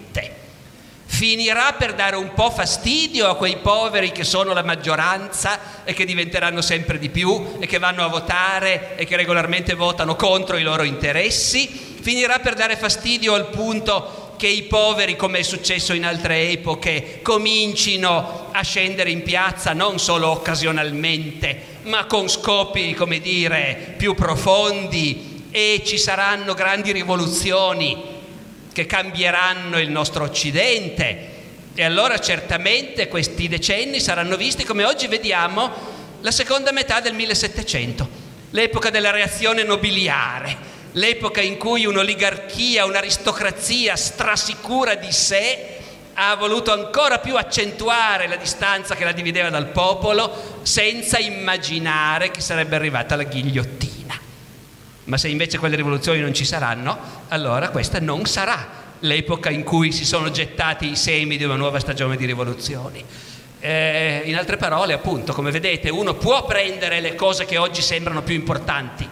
Finirà 1.04 1.74
per 1.74 1.94
dare 1.94 2.16
un 2.16 2.34
po' 2.34 2.50
fastidio 2.50 3.28
a 3.28 3.36
quei 3.36 3.58
poveri 3.58 4.10
che 4.10 4.24
sono 4.24 4.52
la 4.52 4.64
maggioranza 4.64 5.84
e 5.84 5.94
che 5.94 6.04
diventeranno 6.04 6.60
sempre 6.60 6.98
di 6.98 7.08
più 7.08 7.58
e 7.60 7.66
che 7.66 7.78
vanno 7.78 8.02
a 8.02 8.08
votare 8.08 8.96
e 8.96 9.04
che 9.04 9.14
regolarmente 9.14 9.74
votano 9.74 10.16
contro 10.16 10.56
i 10.56 10.64
loro 10.64 10.82
interessi, 10.82 11.68
finirà 11.68 12.40
per 12.40 12.54
dare 12.54 12.76
fastidio 12.76 13.34
al 13.34 13.48
punto 13.50 14.23
che 14.44 14.50
i 14.50 14.64
poveri, 14.64 15.16
come 15.16 15.38
è 15.38 15.42
successo 15.42 15.94
in 15.94 16.04
altre 16.04 16.50
epoche, 16.50 17.20
comincino 17.22 18.50
a 18.52 18.62
scendere 18.62 19.08
in 19.10 19.22
piazza 19.22 19.72
non 19.72 19.98
solo 19.98 20.28
occasionalmente, 20.28 21.78
ma 21.84 22.04
con 22.04 22.28
scopi, 22.28 22.92
come 22.92 23.20
dire, 23.20 23.94
più 23.96 24.12
profondi 24.12 25.46
e 25.50 25.80
ci 25.86 25.96
saranno 25.96 26.52
grandi 26.52 26.92
rivoluzioni 26.92 27.96
che 28.70 28.84
cambieranno 28.84 29.80
il 29.80 29.88
nostro 29.88 30.24
Occidente. 30.24 31.28
E 31.74 31.82
allora 31.82 32.18
certamente 32.18 33.08
questi 33.08 33.48
decenni 33.48 33.98
saranno 33.98 34.36
visti 34.36 34.62
come 34.64 34.84
oggi 34.84 35.06
vediamo 35.06 35.70
la 36.20 36.30
seconda 36.30 36.70
metà 36.70 37.00
del 37.00 37.14
1700, 37.14 38.08
l'epoca 38.50 38.90
della 38.90 39.10
reazione 39.10 39.62
nobiliare, 39.62 40.73
l'epoca 40.94 41.40
in 41.40 41.56
cui 41.56 41.86
un'oligarchia, 41.86 42.84
un'aristocrazia 42.84 43.96
strasicura 43.96 44.94
di 44.94 45.12
sé 45.12 45.78
ha 46.14 46.36
voluto 46.36 46.72
ancora 46.72 47.18
più 47.18 47.36
accentuare 47.36 48.28
la 48.28 48.36
distanza 48.36 48.94
che 48.94 49.04
la 49.04 49.12
divideva 49.12 49.50
dal 49.50 49.68
popolo 49.68 50.60
senza 50.62 51.18
immaginare 51.18 52.30
che 52.30 52.40
sarebbe 52.40 52.76
arrivata 52.76 53.16
la 53.16 53.24
ghigliottina. 53.24 54.20
Ma 55.04 55.16
se 55.18 55.28
invece 55.28 55.58
quelle 55.58 55.76
rivoluzioni 55.76 56.20
non 56.20 56.32
ci 56.32 56.44
saranno, 56.44 56.96
allora 57.28 57.70
questa 57.70 57.98
non 57.98 58.24
sarà 58.26 58.82
l'epoca 59.00 59.50
in 59.50 59.64
cui 59.64 59.92
si 59.92 60.04
sono 60.04 60.30
gettati 60.30 60.90
i 60.90 60.96
semi 60.96 61.36
di 61.36 61.44
una 61.44 61.56
nuova 61.56 61.80
stagione 61.80 62.16
di 62.16 62.24
rivoluzioni. 62.24 63.04
Eh, 63.58 64.22
in 64.24 64.36
altre 64.36 64.56
parole, 64.56 64.92
appunto, 64.92 65.32
come 65.32 65.50
vedete, 65.50 65.90
uno 65.90 66.14
può 66.14 66.44
prendere 66.44 67.00
le 67.00 67.14
cose 67.14 67.44
che 67.44 67.58
oggi 67.58 67.82
sembrano 67.82 68.22
più 68.22 68.34
importanti, 68.34 69.06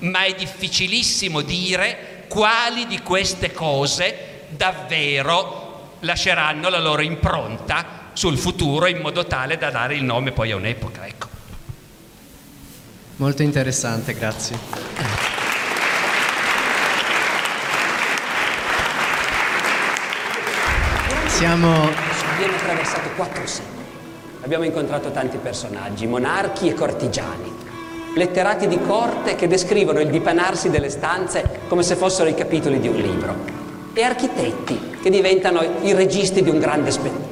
ma 0.00 0.24
è 0.24 0.34
difficilissimo 0.34 1.40
dire 1.40 2.24
quali 2.28 2.86
di 2.86 3.00
queste 3.00 3.52
cose 3.52 4.44
davvero 4.48 5.96
lasceranno 6.00 6.68
la 6.68 6.78
loro 6.78 7.02
impronta 7.02 8.10
sul 8.12 8.38
futuro 8.38 8.86
in 8.86 8.98
modo 8.98 9.26
tale 9.26 9.56
da 9.56 9.70
dare 9.70 9.94
il 9.94 10.04
nome 10.04 10.32
poi 10.32 10.50
a 10.50 10.56
un'epoca. 10.56 11.06
Ecco. 11.06 11.28
Molto 13.16 13.42
interessante, 13.42 14.14
grazie. 14.14 14.58
Siamo... 21.26 21.88
Abbiamo 22.32 22.54
attraversato 22.54 23.10
quattro 23.16 23.46
secoli. 23.46 23.84
Abbiamo 24.42 24.64
incontrato 24.64 25.10
tanti 25.10 25.36
personaggi, 25.36 26.06
monarchi 26.06 26.68
e 26.68 26.74
cortigiani, 26.74 27.54
letterati 28.14 28.66
di 28.66 28.78
corte 28.80 29.34
che 29.34 29.46
descrivono 29.46 30.00
il 30.00 30.08
dipanarsi 30.08 30.70
delle 30.70 30.90
stanze 30.90 31.60
come 31.68 31.82
se 31.82 31.96
fossero 31.96 32.28
i 32.28 32.34
capitoli 32.34 32.80
di 32.80 32.88
un 32.88 32.96
libro, 32.96 33.34
e 33.92 34.02
architetti 34.02 34.96
che 35.02 35.10
diventano 35.10 35.62
i 35.82 35.92
registi 35.94 36.42
di 36.42 36.50
un 36.50 36.58
grande 36.58 36.90
spettacolo. 36.90 37.28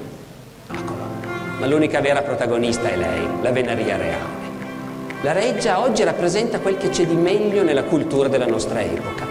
Ma 1.58 1.66
l'unica 1.66 2.00
vera 2.00 2.22
protagonista 2.22 2.88
è 2.88 2.96
lei, 2.96 3.26
la 3.40 3.50
Venaria 3.50 3.96
reale. 3.96 4.36
La 5.22 5.32
reggia 5.32 5.80
oggi 5.80 6.04
rappresenta 6.04 6.60
quel 6.60 6.76
che 6.76 6.90
c'è 6.90 7.04
di 7.06 7.16
meglio 7.16 7.62
nella 7.62 7.82
cultura 7.82 8.28
della 8.28 8.46
nostra 8.46 8.80
epoca, 8.80 9.26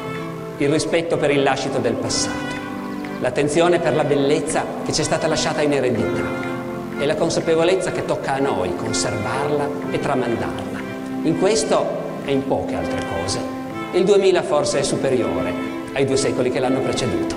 il 0.58 0.70
rispetto 0.70 1.18
per 1.18 1.32
il 1.32 1.44
lascito 1.44 1.78
del 1.78 1.94
passato 1.94 2.58
l'attenzione 3.20 3.80
per 3.80 3.96
la 3.96 4.04
bellezza 4.04 4.64
che 4.86 4.94
ci 4.94 5.02
è 5.02 5.04
stata 5.04 5.28
lasciata 5.28 5.62
in 5.62 5.74
eredità 5.74 6.46
e 7.00 7.06
la 7.06 7.16
consapevolezza 7.16 7.92
che 7.92 8.06
tocca 8.06 8.34
a 8.34 8.40
noi 8.40 8.76
conservarla 8.76 9.70
e 9.92 10.00
tramandarla. 10.00 10.77
In 11.28 11.40
questo 11.40 12.22
e 12.24 12.32
in 12.32 12.48
poche 12.48 12.74
altre 12.74 13.06
cose, 13.06 13.38
il 13.92 14.06
2000 14.06 14.44
forse 14.44 14.80
è 14.80 14.82
superiore 14.82 15.54
ai 15.92 16.06
due 16.06 16.16
secoli 16.16 16.50
che 16.50 16.60
l'hanno 16.62 16.80
preceduto. 16.80 17.36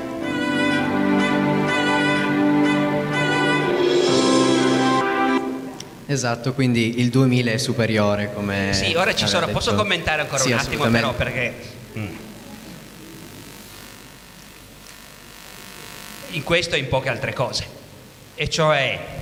Esatto, 6.07 6.55
quindi 6.55 7.01
il 7.01 7.11
2000 7.11 7.51
è 7.51 7.57
superiore 7.57 8.33
come... 8.33 8.73
Sì, 8.75 8.95
ora 8.95 9.13
ci 9.13 9.27
sono, 9.27 9.47
detto. 9.47 9.59
posso 9.59 9.75
commentare 9.75 10.21
ancora 10.21 10.41
sì, 10.41 10.53
un 10.53 10.59
attimo 10.59 10.89
però 10.89 11.13
perché... 11.13 11.55
Mm. 11.99 12.15
in 16.31 16.45
questo 16.45 16.77
e 16.77 16.79
in 16.79 16.87
poche 16.87 17.09
altre 17.09 17.33
cose. 17.33 17.67
E 18.37 18.49
cioè 18.49 19.20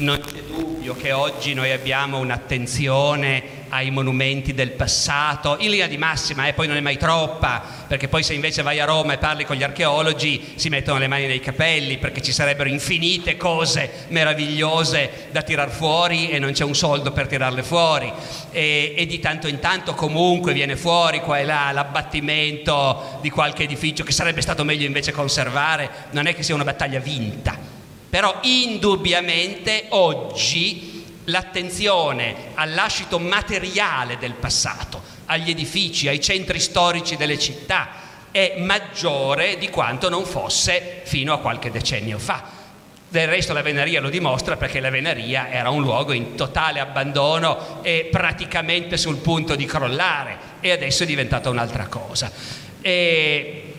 non 0.00 0.20
c'è 0.20 0.40
dubbio 0.42 0.94
che 0.94 1.12
oggi 1.12 1.52
noi 1.54 1.72
abbiamo 1.72 2.18
un'attenzione 2.18 3.58
ai 3.68 3.90
monumenti 3.90 4.52
del 4.52 4.72
passato, 4.72 5.56
in 5.60 5.70
linea 5.70 5.86
di 5.86 5.96
massima, 5.96 6.46
eh, 6.46 6.54
poi 6.54 6.66
non 6.66 6.76
è 6.76 6.80
mai 6.80 6.96
troppa, 6.96 7.62
perché 7.86 8.08
poi 8.08 8.22
se 8.22 8.34
invece 8.34 8.62
vai 8.62 8.80
a 8.80 8.84
Roma 8.84 9.12
e 9.12 9.18
parli 9.18 9.44
con 9.44 9.54
gli 9.54 9.62
archeologi 9.62 10.54
si 10.56 10.68
mettono 10.70 10.98
le 10.98 11.06
mani 11.06 11.26
nei 11.26 11.38
capelli, 11.38 11.98
perché 11.98 12.20
ci 12.20 12.32
sarebbero 12.32 12.68
infinite 12.68 13.36
cose 13.36 14.06
meravigliose 14.08 15.28
da 15.30 15.42
tirar 15.42 15.70
fuori 15.70 16.30
e 16.30 16.38
non 16.38 16.52
c'è 16.52 16.64
un 16.64 16.74
soldo 16.74 17.12
per 17.12 17.28
tirarle 17.28 17.62
fuori. 17.62 18.12
E, 18.50 18.94
e 18.96 19.06
di 19.06 19.20
tanto 19.20 19.46
in 19.46 19.60
tanto 19.60 19.94
comunque 19.94 20.52
viene 20.52 20.76
fuori 20.76 21.20
qua 21.20 21.38
e 21.38 21.44
là 21.44 21.70
l'abbattimento 21.72 23.18
di 23.20 23.30
qualche 23.30 23.62
edificio 23.62 24.02
che 24.02 24.12
sarebbe 24.12 24.40
stato 24.40 24.64
meglio 24.64 24.86
invece 24.86 25.12
conservare, 25.12 26.08
non 26.10 26.26
è 26.26 26.34
che 26.34 26.42
sia 26.42 26.54
una 26.54 26.64
battaglia 26.64 26.98
vinta. 26.98 27.69
Però 28.10 28.40
indubbiamente 28.42 29.86
oggi 29.90 31.04
l'attenzione 31.24 32.50
al 32.54 32.74
lascito 32.74 33.20
materiale 33.20 34.18
del 34.18 34.34
passato, 34.34 35.00
agli 35.26 35.50
edifici, 35.50 36.08
ai 36.08 36.20
centri 36.20 36.58
storici 36.58 37.16
delle 37.16 37.38
città, 37.38 37.88
è 38.32 38.56
maggiore 38.58 39.58
di 39.58 39.68
quanto 39.70 40.08
non 40.08 40.24
fosse 40.24 41.02
fino 41.04 41.32
a 41.32 41.38
qualche 41.38 41.70
decennio 41.70 42.18
fa. 42.18 42.58
Del 43.08 43.26
resto 43.26 43.52
la 43.52 43.62
Veneria 43.62 44.00
lo 44.00 44.08
dimostra 44.08 44.56
perché 44.56 44.78
la 44.78 44.90
Veneria 44.90 45.50
era 45.50 45.70
un 45.70 45.82
luogo 45.82 46.12
in 46.12 46.36
totale 46.36 46.78
abbandono 46.78 47.82
e 47.82 48.08
praticamente 48.10 48.96
sul 48.96 49.16
punto 49.16 49.56
di 49.56 49.64
crollare 49.64 50.38
e 50.60 50.70
adesso 50.70 51.02
è 51.02 51.06
diventata 51.06 51.50
un'altra 51.50 51.86
cosa. 51.86 52.30
E 52.80 53.69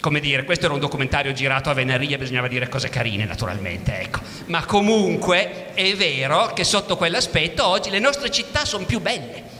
come 0.00 0.20
dire, 0.20 0.44
questo 0.44 0.64
era 0.64 0.74
un 0.74 0.80
documentario 0.80 1.32
girato 1.32 1.70
a 1.70 1.74
Veneria, 1.74 2.16
bisognava 2.16 2.48
dire 2.48 2.68
cose 2.68 2.88
carine 2.88 3.24
naturalmente, 3.24 4.00
ecco. 4.00 4.20
Ma 4.46 4.64
comunque 4.64 5.72
è 5.74 5.94
vero 5.94 6.52
che 6.54 6.64
sotto 6.64 6.96
quell'aspetto 6.96 7.66
oggi 7.66 7.90
le 7.90 7.98
nostre 7.98 8.30
città 8.30 8.64
sono 8.64 8.84
più 8.84 9.00
belle. 9.00 9.58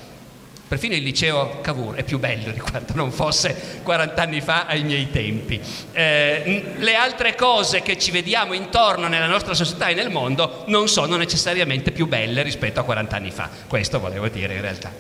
Perfino 0.71 0.95
il 0.95 1.03
liceo 1.03 1.61
Cavour 1.61 1.97
è 1.97 2.05
più 2.05 2.21
bello 2.21 2.53
di 2.53 2.61
quanto 2.61 2.93
non 2.95 3.11
fosse 3.11 3.81
40 3.83 4.23
anni 4.23 4.41
fa 4.41 4.67
ai 4.67 4.85
miei 4.85 5.11
tempi. 5.11 5.61
Eh, 5.91 6.75
le 6.77 6.95
altre 6.95 7.35
cose 7.35 7.83
che 7.83 7.99
ci 7.99 8.13
vediamo 8.13 8.53
intorno 8.53 9.09
nella 9.09 9.27
nostra 9.27 9.53
società 9.53 9.89
e 9.89 9.95
nel 9.95 10.11
mondo 10.11 10.63
non 10.69 10.87
sono 10.87 11.17
necessariamente 11.17 11.91
più 11.91 12.07
belle 12.07 12.43
rispetto 12.43 12.79
a 12.79 12.85
40 12.85 13.17
anni 13.17 13.33
fa. 13.33 13.51
Questo 13.67 13.99
volevo 13.99 14.29
dire 14.29 14.55
in 14.55 14.61
realtà. 14.61 14.93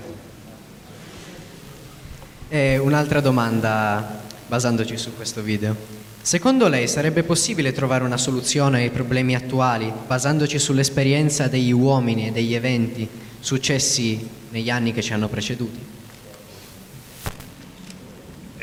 E 2.48 2.76
un'altra 2.76 3.20
domanda 3.20 4.28
basandoci 4.50 4.96
su 4.96 5.14
questo 5.14 5.42
video. 5.42 5.76
Secondo 6.20 6.66
lei 6.66 6.88
sarebbe 6.88 7.22
possibile 7.22 7.70
trovare 7.70 8.02
una 8.02 8.16
soluzione 8.16 8.80
ai 8.80 8.90
problemi 8.90 9.36
attuali 9.36 9.92
basandoci 10.08 10.58
sull'esperienza 10.58 11.46
degli 11.46 11.70
uomini 11.70 12.26
e 12.26 12.32
degli 12.32 12.52
eventi 12.52 13.08
successi 13.38 14.28
negli 14.48 14.68
anni 14.68 14.92
che 14.92 15.02
ci 15.02 15.12
hanno 15.12 15.28
preceduti? 15.28 15.78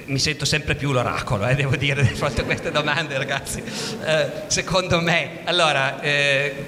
Mi 0.07 0.19
sento 0.19 0.43
sempre 0.43 0.75
più 0.75 0.91
l'oracolo, 0.91 1.47
eh, 1.47 1.55
devo 1.55 1.77
dire, 1.77 2.03
di 2.05 2.13
fronte 2.15 2.41
a 2.41 2.43
queste 2.43 2.69
domande, 2.69 3.17
ragazzi. 3.17 3.63
Eh, 4.03 4.31
secondo 4.47 4.99
me, 4.99 5.39
allora, 5.45 6.01
eh, 6.01 6.65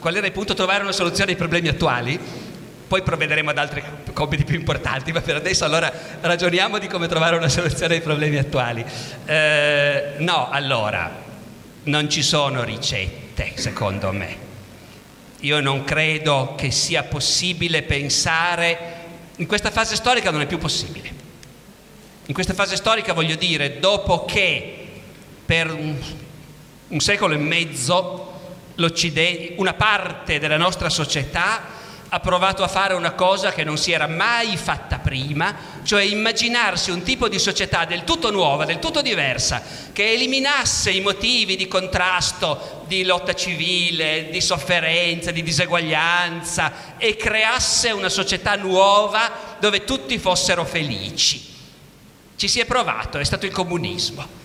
qual 0.00 0.16
era 0.16 0.26
il 0.26 0.32
punto? 0.32 0.54
Trovare 0.54 0.82
una 0.82 0.92
soluzione 0.92 1.30
ai 1.30 1.36
problemi 1.36 1.68
attuali? 1.68 2.18
Poi 2.88 3.02
provvederemo 3.02 3.50
ad 3.50 3.58
altri 3.58 3.82
compiti 4.12 4.44
più 4.44 4.54
importanti, 4.54 5.12
ma 5.12 5.20
per 5.20 5.36
adesso 5.36 5.64
allora 5.64 5.92
ragioniamo 6.20 6.78
di 6.78 6.86
come 6.86 7.08
trovare 7.08 7.36
una 7.36 7.48
soluzione 7.48 7.94
ai 7.94 8.00
problemi 8.00 8.38
attuali. 8.38 8.84
Eh, 9.24 10.14
no, 10.18 10.48
allora, 10.50 11.24
non 11.84 12.08
ci 12.08 12.22
sono 12.22 12.62
ricette, 12.62 13.52
secondo 13.56 14.12
me. 14.12 14.44
Io 15.40 15.60
non 15.60 15.84
credo 15.84 16.54
che 16.56 16.70
sia 16.70 17.02
possibile 17.02 17.82
pensare, 17.82 18.78
in 19.36 19.46
questa 19.46 19.70
fase 19.70 19.96
storica 19.96 20.30
non 20.30 20.40
è 20.40 20.46
più 20.46 20.58
possibile. 20.58 21.10
In 22.26 22.34
questa 22.34 22.54
fase 22.54 22.76
storica 22.76 23.12
voglio 23.12 23.36
dire, 23.36 23.78
dopo 23.78 24.24
che 24.24 24.88
per 25.44 25.72
un, 25.72 27.00
secolo 27.00 27.34
e 27.34 27.38
mezzo 27.38 28.32
una 29.56 29.74
parte 29.74 30.38
della 30.38 30.56
nostra 30.56 30.88
società 30.88 31.75
ha 32.08 32.20
provato 32.20 32.62
a 32.62 32.68
fare 32.68 32.94
una 32.94 33.12
cosa 33.12 33.52
che 33.52 33.64
non 33.64 33.76
si 33.76 33.90
era 33.90 34.06
mai 34.06 34.56
fatta 34.56 34.98
prima, 34.98 35.54
cioè 35.82 36.02
immaginarsi 36.02 36.90
un 36.90 37.02
tipo 37.02 37.28
di 37.28 37.38
società 37.38 37.84
del 37.84 38.04
tutto 38.04 38.30
nuova, 38.30 38.64
del 38.64 38.78
tutto 38.78 39.02
diversa, 39.02 39.60
che 39.92 40.12
eliminasse 40.12 40.90
i 40.90 41.00
motivi 41.00 41.56
di 41.56 41.66
contrasto, 41.66 42.84
di 42.86 43.04
lotta 43.04 43.34
civile, 43.34 44.28
di 44.30 44.40
sofferenza, 44.40 45.32
di 45.32 45.42
diseguaglianza 45.42 46.96
e 46.96 47.16
creasse 47.16 47.90
una 47.90 48.08
società 48.08 48.54
nuova 48.54 49.56
dove 49.58 49.84
tutti 49.84 50.16
fossero 50.18 50.64
felici. 50.64 51.54
Ci 52.36 52.48
si 52.48 52.60
è 52.60 52.66
provato, 52.66 53.18
è 53.18 53.24
stato 53.24 53.46
il 53.46 53.52
comunismo. 53.52 54.44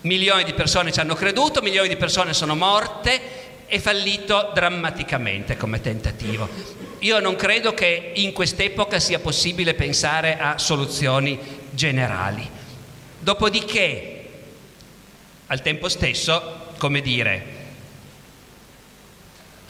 Milioni 0.00 0.44
di 0.44 0.54
persone 0.54 0.92
ci 0.92 1.00
hanno 1.00 1.14
creduto, 1.14 1.60
milioni 1.60 1.88
di 1.88 1.96
persone 1.96 2.32
sono 2.32 2.56
morte, 2.56 3.47
è 3.68 3.78
fallito 3.78 4.50
drammaticamente 4.54 5.56
come 5.56 5.80
tentativo. 5.80 6.48
Io 7.00 7.20
non 7.20 7.36
credo 7.36 7.74
che 7.74 8.12
in 8.14 8.32
quest'epoca 8.32 8.98
sia 8.98 9.20
possibile 9.20 9.74
pensare 9.74 10.38
a 10.38 10.58
soluzioni 10.58 11.38
generali. 11.70 12.48
Dopodiché, 13.20 14.28
al 15.46 15.60
tempo 15.60 15.88
stesso, 15.88 16.72
come 16.78 17.02
dire, 17.02 17.57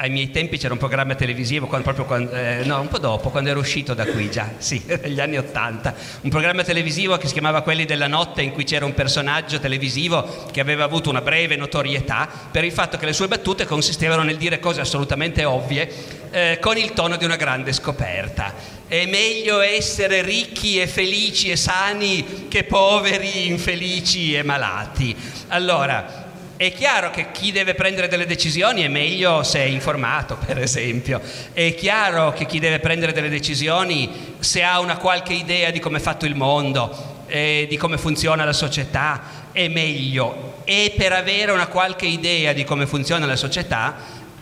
ai 0.00 0.10
miei 0.10 0.30
tempi 0.30 0.58
c'era 0.58 0.72
un 0.72 0.78
programma 0.78 1.14
televisivo, 1.16 1.66
quando, 1.66 1.92
quando, 2.04 2.32
eh, 2.32 2.62
no, 2.64 2.80
un 2.80 2.88
po' 2.88 2.98
dopo, 2.98 3.30
quando 3.30 3.50
ero 3.50 3.58
uscito 3.58 3.94
da 3.94 4.06
qui 4.06 4.30
già, 4.30 4.50
sì, 4.58 4.80
negli 4.86 5.20
anni 5.20 5.38
Ottanta, 5.38 5.94
un 6.20 6.30
programma 6.30 6.62
televisivo 6.62 7.16
che 7.16 7.26
si 7.26 7.32
chiamava 7.32 7.62
Quelli 7.62 7.84
della 7.84 8.06
notte, 8.06 8.42
in 8.42 8.52
cui 8.52 8.64
c'era 8.64 8.84
un 8.84 8.94
personaggio 8.94 9.58
televisivo 9.58 10.46
che 10.52 10.60
aveva 10.60 10.84
avuto 10.84 11.10
una 11.10 11.20
breve 11.20 11.56
notorietà 11.56 12.28
per 12.50 12.64
il 12.64 12.72
fatto 12.72 12.96
che 12.96 13.06
le 13.06 13.12
sue 13.12 13.26
battute 13.26 13.66
consistevano 13.66 14.22
nel 14.22 14.36
dire 14.36 14.60
cose 14.60 14.80
assolutamente 14.80 15.44
ovvie 15.44 15.90
eh, 16.30 16.58
con 16.60 16.76
il 16.76 16.92
tono 16.92 17.16
di 17.16 17.24
una 17.24 17.36
grande 17.36 17.72
scoperta. 17.72 18.54
È 18.86 19.04
meglio 19.06 19.60
essere 19.60 20.22
ricchi 20.22 20.80
e 20.80 20.86
felici 20.86 21.50
e 21.50 21.56
sani 21.56 22.46
che 22.48 22.64
poveri, 22.64 23.48
infelici 23.48 24.34
e 24.34 24.42
malati. 24.42 25.14
Allora, 25.48 26.27
è 26.58 26.72
chiaro 26.72 27.10
che 27.10 27.30
chi 27.30 27.52
deve 27.52 27.74
prendere 27.74 28.08
delle 28.08 28.26
decisioni 28.26 28.82
è 28.82 28.88
meglio 28.88 29.44
se 29.44 29.60
è 29.60 29.66
informato, 29.66 30.36
per 30.44 30.58
esempio. 30.58 31.20
È 31.52 31.72
chiaro 31.76 32.32
che 32.32 32.46
chi 32.46 32.58
deve 32.58 32.80
prendere 32.80 33.12
delle 33.12 33.28
decisioni 33.28 34.34
se 34.40 34.64
ha 34.64 34.80
una 34.80 34.96
qualche 34.96 35.34
idea 35.34 35.70
di 35.70 35.78
come 35.78 35.98
è 35.98 36.00
fatto 36.00 36.26
il 36.26 36.34
mondo, 36.34 37.22
eh, 37.28 37.66
di 37.68 37.76
come 37.76 37.96
funziona 37.96 38.44
la 38.44 38.52
società, 38.52 39.50
è 39.52 39.68
meglio. 39.68 40.62
E 40.64 40.92
per 40.96 41.12
avere 41.12 41.52
una 41.52 41.68
qualche 41.68 42.06
idea 42.06 42.52
di 42.52 42.64
come 42.64 42.88
funziona 42.88 43.24
la 43.24 43.36
società 43.36 43.94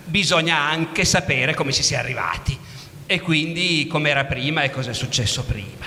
bisogna 0.03 0.57
anche 0.57 1.05
sapere 1.05 1.53
come 1.53 1.71
ci 1.71 1.83
si 1.83 1.93
è 1.93 1.99
arrivati 1.99 2.59
e 3.05 3.21
quindi 3.21 3.87
come 3.91 4.09
era 4.09 4.25
prima 4.25 4.63
e 4.63 4.71
cosa 4.71 4.91
è 4.91 4.95
successo 4.95 5.45
prima. 5.45 5.85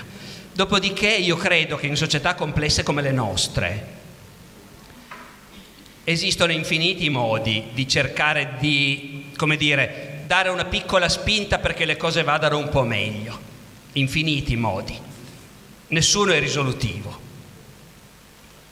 Dopodiché 0.54 1.10
io 1.10 1.38
credo 1.38 1.76
che 1.76 1.88
in 1.88 1.96
società 1.96 2.36
complesse 2.36 2.84
come 2.84 3.02
le 3.02 3.12
nostre, 3.12 3.98
esistono 6.12 6.52
infiniti 6.52 7.08
modi 7.10 7.65
di 7.72 7.88
cercare 7.88 8.56
di, 8.58 9.30
come 9.38 9.58
dire, 9.58 10.24
dare 10.26 10.50
una 10.50 10.65
piccola 10.65 11.08
spinta 11.08 11.60
perché 11.60 11.86
le 11.86 11.98
cose 11.98 12.24
vadano 12.24 12.58
un 12.58 12.69
po' 12.69 12.84
meglio. 12.84 13.38
Infiniti 13.93 14.56
modi. 14.56 14.98
Nessuno 15.89 16.32
è 16.32 16.39
risolutivo. 16.39 17.28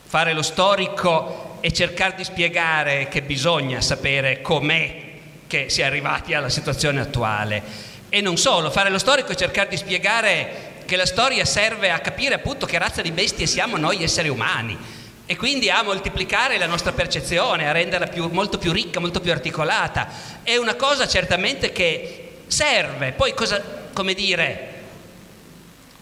Fare 0.06 0.34
lo 0.34 0.42
storico 0.42 1.58
e 1.62 1.72
cercare 1.72 2.16
di 2.16 2.24
spiegare 2.24 3.08
che 3.08 3.22
bisogna 3.22 3.82
sapere 3.82 4.42
com'è 4.42 5.06
che 5.46 5.70
si 5.70 5.82
è 5.82 5.86
arrivati 5.86 6.34
alla 6.34 6.50
situazione 6.50 7.02
attuale. 7.02 7.62
E 8.10 8.20
non 8.20 8.38
solo, 8.38 8.72
fare 8.72 8.90
lo 8.90 8.98
storico 8.98 9.32
e 9.32 9.36
cercare 9.36 9.70
di 9.70 9.78
spiegare 9.78 10.76
che 10.86 10.96
la 10.96 11.06
storia 11.06 11.46
serve 11.46 11.92
a 11.92 12.00
capire 12.00 12.34
appunto 12.34 12.66
che 12.66 12.80
razza 12.80 13.04
di 13.04 13.12
bestie 13.12 13.46
siamo 13.46 13.78
noi 13.78 14.02
esseri 14.02 14.30
umani 14.30 14.97
e 15.28 15.36
quindi 15.36 15.70
a 15.70 15.84
moltiplicare 15.84 16.58
la 16.58 16.66
nostra 16.66 16.94
percezione, 16.94 17.68
a 17.68 17.74
renderla 17.74 18.08
più, 18.08 18.30
molto 18.30 18.58
più 18.58 18.72
ricca, 18.72 19.02
molto 19.02 19.20
più 19.20 19.32
articolata. 19.32 20.08
È 20.42 20.56
una 20.56 20.76
cosa 20.76 21.06
certamente 21.06 21.74
che 21.74 22.38
serve. 22.48 23.12
Poi 23.12 23.34
cosa, 23.34 23.62
come 23.94 24.14
dire, 24.14 24.74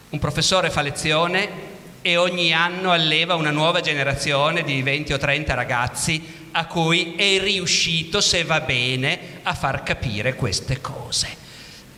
un 0.09 0.19
professore 0.19 0.69
fa 0.69 0.83
lezione 0.83 1.73
e 2.03 2.17
ogni 2.17 2.53
anno 2.53 2.91
alleva 2.91 3.33
una 3.33 3.49
nuova 3.49 3.81
generazione 3.81 4.63
di 4.63 4.83
20 4.83 5.13
o 5.13 5.17
30 5.17 5.53
ragazzi 5.55 6.49
a 6.51 6.67
cui 6.67 7.15
è 7.15 7.39
riuscito, 7.39 8.21
se 8.21 8.43
va 8.43 8.61
bene, 8.61 9.39
a 9.41 9.55
far 9.55 9.81
capire 9.81 10.35
queste 10.35 10.79
cose. 10.81 11.44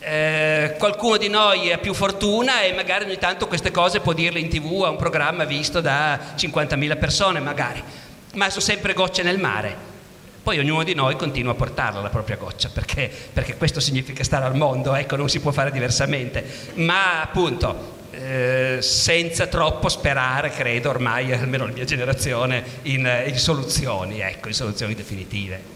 Eh, 0.10 0.76
qualcuno 0.78 1.18
di 1.18 1.28
noi 1.28 1.70
ha 1.74 1.78
più 1.80 1.94
fortuna 1.94 2.62
e 2.62 2.72
magari 2.72 3.04
ogni 3.04 3.18
tanto 3.18 3.46
queste 3.46 3.72
cose 3.72 4.00
può 4.00 4.14
dirle 4.14 4.40
in 4.40 4.48
tv 4.48 4.84
a 4.86 4.90
un 4.90 4.96
programma 4.96 5.44
visto 5.44 5.82
da 5.82 6.18
50.000 6.38 6.98
persone 6.98 7.42
magari, 7.42 7.84
ma 8.36 8.50
sono 8.50 8.62
sempre 8.62 8.94
gocce 8.94 9.22
nel 9.22 9.38
mare. 9.38 9.76
Poi 10.42 10.60
ognuno 10.60 10.84
di 10.84 10.94
noi 10.94 11.18
continua 11.18 11.52
a 11.52 11.56
portarla 11.56 12.00
la 12.00 12.08
propria 12.08 12.38
goccia, 12.38 12.70
perché, 12.70 13.12
perché 13.34 13.58
questo 13.58 13.82
significa 13.82 14.24
stare 14.24 14.46
al 14.46 14.56
mondo, 14.56 14.96
ecco, 14.96 15.18
non 15.18 15.28
si 15.28 15.42
può 15.42 15.52
fare 15.52 15.72
diversamente. 15.72 16.42
Ma 16.76 17.22
appunto, 17.22 17.96
eh, 18.12 18.78
senza 18.80 19.48
troppo 19.48 19.90
sperare, 19.90 20.52
credo 20.52 20.90
ormai, 20.90 21.34
almeno 21.34 21.66
la 21.66 21.74
mia 21.74 21.84
generazione, 21.84 22.64
in, 22.84 23.26
in, 23.26 23.38
soluzioni, 23.38 24.22
ecco, 24.22 24.48
in 24.48 24.54
soluzioni 24.54 24.96
definitive. 24.96 25.76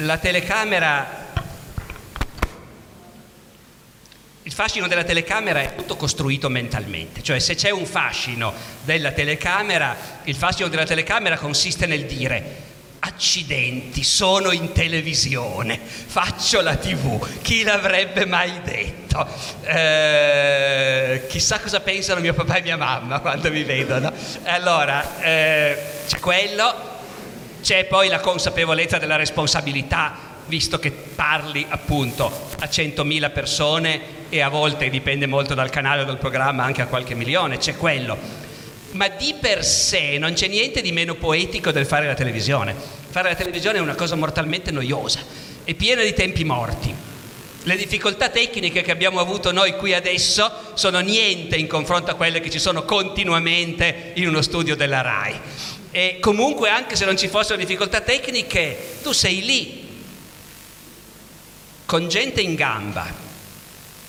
La 0.00 0.18
telecamera 0.18 1.24
il 4.42 4.52
fascino 4.52 4.86
della 4.86 5.02
telecamera 5.02 5.60
è 5.60 5.74
tutto 5.74 5.96
costruito 5.96 6.48
mentalmente, 6.48 7.20
cioè 7.20 7.40
se 7.40 7.56
c'è 7.56 7.70
un 7.70 7.84
fascino 7.84 8.54
della 8.84 9.10
telecamera, 9.10 9.96
il 10.22 10.36
fascino 10.36 10.68
della 10.68 10.84
telecamera 10.84 11.36
consiste 11.36 11.86
nel 11.86 12.04
dire 12.04 12.64
accidenti, 13.00 14.04
sono 14.04 14.52
in 14.52 14.70
televisione, 14.72 15.80
faccio 15.80 16.60
la 16.60 16.76
tv, 16.76 17.40
chi 17.42 17.64
l'avrebbe 17.64 18.24
mai 18.24 18.60
detto? 18.62 19.26
Eh, 19.62 21.24
chissà 21.28 21.58
cosa 21.58 21.80
pensano 21.80 22.20
mio 22.20 22.34
papà 22.34 22.56
e 22.56 22.62
mia 22.62 22.76
mamma 22.76 23.18
quando 23.18 23.50
mi 23.50 23.64
vedono. 23.64 24.12
Allora, 24.44 25.20
eh, 25.22 25.78
c'è 26.06 26.20
quello, 26.20 26.95
c'è 27.66 27.86
poi 27.86 28.06
la 28.06 28.20
consapevolezza 28.20 28.98
della 28.98 29.16
responsabilità, 29.16 30.16
visto 30.46 30.78
che 30.78 30.92
parli 30.92 31.66
appunto 31.68 32.26
a 32.60 32.66
100.000 32.66 33.32
persone 33.32 34.00
e 34.28 34.40
a 34.40 34.48
volte 34.48 34.88
dipende 34.88 35.26
molto 35.26 35.52
dal 35.52 35.68
canale 35.68 36.02
o 36.02 36.04
dal 36.04 36.16
programma 36.16 36.62
anche 36.62 36.82
a 36.82 36.86
qualche 36.86 37.16
milione, 37.16 37.58
c'è 37.58 37.74
quello 37.74 38.44
ma 38.92 39.08
di 39.08 39.34
per 39.40 39.64
sé 39.64 40.16
non 40.16 40.34
c'è 40.34 40.46
niente 40.46 40.80
di 40.80 40.92
meno 40.92 41.16
poetico 41.16 41.72
del 41.72 41.86
fare 41.86 42.06
la 42.06 42.14
televisione. 42.14 42.72
Fare 43.10 43.30
la 43.30 43.34
televisione 43.34 43.78
è 43.78 43.80
una 43.80 43.96
cosa 43.96 44.14
mortalmente 44.14 44.70
noiosa, 44.70 45.18
è 45.64 45.74
piena 45.74 46.02
di 46.02 46.12
tempi 46.12 46.44
morti. 46.44 46.94
Le 47.64 47.76
difficoltà 47.76 48.28
tecniche 48.28 48.82
che 48.82 48.92
abbiamo 48.92 49.18
avuto 49.18 49.50
noi 49.50 49.74
qui 49.74 49.92
adesso 49.92 50.70
sono 50.74 51.00
niente 51.00 51.56
in 51.56 51.66
confronto 51.66 52.12
a 52.12 52.14
quelle 52.14 52.38
che 52.38 52.48
ci 52.48 52.60
sono 52.60 52.84
continuamente 52.84 54.12
in 54.14 54.28
uno 54.28 54.40
studio 54.40 54.76
della 54.76 55.00
RAI. 55.00 55.40
E 55.96 56.18
comunque 56.20 56.68
anche 56.68 56.94
se 56.94 57.06
non 57.06 57.16
ci 57.16 57.26
fossero 57.26 57.56
difficoltà 57.56 58.02
tecniche, 58.02 58.98
tu 59.02 59.12
sei 59.12 59.42
lì 59.42 59.88
con 61.86 62.06
gente 62.10 62.42
in 62.42 62.54
gamba, 62.54 63.10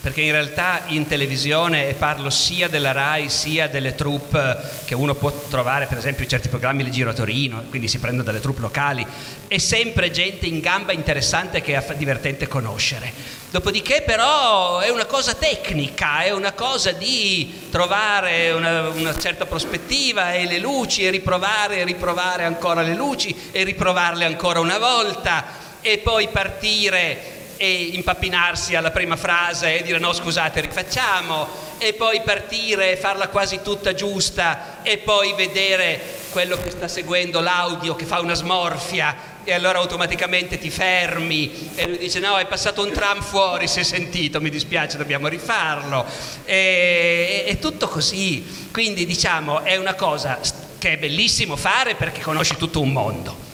perché 0.08 0.22
in 0.22 0.32
realtà 0.32 0.84
in 0.86 1.06
televisione, 1.06 1.90
e 1.90 1.94
parlo 1.94 2.30
sia 2.30 2.70
della 2.70 2.94
RAI 2.94 3.28
sia 3.28 3.68
delle 3.68 3.94
troupe 3.94 4.58
che 4.86 4.96
uno 4.96 5.16
può 5.16 5.30
trovare, 5.50 5.86
per 5.86 5.98
esempio 5.98 6.24
in 6.24 6.30
certi 6.30 6.48
programmi 6.48 6.82
li 6.82 6.92
giro 6.92 7.10
a 7.10 7.14
Torino, 7.14 7.66
quindi 7.68 7.90
si 7.90 8.00
prendono 8.00 8.24
dalle 8.24 8.40
troupe 8.40 8.62
locali, 8.62 9.06
è 9.50 9.58
sempre 9.58 10.10
gente 10.10 10.46
in 10.46 10.62
gamba 10.62 10.94
interessante 10.94 11.60
che 11.60 11.76
è 11.76 11.96
divertente 11.96 12.48
conoscere. 12.48 13.12
Dopodiché 13.52 14.02
però 14.02 14.80
è 14.80 14.88
una 14.88 15.04
cosa 15.04 15.34
tecnica, 15.34 16.22
è 16.22 16.32
una 16.32 16.54
cosa 16.54 16.94
di 16.94 17.68
trovare 17.70 18.52
una, 18.52 18.88
una 18.88 19.18
certa 19.18 19.46
prospettiva 19.46 20.32
e 20.32 20.46
le 20.46 20.60
luci 20.60 21.06
e 21.06 21.10
riprovare 21.10 21.80
e 21.80 21.84
riprovare 21.84 22.46
ancora 22.46 22.82
le 22.82 22.96
luci 22.96 23.50
e 23.52 23.66
riprovarle 23.66 24.24
ancora 24.24 24.62
una 24.62 24.78
volta 24.78 25.66
e 25.82 25.98
poi 25.98 26.30
partire 26.30 27.36
e 27.58 27.90
impappinarsi 27.94 28.76
alla 28.76 28.92
prima 28.92 29.16
frase 29.16 29.80
e 29.80 29.84
dire 29.84 30.00
no 30.00 30.14
scusate 30.14 30.62
rifacciamo 30.62 31.66
e 31.80 31.94
poi 31.94 32.22
partire 32.22 32.92
e 32.92 32.98
farla 32.98 33.28
quasi 33.28 33.62
tutta 33.64 33.94
giusta 33.94 34.78
e 34.84 35.00
poi 35.00 35.34
vedere 35.34 36.00
quello 36.30 36.58
che 36.58 36.70
sta 36.70 36.88
seguendo 36.88 37.40
l'audio 37.40 37.96
che 37.96 38.06
fa 38.06 38.20
una 38.20 38.34
smorfia 38.34 39.36
e 39.44 39.54
allora 39.54 39.80
automaticamente 39.80 40.58
ti 40.58 40.70
fermi 40.70 41.72
e 41.76 41.88
lui 41.88 41.98
dice 41.98 42.20
no 42.20 42.38
è 42.38 42.46
passato 42.46 42.84
un 42.84 42.92
tram 42.92 43.22
fuori 43.22 43.68
si 43.68 43.80
è 43.80 43.84
sentito 43.84 44.42
mi 44.42 44.50
dispiace 44.50 44.98
dobbiamo 44.98 45.28
rifarlo 45.28 46.06
e, 46.46 47.44
è 47.46 47.58
tutto 47.60 47.88
così. 47.88 48.68
Quindi 48.72 49.06
diciamo 49.06 49.64
è 49.64 49.78
una 49.78 49.96
cosa 49.96 50.40
che 50.78 50.92
è 50.92 50.98
bellissimo 50.98 51.56
fare 51.56 51.96
perché 51.96 52.22
conosci 52.22 52.56
tutto 52.56 52.82
un 52.82 52.92
mondo 52.92 53.47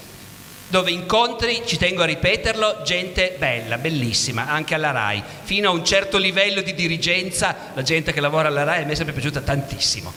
dove 0.73 0.89
incontri, 0.89 1.61
ci 1.67 1.77
tengo 1.77 2.01
a 2.01 2.05
ripeterlo, 2.05 2.81
gente 2.83 3.35
bella, 3.37 3.77
bellissima, 3.77 4.47
anche 4.47 4.73
alla 4.73 4.89
RAI. 4.89 5.21
Fino 5.43 5.69
a 5.69 5.71
un 5.71 5.85
certo 5.85 6.17
livello 6.17 6.61
di 6.61 6.73
dirigenza, 6.73 7.55
la 7.75 7.83
gente 7.83 8.11
che 8.11 8.19
lavora 8.19 8.47
alla 8.47 8.63
RAI 8.63 8.81
a 8.81 8.85
me 8.87 8.93
è 8.93 8.95
sempre 8.95 9.13
piaciuta 9.13 9.41
tantissimo. 9.41 10.11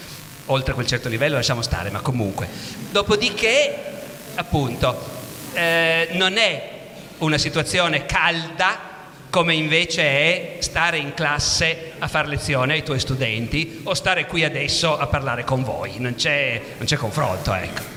Oltre 0.47 0.71
a 0.71 0.75
quel 0.75 0.87
certo 0.87 1.11
livello 1.11 1.35
lasciamo 1.35 1.61
stare, 1.61 1.90
ma 1.90 2.01
comunque. 2.01 2.49
Dopodiché, 2.90 3.75
appunto, 4.37 4.99
eh, 5.53 6.09
non 6.12 6.38
è 6.38 6.71
una 7.19 7.37
situazione 7.37 8.07
calda 8.07 8.95
come 9.29 9.53
invece 9.53 10.03
è 10.05 10.57
stare 10.61 10.97
in 10.97 11.12
classe 11.12 11.92
a 11.99 12.09
fare 12.09 12.29
lezione 12.29 12.73
ai 12.73 12.83
tuoi 12.83 12.99
studenti 12.99 13.83
o 13.85 13.92
stare 13.92 14.25
qui 14.25 14.42
adesso 14.42 14.97
a 14.97 15.07
parlare 15.07 15.45
con 15.45 15.62
voi, 15.62 15.97
non 15.99 16.14
c'è, 16.14 16.62
non 16.79 16.87
c'è 16.87 16.97
confronto, 16.97 17.53
ecco. 17.53 17.96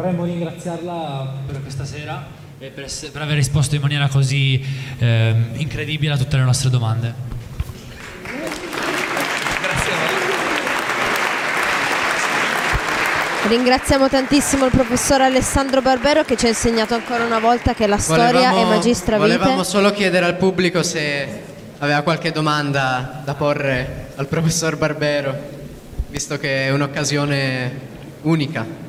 Vorremmo 0.00 0.24
ringraziarla 0.24 1.34
per 1.46 1.60
questa 1.60 1.84
sera 1.84 2.26
e 2.58 2.68
per, 2.68 2.84
essere, 2.84 3.12
per 3.12 3.20
aver 3.20 3.34
risposto 3.36 3.74
in 3.74 3.82
maniera 3.82 4.08
così 4.08 4.64
eh, 4.98 5.34
incredibile 5.56 6.14
a 6.14 6.16
tutte 6.16 6.38
le 6.38 6.42
nostre 6.42 6.70
domande. 6.70 7.12
Grazie 9.60 9.92
a 9.92 9.96
voi. 9.96 10.08
Ringraziamo 13.48 14.08
tantissimo 14.08 14.64
il 14.64 14.70
professor 14.70 15.20
Alessandro 15.20 15.82
Barbero 15.82 16.24
che 16.24 16.36
ci 16.36 16.46
ha 16.46 16.48
insegnato 16.48 16.94
ancora 16.94 17.24
una 17.24 17.38
volta 17.38 17.74
che 17.74 17.86
la 17.86 17.98
storia 17.98 18.50
volevamo, 18.50 18.72
è 18.72 18.74
magistra 18.76 19.18
vita. 19.18 19.36
Volevamo 19.36 19.62
solo 19.64 19.92
chiedere 19.92 20.24
al 20.24 20.36
pubblico 20.36 20.82
se 20.82 21.42
aveva 21.76 22.00
qualche 22.00 22.32
domanda 22.32 23.20
da 23.22 23.34
porre 23.34 24.12
al 24.16 24.26
professor 24.26 24.78
Barbero, 24.78 25.36
visto 26.08 26.38
che 26.38 26.68
è 26.68 26.70
un'occasione 26.72 27.88
unica. 28.22 28.88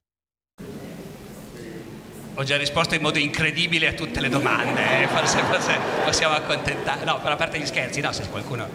Ho 2.35 2.43
già 2.43 2.57
risposto 2.57 2.95
in 2.95 3.01
modo 3.01 3.19
incredibile 3.19 3.87
a 3.87 3.93
tutte 3.93 4.19
le 4.19 4.29
domande, 4.29 5.03
eh? 5.03 5.07
forse, 5.07 5.39
forse 5.43 5.77
possiamo 6.03 6.33
accontentare. 6.33 7.03
No, 7.03 7.19
per 7.19 7.31
a 7.33 7.35
parte 7.35 7.59
gli 7.59 7.65
scherzi, 7.65 7.99
no, 7.99 8.11
se 8.11 8.27
qualcuno... 8.29 8.67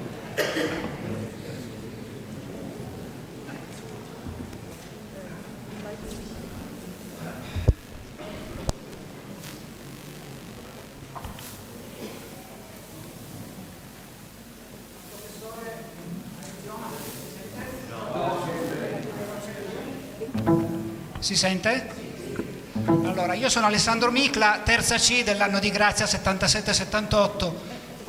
Si 21.19 21.35
sente? 21.35 22.06
Allora, 22.89 23.35
io 23.35 23.49
sono 23.49 23.67
Alessandro 23.67 24.13
Micla, 24.13 24.61
terza 24.65 24.97
C 24.97 25.25
dell'anno 25.25 25.59
di 25.59 25.71
grazia 25.71 26.07
77-78. 26.07 27.53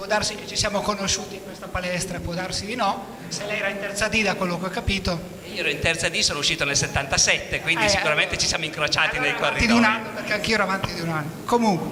darsi 0.06 0.36
che 0.36 0.46
ci 0.46 0.56
siamo 0.56 0.82
conosciuti 0.82 1.36
in 1.36 1.44
questa 1.44 1.68
palestra, 1.68 2.20
può 2.20 2.34
darsi 2.34 2.68
di 2.68 2.76
no, 2.76 3.18
se 3.28 3.46
lei 3.46 3.58
era 3.58 3.70
in 3.70 3.80
terza 3.80 4.08
D 4.08 4.22
da 4.22 4.36
quello 4.36 4.60
che 4.60 4.66
ho 4.68 4.70
capito. 4.70 5.20
Io 5.52 5.62
ero 5.62 5.70
in 5.70 5.80
terza 5.80 6.10
D, 6.10 6.20
sono 6.20 6.40
uscito 6.40 6.64
nel 6.64 6.78
77, 6.78 7.62
quindi 7.62 7.86
eh, 7.86 7.90
sicuramente 7.90 8.38
ci 8.38 8.46
siamo 8.46 8.66
incrociati 8.66 9.18
nei 9.18 9.34
corridoi. 9.34 9.66
di 9.66 9.74
un 9.74 9.84
anno, 9.84 10.10
perché 10.14 10.34
anch'io 10.34 10.54
ero 10.54 10.64
avanti 10.64 10.94
di 10.94 11.02
un 11.02 11.10
anno. 11.10 11.32
Comunque, 11.46 11.90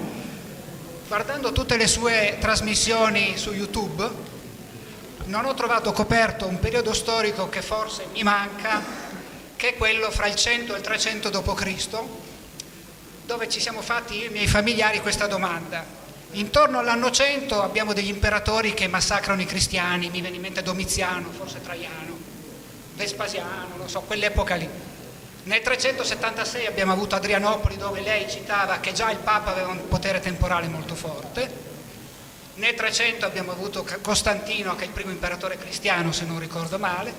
guardando 1.08 1.52
tutte 1.52 1.78
le 1.78 1.88
sue 1.88 2.38
trasmissioni 2.40 3.36
su 3.36 3.52
YouTube, 3.52 4.08
non 5.26 5.46
ho 5.46 5.56
trovato 5.56 5.92
coperto 5.92 6.46
un 6.46 6.60
periodo 6.60 6.94
storico 6.94 7.50
che 7.50 7.64
forse 7.64 8.06
mi 8.14 8.22
manca, 8.22 8.80
che 9.56 9.70
è 9.70 9.76
quello 9.76 10.12
fra 10.12 10.28
il 10.28 10.36
100 10.36 10.76
e 10.76 10.78
il 10.78 10.84
300 10.84 11.30
d.C., 11.30 12.34
dove 13.26 13.50
ci 13.50 13.60
siamo 13.60 13.82
fatti 13.82 14.18
io 14.18 14.24
e 14.24 14.28
i 14.28 14.32
miei 14.32 14.48
familiari 14.48 15.02
questa 15.02 15.28
domanda 15.28 16.04
Intorno 16.36 16.80
all'anno 16.80 17.12
100 17.12 17.62
abbiamo 17.62 17.94
degli 17.94 18.10
imperatori 18.10 18.74
che 18.74 18.90
massacrano 18.90 19.42
i 19.42 19.46
cristiani, 19.46 20.10
mi 20.10 20.20
viene 20.20 20.36
in 20.36 20.42
mente 20.42 20.62
Domiziano, 20.62 21.30
forse 21.32 21.62
Traiano, 21.62 22.18
Vespasiano, 22.96 23.78
non 23.78 23.88
so, 23.88 24.02
quell'epoca 24.02 24.56
lì. 24.56 24.68
Nel 25.44 25.62
376 25.62 26.66
abbiamo 26.66 26.92
avuto 26.92 27.16
Adrianopoli 27.16 27.78
dove 27.78 28.02
lei 28.02 28.30
citava 28.30 28.82
che 28.82 28.92
già 28.92 29.12
il 29.12 29.20
Papa 29.20 29.52
aveva 29.52 29.70
un 29.70 29.88
potere 29.88 30.20
temporale 30.20 30.68
molto 30.68 30.94
forte. 30.94 31.50
Nel 32.56 32.74
300 32.74 33.26
abbiamo 33.26 33.54
avuto 33.54 33.88
Costantino 34.02 34.76
che 34.76 34.84
è 34.84 34.88
il 34.88 34.94
primo 34.94 35.12
imperatore 35.12 35.58
cristiano 35.58 36.12
se 36.12 36.26
non 36.26 36.38
ricordo 36.38 36.78
male. 36.78 37.14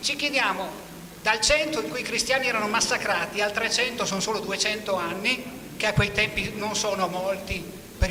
Ci 0.00 0.14
chiediamo 0.14 0.89
dal 1.22 1.40
100 1.40 1.82
in 1.82 1.90
cui 1.90 2.00
i 2.00 2.04
cristiani 2.04 2.46
erano 2.46 2.68
massacrati 2.68 3.40
al 3.40 3.52
300 3.52 4.04
sono 4.04 4.20
solo 4.20 4.40
200 4.40 4.96
anni, 4.96 5.58
che 5.76 5.86
a 5.86 5.92
quei 5.92 6.12
tempi 6.12 6.52
non 6.56 6.74
sono 6.76 7.08
molti 7.08 7.64
per 7.98 8.10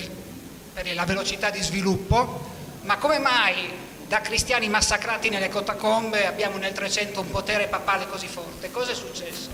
per 0.82 0.95
la 0.95 1.03
velocità 1.03 1.49
di 1.49 1.62
sviluppo, 1.62 2.47
ma 2.84 2.97
come 2.97 3.20
mai 3.20 3.70
da 4.07 4.22
cristiani 4.22 4.70
massacrati 4.70 5.30
nelle 5.30 5.49
catacombe 5.49 6.26
abbiamo 6.26 6.57
nel 6.57 6.72
300 6.72 7.20
un 7.20 7.32
potere 7.32 7.68
papale 7.68 8.07
così 8.07 8.28
forte? 8.28 8.72
Cosa 8.72 8.91
è 8.91 8.95
successo? 8.95 9.49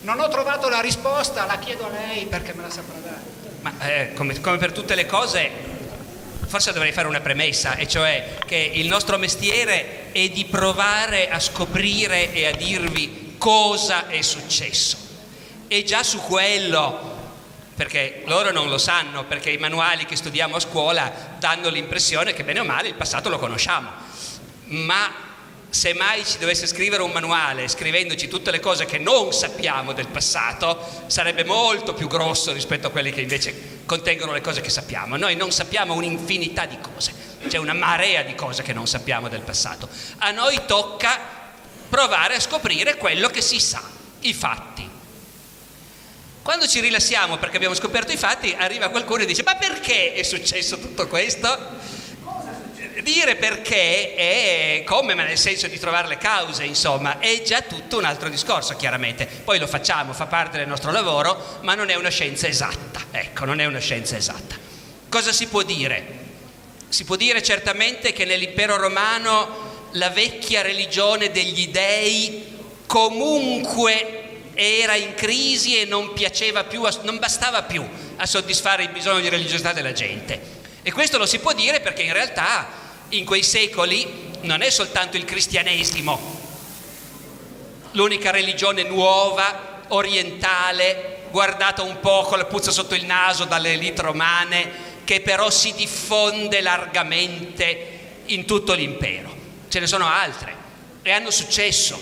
Non 0.00 0.18
ho 0.18 0.28
trovato 0.28 0.68
la 0.68 0.80
risposta, 0.80 1.44
la 1.44 1.58
chiedo 1.58 1.86
a 1.86 1.90
lei 1.90 2.24
perché 2.24 2.54
me 2.54 2.62
la 2.62 2.70
saprà 2.70 2.98
dare. 2.98 3.20
Ma 3.60 3.72
eh, 3.80 4.12
come, 4.14 4.40
come 4.40 4.56
per 4.56 4.72
tutte 4.72 4.94
le 4.94 5.04
cose, 5.04 5.50
forse 6.52 6.74
dovrei 6.74 6.92
fare 6.92 7.08
una 7.08 7.20
premessa, 7.20 7.76
e 7.76 7.88
cioè 7.88 8.36
che 8.44 8.72
il 8.74 8.86
nostro 8.86 9.16
mestiere 9.16 10.12
è 10.12 10.28
di 10.28 10.44
provare 10.44 11.30
a 11.30 11.40
scoprire 11.40 12.30
e 12.30 12.44
a 12.44 12.52
dirvi 12.52 13.36
cosa 13.38 14.06
è 14.06 14.20
successo. 14.20 14.98
E 15.66 15.82
già 15.82 16.02
su 16.02 16.18
quello 16.18 17.20
perché 17.74 18.20
loro 18.26 18.52
non 18.52 18.68
lo 18.68 18.76
sanno, 18.76 19.24
perché 19.24 19.48
i 19.48 19.56
manuali 19.56 20.04
che 20.04 20.14
studiamo 20.14 20.56
a 20.56 20.60
scuola 20.60 21.10
danno 21.38 21.70
l'impressione 21.70 22.34
che 22.34 22.44
bene 22.44 22.60
o 22.60 22.64
male 22.64 22.88
il 22.88 22.96
passato 22.96 23.30
lo 23.30 23.38
conosciamo, 23.38 23.88
ma 24.66 25.10
se 25.70 25.94
mai 25.94 26.22
ci 26.22 26.36
dovesse 26.36 26.66
scrivere 26.66 27.02
un 27.02 27.12
manuale 27.12 27.66
scrivendoci 27.66 28.28
tutte 28.28 28.50
le 28.50 28.60
cose 28.60 28.84
che 28.84 28.98
non 28.98 29.32
sappiamo 29.32 29.94
del 29.94 30.08
passato, 30.08 31.06
sarebbe 31.06 31.44
molto 31.44 31.94
più 31.94 32.08
grosso 32.08 32.52
rispetto 32.52 32.88
a 32.88 32.90
quelli 32.90 33.10
che 33.10 33.22
invece 33.22 33.71
contengono 33.86 34.32
le 34.32 34.40
cose 34.40 34.60
che 34.60 34.70
sappiamo. 34.70 35.16
Noi 35.16 35.36
non 35.36 35.50
sappiamo 35.50 35.94
un'infinità 35.94 36.66
di 36.66 36.78
cose, 36.80 37.12
c'è 37.48 37.58
una 37.58 37.74
marea 37.74 38.22
di 38.22 38.34
cose 38.34 38.62
che 38.62 38.72
non 38.72 38.86
sappiamo 38.86 39.28
del 39.28 39.42
passato. 39.42 39.88
A 40.18 40.30
noi 40.30 40.60
tocca 40.66 41.18
provare 41.88 42.34
a 42.36 42.40
scoprire 42.40 42.96
quello 42.96 43.28
che 43.28 43.40
si 43.40 43.60
sa, 43.60 43.82
i 44.20 44.32
fatti. 44.32 44.88
Quando 46.42 46.66
ci 46.66 46.80
rilassiamo 46.80 47.38
perché 47.38 47.56
abbiamo 47.56 47.74
scoperto 47.74 48.12
i 48.12 48.16
fatti, 48.16 48.54
arriva 48.58 48.88
qualcuno 48.88 49.22
e 49.22 49.26
dice 49.26 49.42
ma 49.44 49.54
perché 49.54 50.12
è 50.12 50.22
successo 50.22 50.78
tutto 50.78 51.06
questo? 51.06 52.00
Dire 53.02 53.36
perché 53.36 54.14
è 54.14 54.82
come, 54.84 55.14
ma 55.14 55.24
nel 55.24 55.38
senso 55.38 55.66
di 55.66 55.78
trovare 55.78 56.06
le 56.08 56.18
cause, 56.18 56.64
insomma, 56.64 57.18
è 57.18 57.42
già 57.42 57.62
tutto 57.62 57.98
un 57.98 58.04
altro 58.04 58.28
discorso, 58.28 58.76
chiaramente. 58.76 59.26
Poi 59.26 59.58
lo 59.58 59.66
facciamo, 59.66 60.12
fa 60.12 60.26
parte 60.26 60.58
del 60.58 60.68
nostro 60.68 60.92
lavoro, 60.92 61.58
ma 61.62 61.74
non 61.74 61.90
è 61.90 61.94
una 61.94 62.10
scienza 62.10 62.46
esatta. 62.46 63.00
Ecco, 63.10 63.44
non 63.44 63.60
è 63.60 63.64
una 63.64 63.80
scienza 63.80 64.16
esatta. 64.16 64.56
Cosa 65.08 65.32
si 65.32 65.48
può 65.48 65.62
dire? 65.62 66.20
Si 66.88 67.04
può 67.04 67.16
dire 67.16 67.42
certamente 67.42 68.12
che 68.12 68.24
nell'impero 68.24 68.76
romano 68.76 69.88
la 69.92 70.10
vecchia 70.10 70.62
religione 70.62 71.30
degli 71.30 71.68
dei 71.68 72.50
comunque 72.86 74.20
era 74.54 74.94
in 74.94 75.14
crisi 75.14 75.80
e 75.80 75.86
non 75.86 76.12
piaceva 76.12 76.64
più, 76.64 76.82
non 77.02 77.18
bastava 77.18 77.62
più 77.62 77.86
a 78.16 78.26
soddisfare 78.26 78.84
il 78.84 78.90
bisogno 78.90 79.20
di 79.20 79.28
religiosità 79.28 79.72
della 79.72 79.92
gente. 79.92 80.60
E 80.82 80.92
questo 80.92 81.18
lo 81.18 81.26
si 81.26 81.38
può 81.38 81.52
dire 81.52 81.80
perché 81.80 82.02
in 82.02 82.12
realtà 82.12 82.81
in 83.12 83.24
quei 83.24 83.42
secoli 83.42 84.30
non 84.42 84.62
è 84.62 84.70
soltanto 84.70 85.16
il 85.16 85.24
cristianesimo 85.24 86.40
l'unica 87.92 88.30
religione 88.30 88.82
nuova, 88.84 89.80
orientale, 89.88 91.24
guardata 91.30 91.82
un 91.82 91.98
po' 92.00 92.22
con 92.22 92.38
la 92.38 92.44
puzza 92.44 92.70
sotto 92.70 92.94
il 92.94 93.04
naso 93.04 93.44
dalle 93.44 93.72
elite 93.72 94.02
romane, 94.02 94.90
che 95.04 95.20
però 95.20 95.50
si 95.50 95.72
diffonde 95.74 96.60
largamente 96.60 98.00
in 98.26 98.44
tutto 98.44 98.74
l'impero. 98.74 99.34
Ce 99.68 99.80
ne 99.80 99.86
sono 99.86 100.06
altre 100.06 100.54
e 101.02 101.10
hanno 101.10 101.30
successo. 101.30 102.00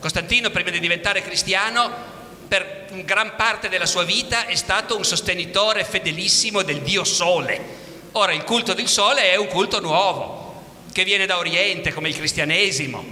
Costantino, 0.00 0.50
prima 0.50 0.70
di 0.70 0.80
diventare 0.80 1.22
cristiano, 1.22 2.14
per 2.48 2.86
gran 3.04 3.34
parte 3.36 3.68
della 3.68 3.86
sua 3.86 4.04
vita 4.04 4.46
è 4.46 4.54
stato 4.54 4.96
un 4.96 5.04
sostenitore 5.04 5.84
fedelissimo 5.84 6.62
del 6.62 6.80
dio 6.80 7.04
Sole. 7.04 7.84
Ora 8.16 8.32
il 8.32 8.44
culto 8.44 8.72
del 8.72 8.88
Sole 8.88 9.30
è 9.30 9.36
un 9.36 9.46
culto 9.46 9.78
nuovo, 9.78 10.62
che 10.90 11.04
viene 11.04 11.26
da 11.26 11.36
Oriente 11.36 11.92
come 11.92 12.08
il 12.08 12.16
cristianesimo, 12.16 13.04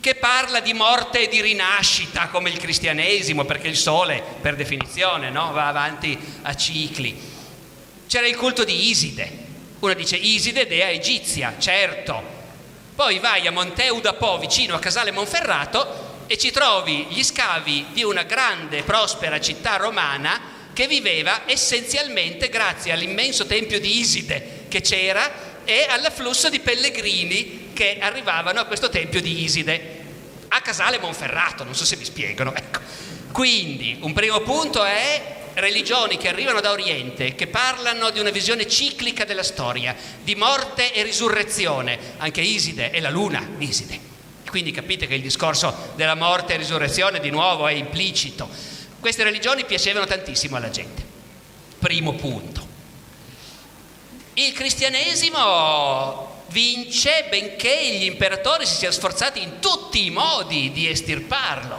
che 0.00 0.16
parla 0.16 0.60
di 0.60 0.74
morte 0.74 1.22
e 1.22 1.28
di 1.28 1.40
rinascita 1.40 2.28
come 2.28 2.50
il 2.50 2.58
cristianesimo, 2.58 3.46
perché 3.46 3.68
il 3.68 3.76
Sole, 3.78 4.22
per 4.42 4.54
definizione, 4.54 5.30
no? 5.30 5.50
va 5.52 5.68
avanti 5.68 6.18
a 6.42 6.54
cicli. 6.54 7.18
C'era 8.06 8.26
il 8.26 8.36
culto 8.36 8.64
di 8.64 8.90
Iside. 8.90 9.44
Uno 9.78 9.94
dice 9.94 10.16
Iside, 10.16 10.66
dea 10.66 10.90
egizia, 10.90 11.54
certo, 11.58 12.22
poi 12.94 13.18
vai 13.18 13.46
a 13.46 13.50
Monteuda 13.50 14.12
Po, 14.12 14.36
vicino 14.36 14.74
a 14.74 14.78
Casale 14.78 15.10
Monferrato, 15.10 16.24
e 16.26 16.36
ci 16.36 16.50
trovi 16.50 17.06
gli 17.08 17.24
scavi 17.24 17.86
di 17.94 18.04
una 18.04 18.24
grande 18.24 18.82
prospera 18.82 19.40
città 19.40 19.76
romana 19.76 20.55
che 20.76 20.86
viveva 20.86 21.44
essenzialmente 21.46 22.50
grazie 22.50 22.92
all'immenso 22.92 23.46
tempio 23.46 23.80
di 23.80 23.98
Iside 23.98 24.64
che 24.68 24.82
c'era 24.82 25.64
e 25.64 25.86
all'afflusso 25.88 26.50
di 26.50 26.60
pellegrini 26.60 27.70
che 27.72 27.96
arrivavano 27.98 28.60
a 28.60 28.66
questo 28.66 28.90
tempio 28.90 29.22
di 29.22 29.42
Iside 29.42 30.04
a 30.48 30.60
Casale 30.60 30.98
Monferrato, 30.98 31.64
non 31.64 31.74
so 31.74 31.86
se 31.86 31.96
mi 31.96 32.04
spiegano. 32.04 32.54
Ecco. 32.54 32.80
Quindi 33.32 33.96
un 34.02 34.12
primo 34.12 34.40
punto 34.40 34.84
è 34.84 35.36
religioni 35.54 36.18
che 36.18 36.28
arrivano 36.28 36.60
da 36.60 36.72
Oriente, 36.72 37.34
che 37.34 37.46
parlano 37.46 38.10
di 38.10 38.18
una 38.18 38.28
visione 38.28 38.68
ciclica 38.68 39.24
della 39.24 39.42
storia, 39.42 39.96
di 40.22 40.34
morte 40.34 40.92
e 40.92 41.02
risurrezione, 41.02 41.98
anche 42.18 42.42
Iside 42.42 42.90
è 42.90 43.00
la 43.00 43.08
luna 43.08 43.42
Iside. 43.56 43.98
Quindi 44.50 44.72
capite 44.72 45.06
che 45.06 45.14
il 45.14 45.22
discorso 45.22 45.94
della 45.94 46.14
morte 46.14 46.52
e 46.52 46.58
risurrezione 46.58 47.18
di 47.18 47.30
nuovo 47.30 47.66
è 47.66 47.72
implicito. 47.72 48.74
Queste 49.06 49.22
religioni 49.22 49.64
piacevano 49.64 50.04
tantissimo 50.04 50.56
alla 50.56 50.68
gente. 50.68 51.00
Primo 51.78 52.14
punto. 52.14 52.66
Il 54.34 54.52
cristianesimo 54.52 56.42
vince 56.48 57.26
benché 57.30 57.96
gli 57.96 58.02
imperatori 58.02 58.66
si 58.66 58.74
siano 58.74 58.92
sforzati 58.92 59.40
in 59.40 59.60
tutti 59.60 60.04
i 60.06 60.10
modi 60.10 60.72
di 60.72 60.88
estirparlo 60.88 61.78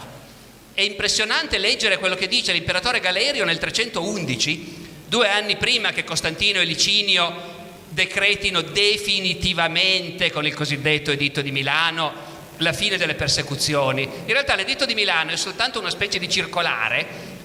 è 0.74 0.80
impressionante 0.80 1.58
leggere 1.58 1.98
quello 1.98 2.16
che 2.16 2.30
dice 2.30 2.54
l'imperatore 2.54 3.02
Galerio 3.02 3.44
nel 3.44 3.58
311, 3.58 4.88
due 5.06 5.28
anni 5.28 5.58
prima 5.58 5.92
che 5.92 6.06
Costantino 6.06 6.62
e 6.62 6.64
Licinio 6.64 7.56
decretino 7.90 8.62
definitivamente 8.62 10.32
con 10.32 10.46
il 10.46 10.54
cosiddetto 10.54 11.12
editto 11.12 11.42
di 11.42 11.52
Milano 11.52 12.27
la 12.58 12.74
fine 12.74 12.98
delle 12.98 13.16
persecuzioni. 13.16 14.04
In 14.04 14.32
realtà 14.32 14.56
l'editto 14.56 14.86
di 14.86 14.94
Milano 14.94 15.32
è 15.32 15.38
soltanto 15.38 15.80
una 15.80 15.90
specie 15.90 16.20
di 16.20 16.30
circolare 16.30 17.36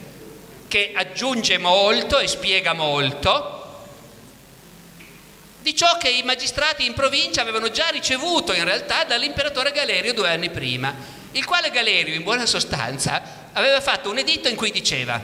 che 0.68 0.92
aggiunge 0.94 1.58
molto 1.58 2.18
e 2.18 2.26
spiega 2.26 2.72
molto 2.72 3.60
di 5.60 5.76
ciò 5.76 5.96
che 5.96 6.08
i 6.10 6.22
magistrati 6.22 6.84
in 6.84 6.92
provincia 6.92 7.40
avevano 7.40 7.70
già 7.70 7.88
ricevuto 7.90 8.52
in 8.52 8.64
realtà 8.64 9.04
dall'imperatore 9.04 9.70
Galerio 9.70 10.12
due 10.12 10.28
anni 10.28 10.50
prima 10.50 11.20
il 11.32 11.44
quale 11.44 11.70
Galerio, 11.70 12.14
in 12.14 12.24
buona 12.24 12.46
sostanza, 12.46 13.48
aveva 13.52 13.80
fatto 13.80 14.10
un 14.10 14.18
editto 14.18 14.48
in 14.48 14.56
cui 14.56 14.70
diceva 14.70 15.20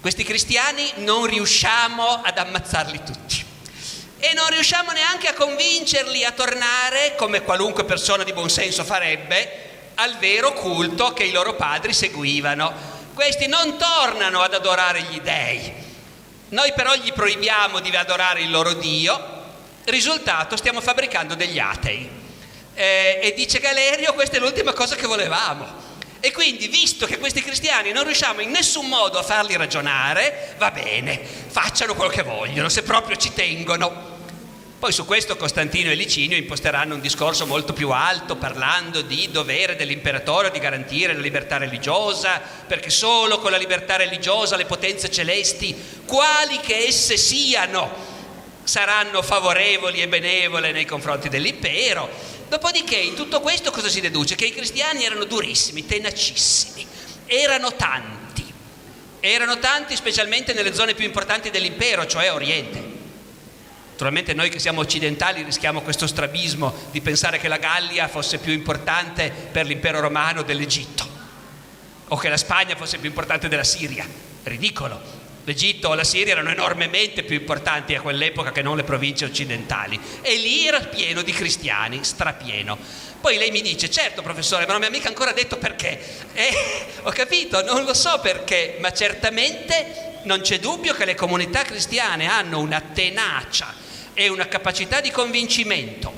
questi 0.00 0.24
cristiani 0.24 0.90
non 0.96 1.26
riusciamo 1.26 2.22
ad 2.22 2.38
ammazzarli 2.38 3.02
tutti 3.04 3.39
e 4.20 4.32
non 4.34 4.48
riusciamo 4.48 4.92
neanche 4.92 5.28
a 5.28 5.34
convincerli 5.34 6.24
a 6.24 6.32
tornare, 6.32 7.14
come 7.16 7.42
qualunque 7.42 7.84
persona 7.84 8.22
di 8.22 8.32
buon 8.32 8.50
senso 8.50 8.84
farebbe, 8.84 9.68
al 9.94 10.16
vero 10.18 10.52
culto 10.52 11.12
che 11.12 11.24
i 11.24 11.32
loro 11.32 11.54
padri 11.54 11.92
seguivano. 11.92 12.72
Questi 13.14 13.46
non 13.46 13.76
tornano 13.76 14.42
ad 14.42 14.54
adorare 14.54 15.02
gli 15.02 15.20
dèi. 15.20 15.72
Noi 16.50 16.72
però 16.74 16.94
gli 16.94 17.12
proibiamo 17.12 17.80
di 17.80 17.94
adorare 17.96 18.42
il 18.42 18.50
loro 18.50 18.74
Dio 18.74 19.38
Risultato, 19.84 20.56
stiamo 20.56 20.80
fabbricando 20.80 21.34
degli 21.34 21.58
atei. 21.58 22.08
Eh, 22.74 23.20
e 23.22 23.34
dice 23.34 23.58
Galerio, 23.58 24.12
questa 24.12 24.36
è 24.36 24.40
l'ultima 24.40 24.72
cosa 24.72 24.94
che 24.94 25.06
volevamo. 25.06 25.66
E 26.20 26.32
quindi, 26.32 26.68
visto 26.68 27.06
che 27.06 27.18
questi 27.18 27.42
cristiani 27.42 27.92
non 27.92 28.04
riusciamo 28.04 28.42
in 28.42 28.50
nessun 28.50 28.86
modo 28.86 29.18
a 29.18 29.22
farli 29.22 29.56
ragionare, 29.56 30.54
va 30.58 30.70
bene, 30.70 31.18
facciano 31.18 31.94
quello 31.94 32.10
che 32.10 32.22
vogliono, 32.22 32.68
se 32.68 32.82
proprio 32.82 33.16
ci 33.16 33.32
tengono. 33.32 34.18
Poi 34.78 34.92
su 34.92 35.04
questo 35.04 35.36
Costantino 35.36 35.90
e 35.90 35.94
Licinio 35.94 36.36
imposteranno 36.36 36.94
un 36.94 37.00
discorso 37.00 37.46
molto 37.46 37.72
più 37.72 37.90
alto 37.90 38.36
parlando 38.36 39.02
di 39.02 39.30
dovere 39.30 39.76
dell'imperatore 39.76 40.50
di 40.50 40.58
garantire 40.58 41.14
la 41.14 41.20
libertà 41.20 41.56
religiosa, 41.56 42.40
perché 42.66 42.90
solo 42.90 43.38
con 43.38 43.50
la 43.50 43.58
libertà 43.58 43.96
religiosa 43.96 44.56
le 44.56 44.66
potenze 44.66 45.10
celesti, 45.10 45.74
quali 46.06 46.60
che 46.60 46.86
esse 46.86 47.16
siano, 47.16 47.90
saranno 48.62 49.20
favorevoli 49.20 50.00
e 50.00 50.08
benevole 50.08 50.70
nei 50.70 50.84
confronti 50.84 51.28
dell'impero. 51.28 52.08
Dopodiché 52.50 52.96
in 52.96 53.14
tutto 53.14 53.40
questo 53.40 53.70
cosa 53.70 53.88
si 53.88 54.00
deduce? 54.00 54.34
Che 54.34 54.44
i 54.44 54.52
cristiani 54.52 55.04
erano 55.04 55.22
durissimi, 55.22 55.86
tenacissimi, 55.86 56.84
erano 57.26 57.76
tanti, 57.76 58.44
erano 59.20 59.60
tanti 59.60 59.94
specialmente 59.94 60.52
nelle 60.52 60.74
zone 60.74 60.94
più 60.94 61.04
importanti 61.04 61.50
dell'impero, 61.50 62.04
cioè 62.06 62.32
Oriente. 62.32 62.82
Naturalmente 63.92 64.34
noi 64.34 64.48
che 64.50 64.58
siamo 64.58 64.80
occidentali 64.80 65.44
rischiamo 65.44 65.82
questo 65.82 66.08
strabismo 66.08 66.74
di 66.90 67.00
pensare 67.00 67.38
che 67.38 67.46
la 67.46 67.58
Gallia 67.58 68.08
fosse 68.08 68.38
più 68.38 68.52
importante 68.52 69.32
per 69.52 69.64
l'impero 69.64 70.00
romano 70.00 70.42
dell'Egitto 70.42 71.08
o 72.08 72.16
che 72.16 72.28
la 72.28 72.36
Spagna 72.36 72.74
fosse 72.74 72.98
più 72.98 73.08
importante 73.08 73.46
della 73.46 73.62
Siria. 73.62 74.04
Ridicolo. 74.42 75.19
L'Egitto 75.50 75.88
o 75.88 75.94
la 75.94 76.04
Siria 76.04 76.34
erano 76.34 76.50
enormemente 76.50 77.24
più 77.24 77.34
importanti 77.34 77.96
a 77.96 78.00
quell'epoca 78.00 78.52
che 78.52 78.62
non 78.62 78.76
le 78.76 78.84
province 78.84 79.24
occidentali 79.24 79.98
e 80.22 80.36
lì 80.36 80.64
era 80.64 80.78
pieno 80.78 81.22
di 81.22 81.32
cristiani, 81.32 82.04
strapieno. 82.04 82.78
Poi 83.20 83.36
lei 83.36 83.50
mi 83.50 83.60
dice, 83.60 83.90
certo 83.90 84.22
professore, 84.22 84.64
ma 84.64 84.70
non 84.70 84.80
mi 84.80 84.86
ha 84.86 84.90
mica 84.90 85.08
ancora 85.08 85.32
detto 85.32 85.56
perché. 85.56 86.00
Eh, 86.34 86.54
ho 87.02 87.10
capito, 87.10 87.64
non 87.64 87.82
lo 87.82 87.94
so 87.94 88.20
perché, 88.20 88.76
ma 88.78 88.92
certamente 88.92 90.20
non 90.22 90.40
c'è 90.40 90.60
dubbio 90.60 90.94
che 90.94 91.04
le 91.04 91.16
comunità 91.16 91.62
cristiane 91.62 92.28
hanno 92.28 92.60
una 92.60 92.80
tenacia 92.80 93.74
e 94.14 94.28
una 94.28 94.46
capacità 94.46 95.00
di 95.00 95.10
convincimento. 95.10 96.12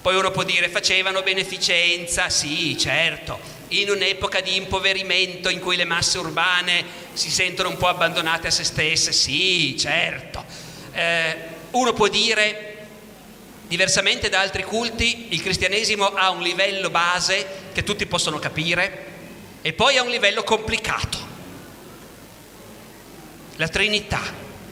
Poi 0.00 0.14
uno 0.14 0.30
può 0.30 0.44
dire 0.44 0.68
facevano 0.68 1.22
beneficenza, 1.22 2.28
sì, 2.28 2.78
certo, 2.78 3.40
in 3.68 3.90
un'epoca 3.90 4.40
di 4.40 4.56
impoverimento 4.56 5.48
in 5.48 5.60
cui 5.60 5.76
le 5.76 5.84
masse 5.84 6.18
urbane 6.18 6.84
si 7.12 7.30
sentono 7.30 7.68
un 7.68 7.76
po' 7.76 7.88
abbandonate 7.88 8.48
a 8.48 8.50
se 8.50 8.64
stesse, 8.64 9.12
sì, 9.12 9.76
certo. 9.78 10.44
Eh, 10.92 11.36
uno 11.70 11.92
può 11.92 12.08
dire, 12.08 12.86
diversamente 13.66 14.28
da 14.28 14.40
altri 14.40 14.62
culti, 14.62 15.28
il 15.30 15.42
cristianesimo 15.42 16.06
ha 16.06 16.30
un 16.30 16.42
livello 16.42 16.90
base 16.90 17.46
che 17.72 17.82
tutti 17.82 18.06
possono 18.06 18.38
capire 18.38 19.06
e 19.62 19.72
poi 19.72 19.96
ha 19.96 20.02
un 20.02 20.10
livello 20.10 20.42
complicato. 20.44 21.32
La 23.56 23.68
Trinità, 23.68 24.20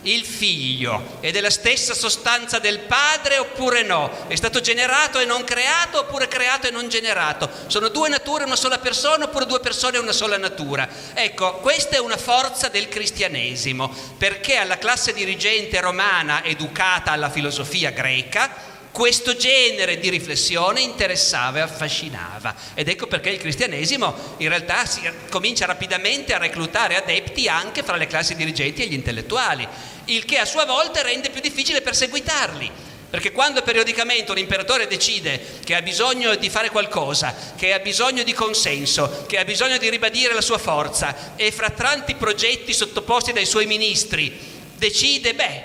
il 0.03 0.25
figlio 0.25 1.19
è 1.21 1.31
della 1.31 1.51
stessa 1.51 1.95
sostanza 1.95 2.59
del 2.59 2.81
padre 2.81 3.39
oppure 3.39 3.83
no? 3.83 4.11
È 4.27 4.35
stato 4.35 4.61
generato 4.61 5.19
e 5.19 5.25
non 5.25 5.45
creato 5.45 6.01
oppure 6.01 6.29
creato 6.29 6.67
e 6.67 6.71
non 6.71 6.89
generato? 6.89 7.49
Sono 7.67 7.89
due 7.89 8.09
nature 8.09 8.45
una 8.45 8.57
sola 8.57 8.79
persona 8.79 9.27
oppure 9.27 9.47
due 9.47 9.61
persone 9.61 9.99
una 9.99 10.13
sola 10.13 10.37
natura? 10.37 10.89
Ecco, 11.15 11.57
questa 11.57 11.97
è 11.97 12.01
una 12.01 12.17
forza 12.17 12.69
del 12.69 12.89
cristianesimo, 12.89 13.95
perché 14.19 14.57
alla 14.57 14.79
classe 14.79 15.13
dirigente 15.13 15.81
romana 15.81 16.43
educata 16.45 17.13
alla 17.13 17.31
filosofia 17.31 17.91
greca 17.91 18.72
questo 18.93 19.35
genere 19.35 19.99
di 19.99 20.11
riflessione 20.11 20.81
interessava 20.81 21.59
e 21.59 21.63
affascinava 21.63 22.55
ed 22.75 22.89
ecco 22.89 23.07
perché 23.07 23.31
il 23.31 23.39
cristianesimo 23.39 24.15
in 24.37 24.49
realtà 24.49 24.85
comincia 25.31 25.65
rapidamente 25.65 26.35
a 26.35 26.39
reclutare 26.39 26.97
adepti 26.97 27.49
anche 27.49 27.83
fra 27.83 27.97
le 27.97 28.07
classi 28.07 28.37
dirigenti 28.37 28.83
e 28.83 28.87
gli 28.87 28.93
intellettuali, 28.93 29.67
il 30.07 30.25
che 30.25 30.39
a 30.39 30.45
sua 30.45 30.67
volta 30.67 31.03
rende 31.03 31.31
più 31.31 31.41
difficile 31.41 31.81
perseguitarli. 31.81 32.91
Perché 33.13 33.31
quando 33.31 33.61
periodicamente 33.61 34.31
un 34.31 34.39
imperatore 34.39 34.87
decide 34.87 35.39
che 35.65 35.75
ha 35.75 35.83
bisogno 35.83 36.35
di 36.35 36.49
fare 36.49 36.71
qualcosa, 36.71 37.35
che 37.57 37.75
ha 37.75 37.79
bisogno 37.79 38.23
di 38.23 38.33
consenso, 38.33 39.27
che 39.29 39.39
ha 39.39 39.45
bisogno 39.45 39.77
di 39.77 39.91
ribadire 39.91 40.33
la 40.33 40.41
sua 40.41 40.57
forza 40.57 41.35
e 41.37 41.53
fra 41.53 41.69
tanti 41.69 42.15
progetti 42.15 42.73
sottoposti 42.73 43.35
dai 43.35 43.45
suoi 43.45 43.67
ministri 43.67 44.35
decide, 44.77 45.35
beh, 45.35 45.65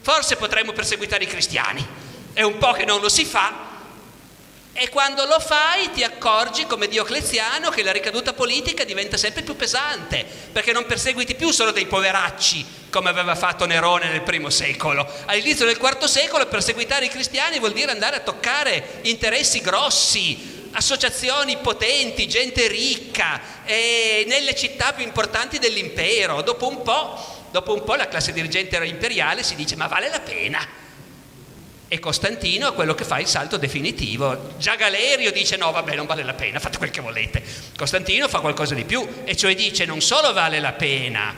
forse 0.00 0.36
potremmo 0.36 0.72
perseguitare 0.72 1.24
i 1.24 1.26
cristiani, 1.26 1.86
è 2.32 2.42
un 2.42 2.58
po' 2.58 2.72
che 2.72 2.84
non 2.84 3.00
lo 3.00 3.08
si 3.08 3.24
fa 3.24 3.68
e 4.72 4.88
quando 4.88 5.24
lo 5.24 5.40
fai 5.40 5.90
ti 5.90 6.04
accorgi 6.04 6.64
come 6.64 6.86
Diocleziano 6.86 7.70
che 7.70 7.82
la 7.82 7.90
ricaduta 7.90 8.32
politica 8.32 8.84
diventa 8.84 9.16
sempre 9.16 9.42
più 9.42 9.56
pesante 9.56 10.24
perché 10.52 10.72
non 10.72 10.86
perseguiti 10.86 11.34
più 11.34 11.50
solo 11.50 11.72
dei 11.72 11.86
poveracci 11.86 12.64
come 12.88 13.10
aveva 13.10 13.34
fatto 13.34 13.66
Nerone 13.66 14.08
nel 14.08 14.22
primo 14.22 14.48
secolo. 14.48 15.06
All'inizio 15.26 15.66
del 15.66 15.78
IV 15.78 16.04
secolo 16.04 16.46
perseguitare 16.46 17.06
i 17.06 17.08
cristiani 17.08 17.58
vuol 17.58 17.72
dire 17.72 17.90
andare 17.90 18.16
a 18.16 18.20
toccare 18.20 19.00
interessi 19.02 19.60
grossi, 19.60 20.68
associazioni 20.72 21.58
potenti, 21.58 22.28
gente 22.28 22.68
ricca 22.68 23.40
nelle 23.66 24.54
città 24.54 24.92
più 24.92 25.04
importanti 25.04 25.58
dell'impero. 25.58 26.42
Dopo 26.42 26.68
un 26.68 26.82
po', 26.82 27.46
dopo 27.50 27.74
un 27.74 27.84
po' 27.84 27.96
la 27.96 28.08
classe 28.08 28.32
dirigente 28.32 28.76
imperiale 28.84 29.42
si 29.42 29.56
dice 29.56 29.76
ma 29.76 29.88
vale 29.88 30.08
la 30.08 30.20
pena 30.20 30.79
e 31.92 31.98
Costantino 31.98 32.68
è 32.68 32.72
quello 32.72 32.94
che 32.94 33.02
fa 33.02 33.18
il 33.18 33.26
salto 33.26 33.56
definitivo. 33.56 34.52
Già 34.58 34.76
Galerio 34.76 35.32
dice 35.32 35.56
no, 35.56 35.72
vabbè, 35.72 35.96
non 35.96 36.06
vale 36.06 36.22
la 36.22 36.34
pena, 36.34 36.60
fate 36.60 36.78
quel 36.78 36.90
che 36.90 37.00
volete. 37.00 37.42
Costantino 37.76 38.28
fa 38.28 38.38
qualcosa 38.38 38.76
di 38.76 38.84
più, 38.84 39.04
e 39.24 39.36
cioè 39.36 39.56
dice 39.56 39.86
non 39.86 40.00
solo 40.00 40.32
vale 40.32 40.60
la 40.60 40.70
pena, 40.70 41.34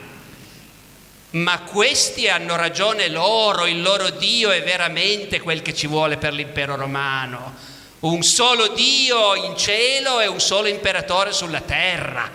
ma 1.31 1.59
questi 1.61 2.29
hanno 2.29 2.55
ragione 2.55 3.09
loro, 3.09 3.65
il 3.65 3.81
loro 3.81 4.11
Dio 4.11 4.51
è 4.51 4.61
veramente 4.61 5.41
quel 5.41 5.63
che 5.63 5.73
ci 5.73 5.87
vuole 5.87 6.17
per 6.17 6.33
l'impero 6.33 6.75
romano. 6.75 7.55
Un 8.01 8.21
solo 8.21 8.67
Dio 8.67 9.33
in 9.33 9.57
cielo 9.57 10.19
e 10.19 10.27
un 10.27 10.39
solo 10.39 10.67
imperatore 10.67 11.31
sulla 11.31 11.61
terra. 11.61 12.29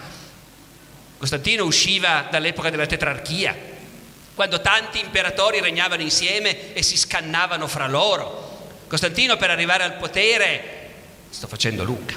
Costantino 1.19 1.63
usciva 1.63 2.27
dall'epoca 2.29 2.69
della 2.69 2.87
tetrarchia, 2.87 3.57
quando 4.39 4.61
tanti 4.61 5.01
imperatori 5.01 5.61
regnavano 5.61 6.01
insieme 6.01 6.73
e 6.73 6.85
si 6.85 6.97
scannavano 6.97 7.67
fra 7.67 7.89
loro. 7.89 8.69
Costantino 8.87 9.37
per 9.37 9.51
arrivare 9.51 9.83
al 9.83 9.97
potere, 9.97 10.91
sto 11.29 11.49
facendo 11.49 11.83
lunga, 11.83 12.15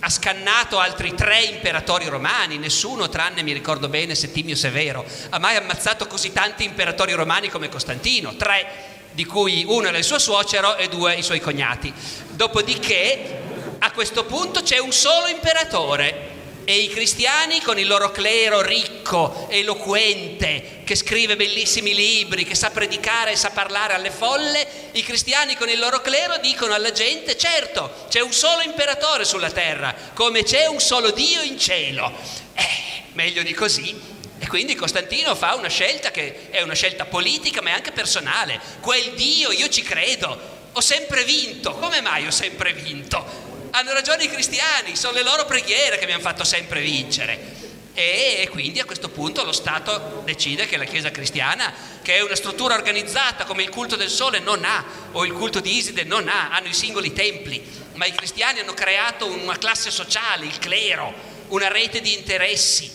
ha 0.00 0.10
scannato 0.10 0.80
altri 0.80 1.14
tre 1.14 1.44
imperatori 1.44 2.06
romani, 2.06 2.58
nessuno 2.58 3.08
tranne, 3.08 3.44
mi 3.44 3.52
ricordo 3.52 3.88
bene, 3.88 4.16
Settimio 4.16 4.56
Severo, 4.56 5.06
ha 5.28 5.38
mai 5.38 5.54
ammazzato 5.54 6.08
così 6.08 6.32
tanti 6.32 6.64
imperatori 6.64 7.12
romani 7.12 7.48
come 7.48 7.68
Costantino, 7.68 8.34
tre 8.34 8.66
di 9.12 9.24
cui 9.24 9.64
uno 9.68 9.86
era 9.86 9.98
il 9.98 10.04
suo 10.04 10.18
suocero 10.18 10.78
e 10.78 10.88
due 10.88 11.14
i 11.14 11.22
suoi 11.22 11.38
cognati. 11.38 11.94
Dopodiché, 12.30 13.38
a 13.78 13.92
questo 13.92 14.24
punto 14.24 14.62
c'è 14.62 14.78
un 14.78 14.90
solo 14.90 15.28
imperatore, 15.28 16.38
e 16.70 16.78
i 16.78 16.88
cristiani 16.88 17.60
con 17.60 17.80
il 17.80 17.88
loro 17.88 18.12
clero 18.12 18.62
ricco, 18.62 19.48
eloquente, 19.50 20.82
che 20.84 20.94
scrive 20.94 21.34
bellissimi 21.34 21.92
libri, 21.92 22.44
che 22.44 22.54
sa 22.54 22.70
predicare 22.70 23.32
e 23.32 23.36
sa 23.36 23.50
parlare 23.50 23.94
alle 23.94 24.12
folle, 24.12 24.64
i 24.92 25.02
cristiani 25.02 25.56
con 25.56 25.68
il 25.68 25.80
loro 25.80 26.00
clero 26.00 26.38
dicono 26.38 26.72
alla 26.72 26.92
gente, 26.92 27.36
certo, 27.36 28.06
c'è 28.08 28.20
un 28.20 28.32
solo 28.32 28.62
imperatore 28.62 29.24
sulla 29.24 29.50
terra, 29.50 29.92
come 30.14 30.44
c'è 30.44 30.66
un 30.66 30.78
solo 30.78 31.10
Dio 31.10 31.42
in 31.42 31.58
cielo. 31.58 32.12
Eh, 32.54 33.02
meglio 33.14 33.42
di 33.42 33.52
così. 33.52 34.18
E 34.38 34.46
quindi 34.46 34.76
Costantino 34.76 35.34
fa 35.34 35.56
una 35.56 35.68
scelta 35.68 36.12
che 36.12 36.50
è 36.50 36.62
una 36.62 36.74
scelta 36.74 37.04
politica 37.04 37.60
ma 37.62 37.70
è 37.70 37.72
anche 37.72 37.90
personale. 37.90 38.60
Quel 38.80 39.14
Dio 39.14 39.50
io 39.50 39.68
ci 39.68 39.82
credo, 39.82 40.40
ho 40.70 40.80
sempre 40.80 41.24
vinto. 41.24 41.72
Come 41.72 42.00
mai 42.00 42.28
ho 42.28 42.30
sempre 42.30 42.72
vinto? 42.72 43.49
Hanno 43.70 43.92
ragione 43.92 44.24
i 44.24 44.28
cristiani, 44.28 44.96
sono 44.96 45.14
le 45.14 45.22
loro 45.22 45.44
preghiere 45.44 45.98
che 45.98 46.06
mi 46.06 46.12
hanno 46.12 46.22
fatto 46.22 46.44
sempre 46.44 46.80
vincere. 46.80 47.68
E 47.94 48.48
quindi 48.50 48.80
a 48.80 48.84
questo 48.84 49.08
punto 49.10 49.44
lo 49.44 49.52
Stato 49.52 50.22
decide 50.24 50.66
che 50.66 50.76
la 50.76 50.84
Chiesa 50.84 51.10
cristiana, 51.10 51.72
che 52.02 52.16
è 52.16 52.22
una 52.22 52.34
struttura 52.34 52.74
organizzata 52.74 53.44
come 53.44 53.62
il 53.62 53.68
culto 53.68 53.96
del 53.96 54.08
sole 54.08 54.38
non 54.38 54.64
ha, 54.64 54.84
o 55.12 55.24
il 55.24 55.32
culto 55.32 55.60
di 55.60 55.76
Iside 55.76 56.04
non 56.04 56.28
ha, 56.28 56.50
hanno 56.50 56.68
i 56.68 56.74
singoli 56.74 57.12
templi, 57.12 57.62
ma 57.94 58.06
i 58.06 58.12
cristiani 58.12 58.60
hanno 58.60 58.74
creato 58.74 59.26
una 59.26 59.58
classe 59.58 59.90
sociale, 59.90 60.46
il 60.46 60.58
clero, 60.58 61.12
una 61.48 61.68
rete 61.68 62.00
di 62.00 62.14
interessi. 62.14 62.90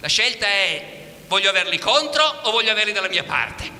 La 0.00 0.08
scelta 0.08 0.46
è 0.46 0.98
voglio 1.26 1.50
averli 1.50 1.78
contro 1.78 2.24
o 2.24 2.50
voglio 2.50 2.70
averli 2.70 2.92
dalla 2.92 3.08
mia 3.08 3.24
parte? 3.24 3.79